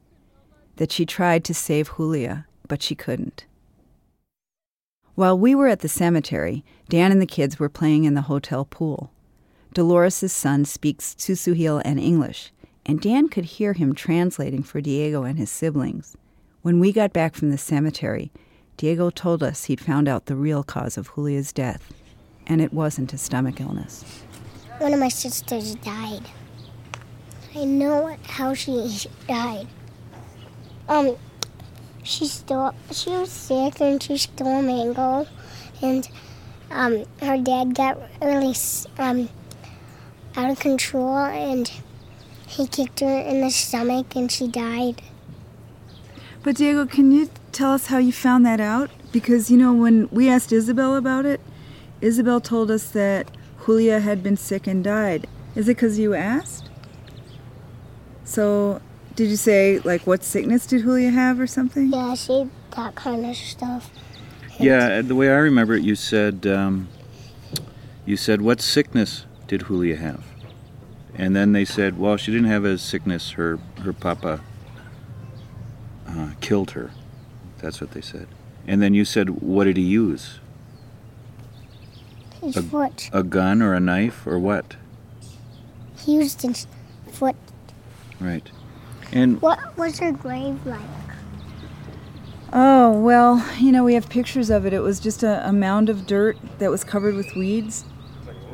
that 0.76 0.92
she 0.92 1.04
tried 1.04 1.44
to 1.44 1.54
save 1.54 1.96
Julia, 1.96 2.46
but 2.68 2.82
she 2.82 2.94
couldn't. 2.94 3.44
While 5.14 5.38
we 5.38 5.54
were 5.54 5.68
at 5.68 5.80
the 5.80 5.88
cemetery, 5.88 6.64
Dan 6.88 7.12
and 7.12 7.20
the 7.20 7.26
kids 7.26 7.58
were 7.58 7.68
playing 7.68 8.04
in 8.04 8.14
the 8.14 8.22
hotel 8.22 8.64
pool. 8.64 9.12
Dolores' 9.74 10.32
son 10.32 10.64
speaks 10.64 11.14
Tzutzuhil 11.14 11.82
and 11.84 12.00
English, 12.00 12.52
and 12.90 13.00
Dan 13.00 13.28
could 13.28 13.44
hear 13.44 13.72
him 13.72 13.94
translating 13.94 14.64
for 14.64 14.80
Diego 14.80 15.22
and 15.22 15.38
his 15.38 15.48
siblings. 15.48 16.16
When 16.62 16.80
we 16.80 16.92
got 16.92 17.12
back 17.12 17.36
from 17.36 17.52
the 17.52 17.56
cemetery, 17.56 18.32
Diego 18.76 19.10
told 19.10 19.44
us 19.44 19.66
he'd 19.66 19.80
found 19.80 20.08
out 20.08 20.26
the 20.26 20.34
real 20.34 20.64
cause 20.64 20.98
of 20.98 21.14
Julia's 21.14 21.52
death, 21.52 21.92
and 22.48 22.60
it 22.60 22.72
wasn't 22.72 23.12
a 23.12 23.16
stomach 23.16 23.60
illness. 23.60 24.04
One 24.78 24.92
of 24.92 24.98
my 24.98 25.06
sisters 25.08 25.76
died. 25.76 26.22
I 27.54 27.62
know 27.62 28.16
how 28.24 28.54
she 28.54 29.06
died. 29.28 29.68
Um, 30.88 31.14
she 32.02 32.26
stole. 32.26 32.74
She 32.90 33.10
was 33.10 33.30
sick 33.30 33.80
and 33.80 34.02
she 34.02 34.16
stole 34.16 34.58
a 34.58 34.62
mango, 34.62 35.28
and 35.80 36.08
um, 36.72 37.04
her 37.22 37.38
dad 37.38 37.72
got 37.76 38.00
really 38.20 38.56
um 38.98 39.28
out 40.34 40.50
of 40.50 40.58
control 40.58 41.18
and 41.18 41.70
he 42.50 42.66
kicked 42.66 42.98
her 42.98 43.20
in 43.20 43.40
the 43.40 43.50
stomach 43.50 44.16
and 44.16 44.30
she 44.30 44.48
died. 44.48 45.00
But 46.42 46.56
Diego, 46.56 46.84
can 46.84 47.12
you 47.12 47.30
tell 47.52 47.72
us 47.72 47.86
how 47.86 47.98
you 47.98 48.12
found 48.12 48.44
that 48.44 48.60
out? 48.60 48.90
Because 49.12 49.50
you 49.50 49.56
know 49.56 49.72
when 49.72 50.08
we 50.10 50.28
asked 50.28 50.52
Isabel 50.52 50.96
about 50.96 51.26
it, 51.26 51.40
Isabel 52.00 52.40
told 52.40 52.70
us 52.70 52.90
that 52.90 53.30
Julia 53.66 54.00
had 54.00 54.22
been 54.22 54.36
sick 54.36 54.66
and 54.66 54.82
died. 54.82 55.28
Is 55.54 55.68
it 55.68 55.76
because 55.76 55.98
you 55.98 56.14
asked? 56.14 56.68
So, 58.24 58.80
did 59.14 59.28
you 59.28 59.36
say, 59.36 59.78
like, 59.80 60.06
what 60.06 60.24
sickness 60.24 60.66
did 60.66 60.82
Julia 60.82 61.10
have 61.10 61.38
or 61.38 61.46
something? 61.46 61.92
Yeah, 61.92 62.14
she 62.14 62.48
that 62.74 62.94
kind 62.96 63.26
of 63.26 63.36
stuff. 63.36 63.90
Yeah, 64.58 65.02
the 65.02 65.14
way 65.14 65.28
I 65.28 65.38
remember 65.38 65.74
it, 65.74 65.82
you 65.82 65.94
said, 65.94 66.46
um, 66.46 66.88
you 68.06 68.16
said, 68.16 68.40
what 68.40 68.60
sickness 68.60 69.26
did 69.46 69.66
Julia 69.66 69.96
have? 69.96 70.29
And 71.20 71.36
then 71.36 71.52
they 71.52 71.66
said, 71.66 71.98
well, 71.98 72.16
she 72.16 72.32
didn't 72.32 72.46
have 72.48 72.64
a 72.64 72.78
sickness. 72.78 73.32
Her 73.32 73.58
her 73.82 73.92
papa 73.92 74.40
uh, 76.08 76.30
killed 76.40 76.70
her. 76.70 76.92
That's 77.58 77.78
what 77.78 77.90
they 77.90 78.00
said. 78.00 78.26
And 78.66 78.80
then 78.80 78.94
you 78.94 79.04
said, 79.04 79.28
what 79.42 79.64
did 79.64 79.76
he 79.76 79.82
use? 79.82 80.40
His 82.40 82.56
a, 82.56 82.62
foot. 82.62 83.10
A 83.12 83.22
gun 83.22 83.60
or 83.60 83.74
a 83.74 83.80
knife 83.80 84.26
or 84.26 84.38
what? 84.38 84.76
He 85.98 86.14
used 86.14 86.40
his 86.40 86.66
foot. 87.12 87.36
Right. 88.18 88.50
And 89.12 89.42
What 89.42 89.76
was 89.76 89.98
her 89.98 90.12
grave 90.12 90.64
like? 90.64 90.80
Oh, 92.50 92.98
well, 92.98 93.46
you 93.58 93.72
know, 93.72 93.84
we 93.84 93.92
have 93.92 94.08
pictures 94.08 94.48
of 94.48 94.64
it. 94.64 94.72
It 94.72 94.80
was 94.80 94.98
just 94.98 95.22
a, 95.22 95.46
a 95.46 95.52
mound 95.52 95.90
of 95.90 96.06
dirt 96.06 96.38
that 96.60 96.70
was 96.70 96.82
covered 96.82 97.14
with 97.14 97.34
weeds. 97.36 97.84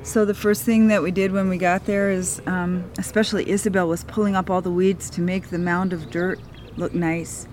So 0.07 0.25
the 0.25 0.35
first 0.35 0.63
thing 0.63 0.87
that 0.87 1.03
we 1.03 1.11
did 1.11 1.33
when 1.33 1.49
we 1.49 1.59
got 1.59 1.85
there 1.85 2.13
is, 2.13 2.41
um, 2.47 2.89
especially 2.97 3.51
Isabel 3.51 3.89
was 3.89 4.05
pulling 4.05 4.37
up 4.37 4.49
all 4.49 4.63
the 4.63 4.71
weeds 4.71 5.11
to 5.11 5.21
make 5.21 5.51
the 5.51 5.59
mound 5.59 5.93
of 5.93 6.13
dirt 6.13 6.39
look 6.77 6.95
nice. 6.95 7.49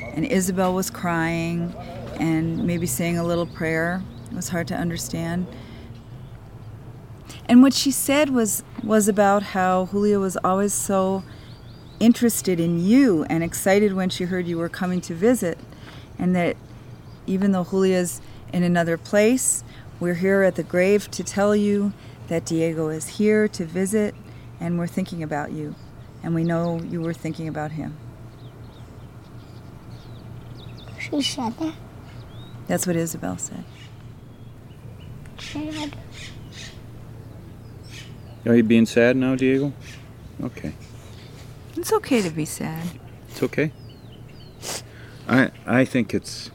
And 0.00 0.24
Isabel 0.24 0.72
was 0.72 0.88
crying 0.88 1.74
and 2.18 2.66
maybe 2.66 2.86
saying 2.86 3.18
a 3.18 3.22
little 3.22 3.46
prayer. 3.46 4.02
It 4.30 4.34
was 4.34 4.48
hard 4.48 4.66
to 4.68 4.74
understand. 4.74 5.46
And 7.50 7.60
what 7.60 7.74
she 7.74 7.90
said 7.90 8.30
was 8.30 8.64
was 8.82 9.06
about 9.06 9.42
how 9.42 9.84
Julia 9.92 10.18
was 10.18 10.38
always 10.38 10.72
so 10.72 11.22
interested 12.00 12.58
in 12.60 12.80
you 12.80 13.24
and 13.24 13.44
excited 13.44 13.92
when 13.92 14.08
she 14.08 14.24
heard 14.24 14.46
you 14.46 14.56
were 14.56 14.70
coming 14.70 15.02
to 15.02 15.14
visit, 15.14 15.58
and 16.18 16.34
that 16.34 16.56
even 17.26 17.52
though 17.52 17.64
Julia's 17.64 18.22
in 18.54 18.62
another 18.62 18.96
place, 18.96 19.62
we're 20.00 20.14
here 20.14 20.42
at 20.42 20.56
the 20.56 20.62
grave 20.62 21.10
to 21.12 21.24
tell 21.24 21.54
you 21.54 21.92
that 22.28 22.44
Diego 22.44 22.88
is 22.88 23.08
here 23.08 23.48
to 23.48 23.64
visit, 23.64 24.14
and 24.60 24.78
we're 24.78 24.86
thinking 24.86 25.22
about 25.22 25.52
you, 25.52 25.74
and 26.22 26.34
we 26.34 26.44
know 26.44 26.80
you 26.80 27.00
were 27.00 27.14
thinking 27.14 27.48
about 27.48 27.72
him. 27.72 27.96
She 30.98 31.22
said 31.22 31.56
that. 31.58 31.74
That's 32.66 32.86
what 32.86 32.96
Isabel 32.96 33.36
said. 33.36 33.64
Sad. 35.38 35.96
are 38.46 38.54
you 38.54 38.62
being 38.62 38.86
sad 38.86 39.16
now, 39.16 39.34
Diego? 39.36 39.72
Okay. 40.42 40.74
It's 41.76 41.92
okay 41.92 42.22
to 42.22 42.30
be 42.30 42.44
sad. 42.44 42.86
It's 43.28 43.42
okay. 43.42 43.72
I 45.28 45.50
I 45.66 45.84
think 45.84 46.14
it's 46.14 46.50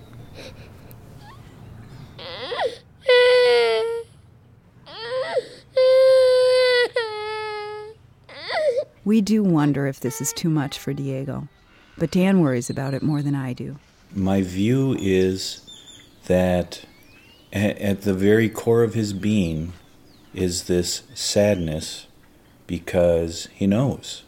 We 9.06 9.22
do 9.22 9.44
wonder 9.44 9.88
if 9.88 10.00
this 10.00 10.22
is 10.22 10.32
too 10.34 10.52
much 10.52 10.78
for 10.78 10.94
Diego, 10.94 11.48
but 11.98 12.12
Dan 12.12 12.42
worries 12.42 12.70
about 12.70 12.94
it 12.94 13.02
more 13.02 13.24
than 13.24 13.34
I 13.34 13.54
do. 13.54 13.78
my 14.14 14.42
view 14.44 14.96
is 15.00 15.62
that 16.28 16.86
at, 17.52 18.02
the 18.04 18.14
very 18.14 18.50
core 18.50 18.84
of 18.84 18.94
his 18.94 19.14
being 19.14 19.74
is 20.34 20.66
this 20.66 21.02
sadness 21.16 22.06
because 22.68 23.48
he 23.52 23.66
knows, 23.66 24.24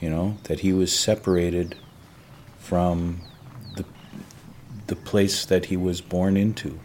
you 0.00 0.08
know, 0.08 0.38
that 0.44 0.60
he 0.60 0.72
was 0.72 0.98
separated 0.98 1.76
from 2.58 3.20
the 3.76 3.84
the 4.86 4.96
place 4.96 5.44
that 5.44 5.66
he 5.66 5.76
was 5.76 6.00
born 6.00 6.36
into. 6.38 6.80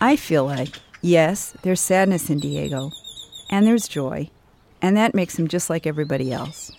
I 0.00 0.14
feel 0.14 0.44
like, 0.44 0.76
yes, 1.02 1.54
there's 1.62 1.80
sadness 1.80 2.30
in 2.30 2.38
Diego, 2.38 2.92
and 3.50 3.66
there's 3.66 3.88
joy, 3.88 4.30
and 4.80 4.96
that 4.96 5.14
makes 5.14 5.36
him 5.36 5.48
just 5.48 5.68
like 5.68 5.88
everybody 5.88 6.32
else. 6.32 6.70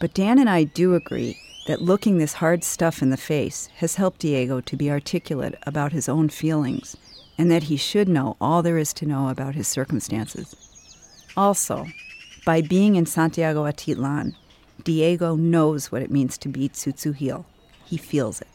But 0.00 0.14
Dan 0.14 0.38
and 0.38 0.48
I 0.48 0.64
do 0.64 0.94
agree 0.94 1.36
that 1.66 1.82
looking 1.82 2.18
this 2.18 2.34
hard 2.34 2.62
stuff 2.62 3.02
in 3.02 3.10
the 3.10 3.16
face 3.16 3.68
has 3.76 3.96
helped 3.96 4.20
Diego 4.20 4.60
to 4.60 4.76
be 4.76 4.90
articulate 4.90 5.58
about 5.66 5.90
his 5.90 6.08
own 6.08 6.28
feelings, 6.28 6.96
and 7.36 7.50
that 7.50 7.64
he 7.64 7.76
should 7.76 8.08
know 8.08 8.36
all 8.40 8.62
there 8.62 8.78
is 8.78 8.92
to 8.94 9.06
know 9.06 9.28
about 9.28 9.56
his 9.56 9.66
circumstances. 9.66 10.54
Also, 11.36 11.86
by 12.46 12.60
being 12.60 12.94
in 12.94 13.06
Santiago 13.06 13.64
Atitlan, 13.64 14.36
Diego 14.84 15.34
knows 15.34 15.90
what 15.90 16.02
it 16.02 16.10
means 16.10 16.38
to 16.38 16.48
be 16.48 16.68
Tzutzuhil. 16.68 17.44
He 17.84 17.96
feels 17.96 18.40
it. 18.40 18.48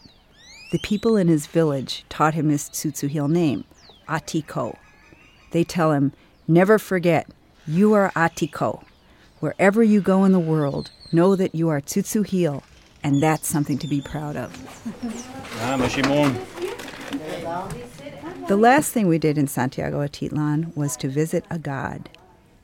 The 0.72 0.80
people 0.80 1.18
in 1.18 1.28
his 1.28 1.48
village 1.48 2.06
taught 2.08 2.34
him 2.34 2.50
his 2.50 2.70
Tzutzuhil 2.70 3.30
name, 3.30 3.66
Atiko. 4.08 4.78
They 5.52 5.64
tell 5.64 5.92
him, 5.92 6.14
never 6.48 6.80
forget, 6.80 7.28
you 7.68 7.94
are 7.94 8.12
Atiko. 8.16 8.84
Wherever 9.40 9.84
you 9.84 10.02
go 10.02 10.24
in 10.24 10.32
the 10.32 10.40
world, 10.40 10.92
know 11.12 11.36
that 11.36 11.54
you 11.54 11.70
are 11.70 11.82
Tzutzuhil, 11.82 12.64
and 13.04 13.22
that's 13.22 13.48
something 13.48 13.78
to 13.78 13.88
be 13.88 14.02
proud 14.02 14.36
of. 14.36 14.54
Ah. 17.50 17.68
The 18.48 18.58
last 18.58 18.92
thing 18.92 19.08
we 19.08 19.18
did 19.18 19.38
in 19.38 19.48
Santiago 19.48 20.06
Atitlan 20.06 20.76
was 20.76 20.98
to 20.98 21.08
visit 21.08 21.46
a 21.50 21.58
god. 21.58 22.10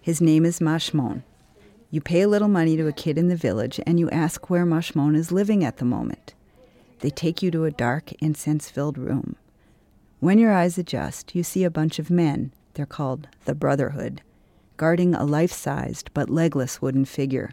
His 0.02 0.22
name 0.22 0.46
is 0.46 0.60
Maximón. 0.60 1.24
You 1.90 2.02
pay 2.02 2.22
a 2.22 2.28
little 2.28 2.48
money 2.48 2.76
to 2.76 2.88
a 2.88 2.92
kid 2.92 3.18
in 3.18 3.30
the 3.30 3.36
village 3.36 3.80
and 3.86 4.00
you 4.00 4.10
ask 4.10 4.50
where 4.50 4.66
Maximón 4.66 5.16
is 5.16 5.32
living 5.32 5.64
at 5.64 5.78
the 5.78 5.86
moment. 5.86 6.34
They 7.00 7.10
take 7.10 7.42
you 7.42 7.52
to 7.52 7.66
a 7.66 7.72
dark, 7.72 8.12
incense 8.14 8.70
filled 8.70 8.98
room. 8.98 9.36
When 10.24 10.40
your 10.40 10.54
eyes 10.54 10.78
adjust, 10.78 11.36
you 11.36 11.44
see 11.44 11.66
a 11.66 11.70
bunch 11.70 12.00
of 12.00 12.10
men, 12.10 12.54
they're 12.76 12.86
called 12.86 13.28
the 13.44 13.54
Brotherhood, 13.54 14.22
guarding 14.78 15.14
a 15.14 15.26
life 15.26 15.52
sized 15.52 16.12
but 16.14 16.30
legless 16.30 16.82
wooden 16.82 17.04
figure. 17.04 17.52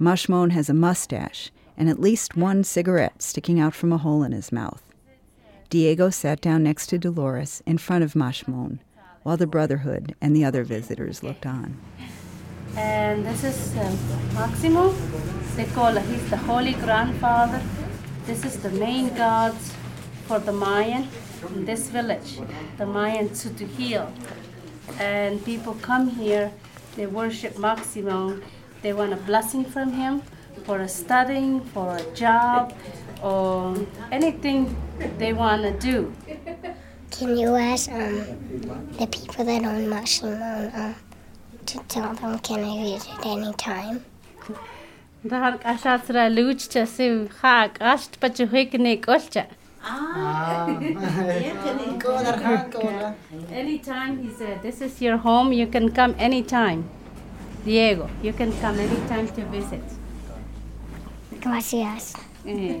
Maximón 0.00 0.50
has 0.50 0.68
a 0.68 0.74
mustache 0.74 1.52
and 1.76 1.88
at 1.88 2.00
least 2.00 2.36
one 2.36 2.64
cigarette 2.64 3.22
sticking 3.22 3.60
out 3.60 3.72
from 3.72 3.92
a 3.92 3.98
hole 3.98 4.24
in 4.24 4.32
his 4.32 4.50
mouth. 4.50 4.82
Diego 5.70 6.10
sat 6.10 6.40
down 6.40 6.64
next 6.64 6.88
to 6.88 6.98
Dolores 6.98 7.62
in 7.66 7.78
front 7.78 8.02
of 8.02 8.14
Maximón, 8.14 8.80
while 9.22 9.36
the 9.36 9.46
Brotherhood 9.46 10.16
and 10.20 10.34
the 10.34 10.44
other 10.44 10.64
visitors 10.64 11.22
looked 11.22 11.46
on. 11.46 11.80
And 12.76 13.24
this 13.24 13.44
is 13.44 13.76
uh, 13.76 13.96
Maximo. 14.34 14.90
They 15.54 15.66
call 15.66 15.94
he's 15.94 16.30
the 16.30 16.36
Holy 16.36 16.72
Grandfather. 16.72 17.62
This 18.26 18.44
is 18.44 18.56
the 18.60 18.70
main 18.70 19.14
god 19.14 19.54
for 20.26 20.40
the 20.40 20.50
Mayan 20.50 21.06
this 21.64 21.88
village, 21.88 22.38
the 22.78 22.86
Mayan 22.86 23.28
Tzutzuhil. 23.28 24.10
And 24.98 25.44
people 25.44 25.74
come 25.82 26.08
here, 26.08 26.52
they 26.96 27.06
worship 27.06 27.58
Maximo. 27.58 28.40
They 28.82 28.92
want 28.92 29.12
a 29.12 29.16
blessing 29.16 29.64
from 29.64 29.92
him 29.92 30.22
for 30.64 30.80
a 30.80 30.88
studying, 30.88 31.60
for 31.60 31.96
a 31.96 32.02
job, 32.14 32.72
or 33.22 33.76
anything 34.10 34.76
they 35.18 35.32
want 35.32 35.62
to 35.62 35.72
do. 35.78 36.12
Can 37.10 37.36
you 37.36 37.54
ask 37.54 37.90
um, 37.90 38.18
the 38.98 39.06
people 39.06 39.44
that 39.44 39.64
own 39.64 39.86
Maximón 39.86 40.74
um, 40.74 40.94
to 41.66 41.78
tell 41.88 42.14
them 42.14 42.38
can 42.40 42.64
I 42.64 42.82
visit 42.82 43.26
any 43.26 43.52
time? 43.54 44.04
Dahar 45.24 45.60
kashat 45.60 46.06
sra 46.06 46.28
luch 46.28 46.68
cha 46.68 46.84
su 46.84 47.28
ha 47.40 47.68
kasht 47.68 48.20
pa 48.20 48.28
chu 49.86 50.78
hik 50.80 51.64
ne 51.78 51.98
kolcha. 51.98 53.14
Anytime 53.52 54.18
he 54.22 54.30
said, 54.30 54.62
this 54.62 54.80
is 54.80 55.00
your 55.00 55.16
home, 55.16 55.52
you 55.52 55.66
can 55.66 55.90
come 55.90 56.14
anytime. 56.18 56.84
Diego, 57.64 58.08
you 58.22 58.32
can 58.32 58.52
come 58.60 58.78
anytime 58.78 59.28
to 59.28 59.44
visit. 59.46 59.82
Gracias. 61.40 62.14
Eh, 62.46 62.80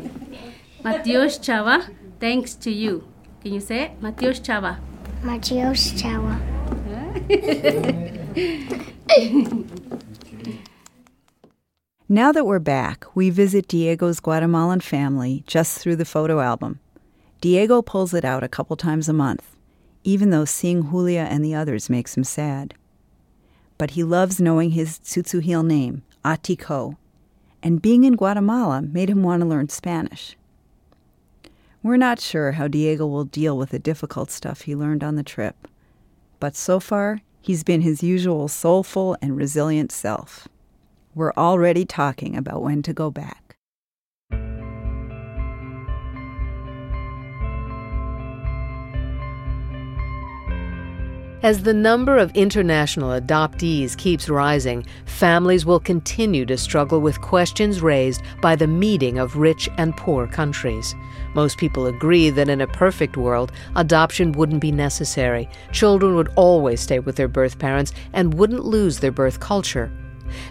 Matios 0.84 1.38
Chava, 1.38 1.88
thanks 2.20 2.54
to 2.54 2.70
you. 2.70 3.04
Can 3.42 3.52
you 3.54 3.60
say 3.60 3.82
it? 3.84 4.00
Matios 4.00 4.40
Chava. 4.40 4.78
Matios 5.22 5.92
Chava. 6.00 6.40
Now 12.08 12.30
that 12.30 12.46
we're 12.46 12.60
back, 12.60 13.04
we 13.16 13.30
visit 13.30 13.66
Diego's 13.66 14.20
Guatemalan 14.20 14.80
family 14.80 15.42
just 15.46 15.80
through 15.80 15.96
the 15.96 16.04
photo 16.04 16.40
album. 16.40 16.78
Diego 17.40 17.82
pulls 17.82 18.14
it 18.14 18.24
out 18.24 18.42
a 18.42 18.48
couple 18.48 18.76
times 18.76 19.08
a 19.08 19.12
month, 19.12 19.56
even 20.04 20.30
though 20.30 20.44
seeing 20.44 20.90
Julia 20.90 21.26
and 21.28 21.44
the 21.44 21.54
others 21.54 21.90
makes 21.90 22.16
him 22.16 22.24
sad. 22.24 22.74
But 23.78 23.92
he 23.92 24.02
loves 24.02 24.40
knowing 24.40 24.70
his 24.70 24.98
Tzutzuhil 24.98 25.64
name, 25.66 26.02
Atiko, 26.24 26.96
and 27.62 27.82
being 27.82 28.04
in 28.04 28.16
Guatemala 28.16 28.82
made 28.82 29.10
him 29.10 29.22
want 29.22 29.42
to 29.42 29.48
learn 29.48 29.68
Spanish. 29.68 30.36
We're 31.82 31.96
not 31.96 32.20
sure 32.20 32.52
how 32.52 32.68
Diego 32.68 33.06
will 33.06 33.24
deal 33.24 33.56
with 33.56 33.70
the 33.70 33.78
difficult 33.78 34.30
stuff 34.30 34.62
he 34.62 34.74
learned 34.74 35.04
on 35.04 35.16
the 35.16 35.22
trip, 35.22 35.68
but 36.40 36.56
so 36.56 36.80
far 36.80 37.20
He's 37.46 37.62
been 37.62 37.82
his 37.82 38.02
usual 38.02 38.48
soulful 38.48 39.16
and 39.22 39.36
resilient 39.36 39.92
self. 39.92 40.48
We're 41.14 41.32
already 41.34 41.84
talking 41.84 42.36
about 42.36 42.60
when 42.60 42.82
to 42.82 42.92
go 42.92 43.08
back. 43.08 43.45
As 51.42 51.62
the 51.62 51.74
number 51.74 52.16
of 52.16 52.34
international 52.34 53.10
adoptees 53.10 53.96
keeps 53.96 54.30
rising, 54.30 54.86
families 55.04 55.66
will 55.66 55.78
continue 55.78 56.46
to 56.46 56.56
struggle 56.56 57.00
with 57.00 57.20
questions 57.20 57.82
raised 57.82 58.22
by 58.40 58.56
the 58.56 58.66
meeting 58.66 59.18
of 59.18 59.36
rich 59.36 59.68
and 59.76 59.94
poor 59.94 60.26
countries. 60.26 60.94
Most 61.34 61.58
people 61.58 61.86
agree 61.86 62.30
that 62.30 62.48
in 62.48 62.62
a 62.62 62.66
perfect 62.66 63.18
world, 63.18 63.52
adoption 63.76 64.32
wouldn't 64.32 64.62
be 64.62 64.72
necessary. 64.72 65.46
Children 65.72 66.14
would 66.14 66.32
always 66.36 66.80
stay 66.80 67.00
with 67.00 67.16
their 67.16 67.28
birth 67.28 67.58
parents 67.58 67.92
and 68.14 68.32
wouldn't 68.32 68.64
lose 68.64 68.98
their 68.98 69.12
birth 69.12 69.38
culture. 69.38 69.92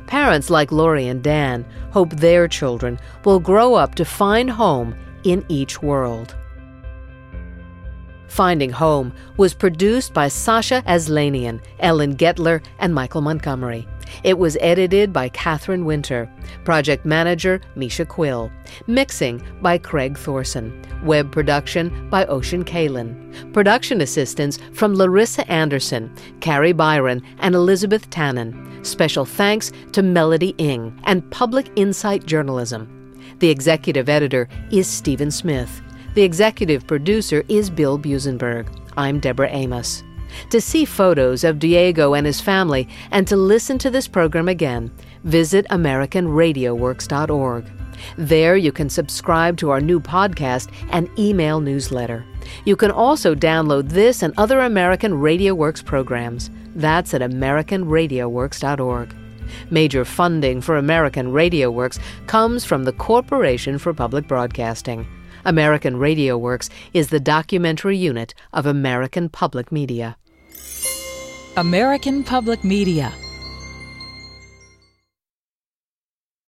Parents 0.06 0.52
like 0.52 0.72
Lori 0.72 1.08
and 1.08 1.24
Dan 1.24 1.66
hope 1.92 2.12
their 2.12 2.48
children 2.48 3.00
will 3.26 3.40
grow 3.40 3.74
up 3.74 3.96
to 3.96 4.06
find 4.06 4.52
home 4.52 4.96
in 5.24 5.44
each 5.50 5.82
world. 5.82 6.36
Finding 8.36 8.72
Home 8.72 9.14
was 9.38 9.54
produced 9.54 10.14
by 10.14 10.28
Sasha 10.28 10.84
Aslanian, 10.86 11.62
Ellen 11.80 12.18
Guettler, 12.18 12.62
and 12.80 12.94
Michael 12.94 13.22
Montgomery. 13.22 13.88
It 14.26 14.38
was 14.38 14.58
edited 14.60 15.14
by 15.14 15.30
Catherine 15.30 15.86
Winter. 15.86 16.30
Project 16.66 17.06
manager 17.06 17.62
Misha 17.78 18.06
Quill. 18.06 18.52
Mixing 18.88 19.42
by 19.62 19.78
Craig 19.78 20.18
Thorson. 20.18 20.84
Web 21.06 21.32
production 21.32 22.10
by 22.10 22.26
Ochen 22.26 22.66
Kaylan, 22.66 23.54
Production 23.54 24.02
assistance 24.02 24.60
from 24.74 24.96
Larissa 24.96 25.50
Anderson, 25.50 26.14
Carrie 26.42 26.74
Byron, 26.74 27.24
and 27.40 27.56
Elizabeth 27.56 28.10
Tannen. 28.10 28.86
Special 28.86 29.24
thanks 29.24 29.72
to 29.94 30.04
Melody 30.04 30.54
Ing 30.58 31.00
and 31.06 31.32
Public 31.32 31.72
Insight 31.78 32.26
Journalism. 32.26 32.92
The 33.40 33.50
executive 33.50 34.10
editor 34.10 34.50
is 34.72 34.88
Stephen 34.88 35.32
Smith. 35.32 35.82
The 36.16 36.24
executive 36.24 36.88
producer 36.88 37.44
is 37.50 37.70
Bill 37.70 38.00
Buzenberg. 38.00 38.70
I'm 38.96 39.20
Deborah 39.20 39.50
Amos. 39.52 40.02
To 40.50 40.62
see 40.62 40.86
photos 40.86 41.44
of 41.44 41.60
Diego 41.60 42.14
and 42.14 42.26
his 42.26 42.40
family 42.40 42.88
and 43.12 43.28
to 43.28 43.36
listen 43.36 43.78
to 43.80 43.90
this 43.90 44.08
program 44.08 44.48
again, 44.48 44.94
visit 45.26 45.68
AmericanRadioWorks.org. 45.72 47.66
There 48.18 48.56
you 48.56 48.72
can 48.72 48.90
subscribe 48.90 49.58
to 49.58 49.72
our 49.72 49.82
new 49.82 50.00
podcast 50.00 50.72
and 50.92 51.10
email 51.20 51.60
newsletter. 51.60 52.26
You 52.64 52.78
can 52.78 52.92
also 52.92 53.36
download 53.36 53.90
this 53.90 54.24
and 54.24 54.34
other 54.38 54.62
American 54.62 55.16
Radio 55.16 55.54
Works 55.54 55.82
programs. 55.82 56.50
That's 56.76 57.14
at 57.14 57.20
AmericanRadioWorks.org. 57.20 59.14
Major 59.70 60.06
funding 60.06 60.62
for 60.62 60.78
American 60.78 61.34
Radio 61.34 61.70
Works 61.70 62.00
comes 62.28 62.64
from 62.64 62.86
the 62.86 62.94
Corporation 62.94 63.78
for 63.78 63.94
Public 63.94 64.30
Broadcasting. 64.30 65.06
American 65.46 65.98
Radio 65.98 66.38
Works 66.38 66.70
is 66.94 67.10
the 67.10 67.20
documentary 67.20 67.98
unit 67.98 68.34
of 68.52 68.66
American 68.66 69.30
Public 69.30 69.72
Media. 69.72 70.18
American 71.56 72.24
Public 72.24 72.64
Media 72.64 73.14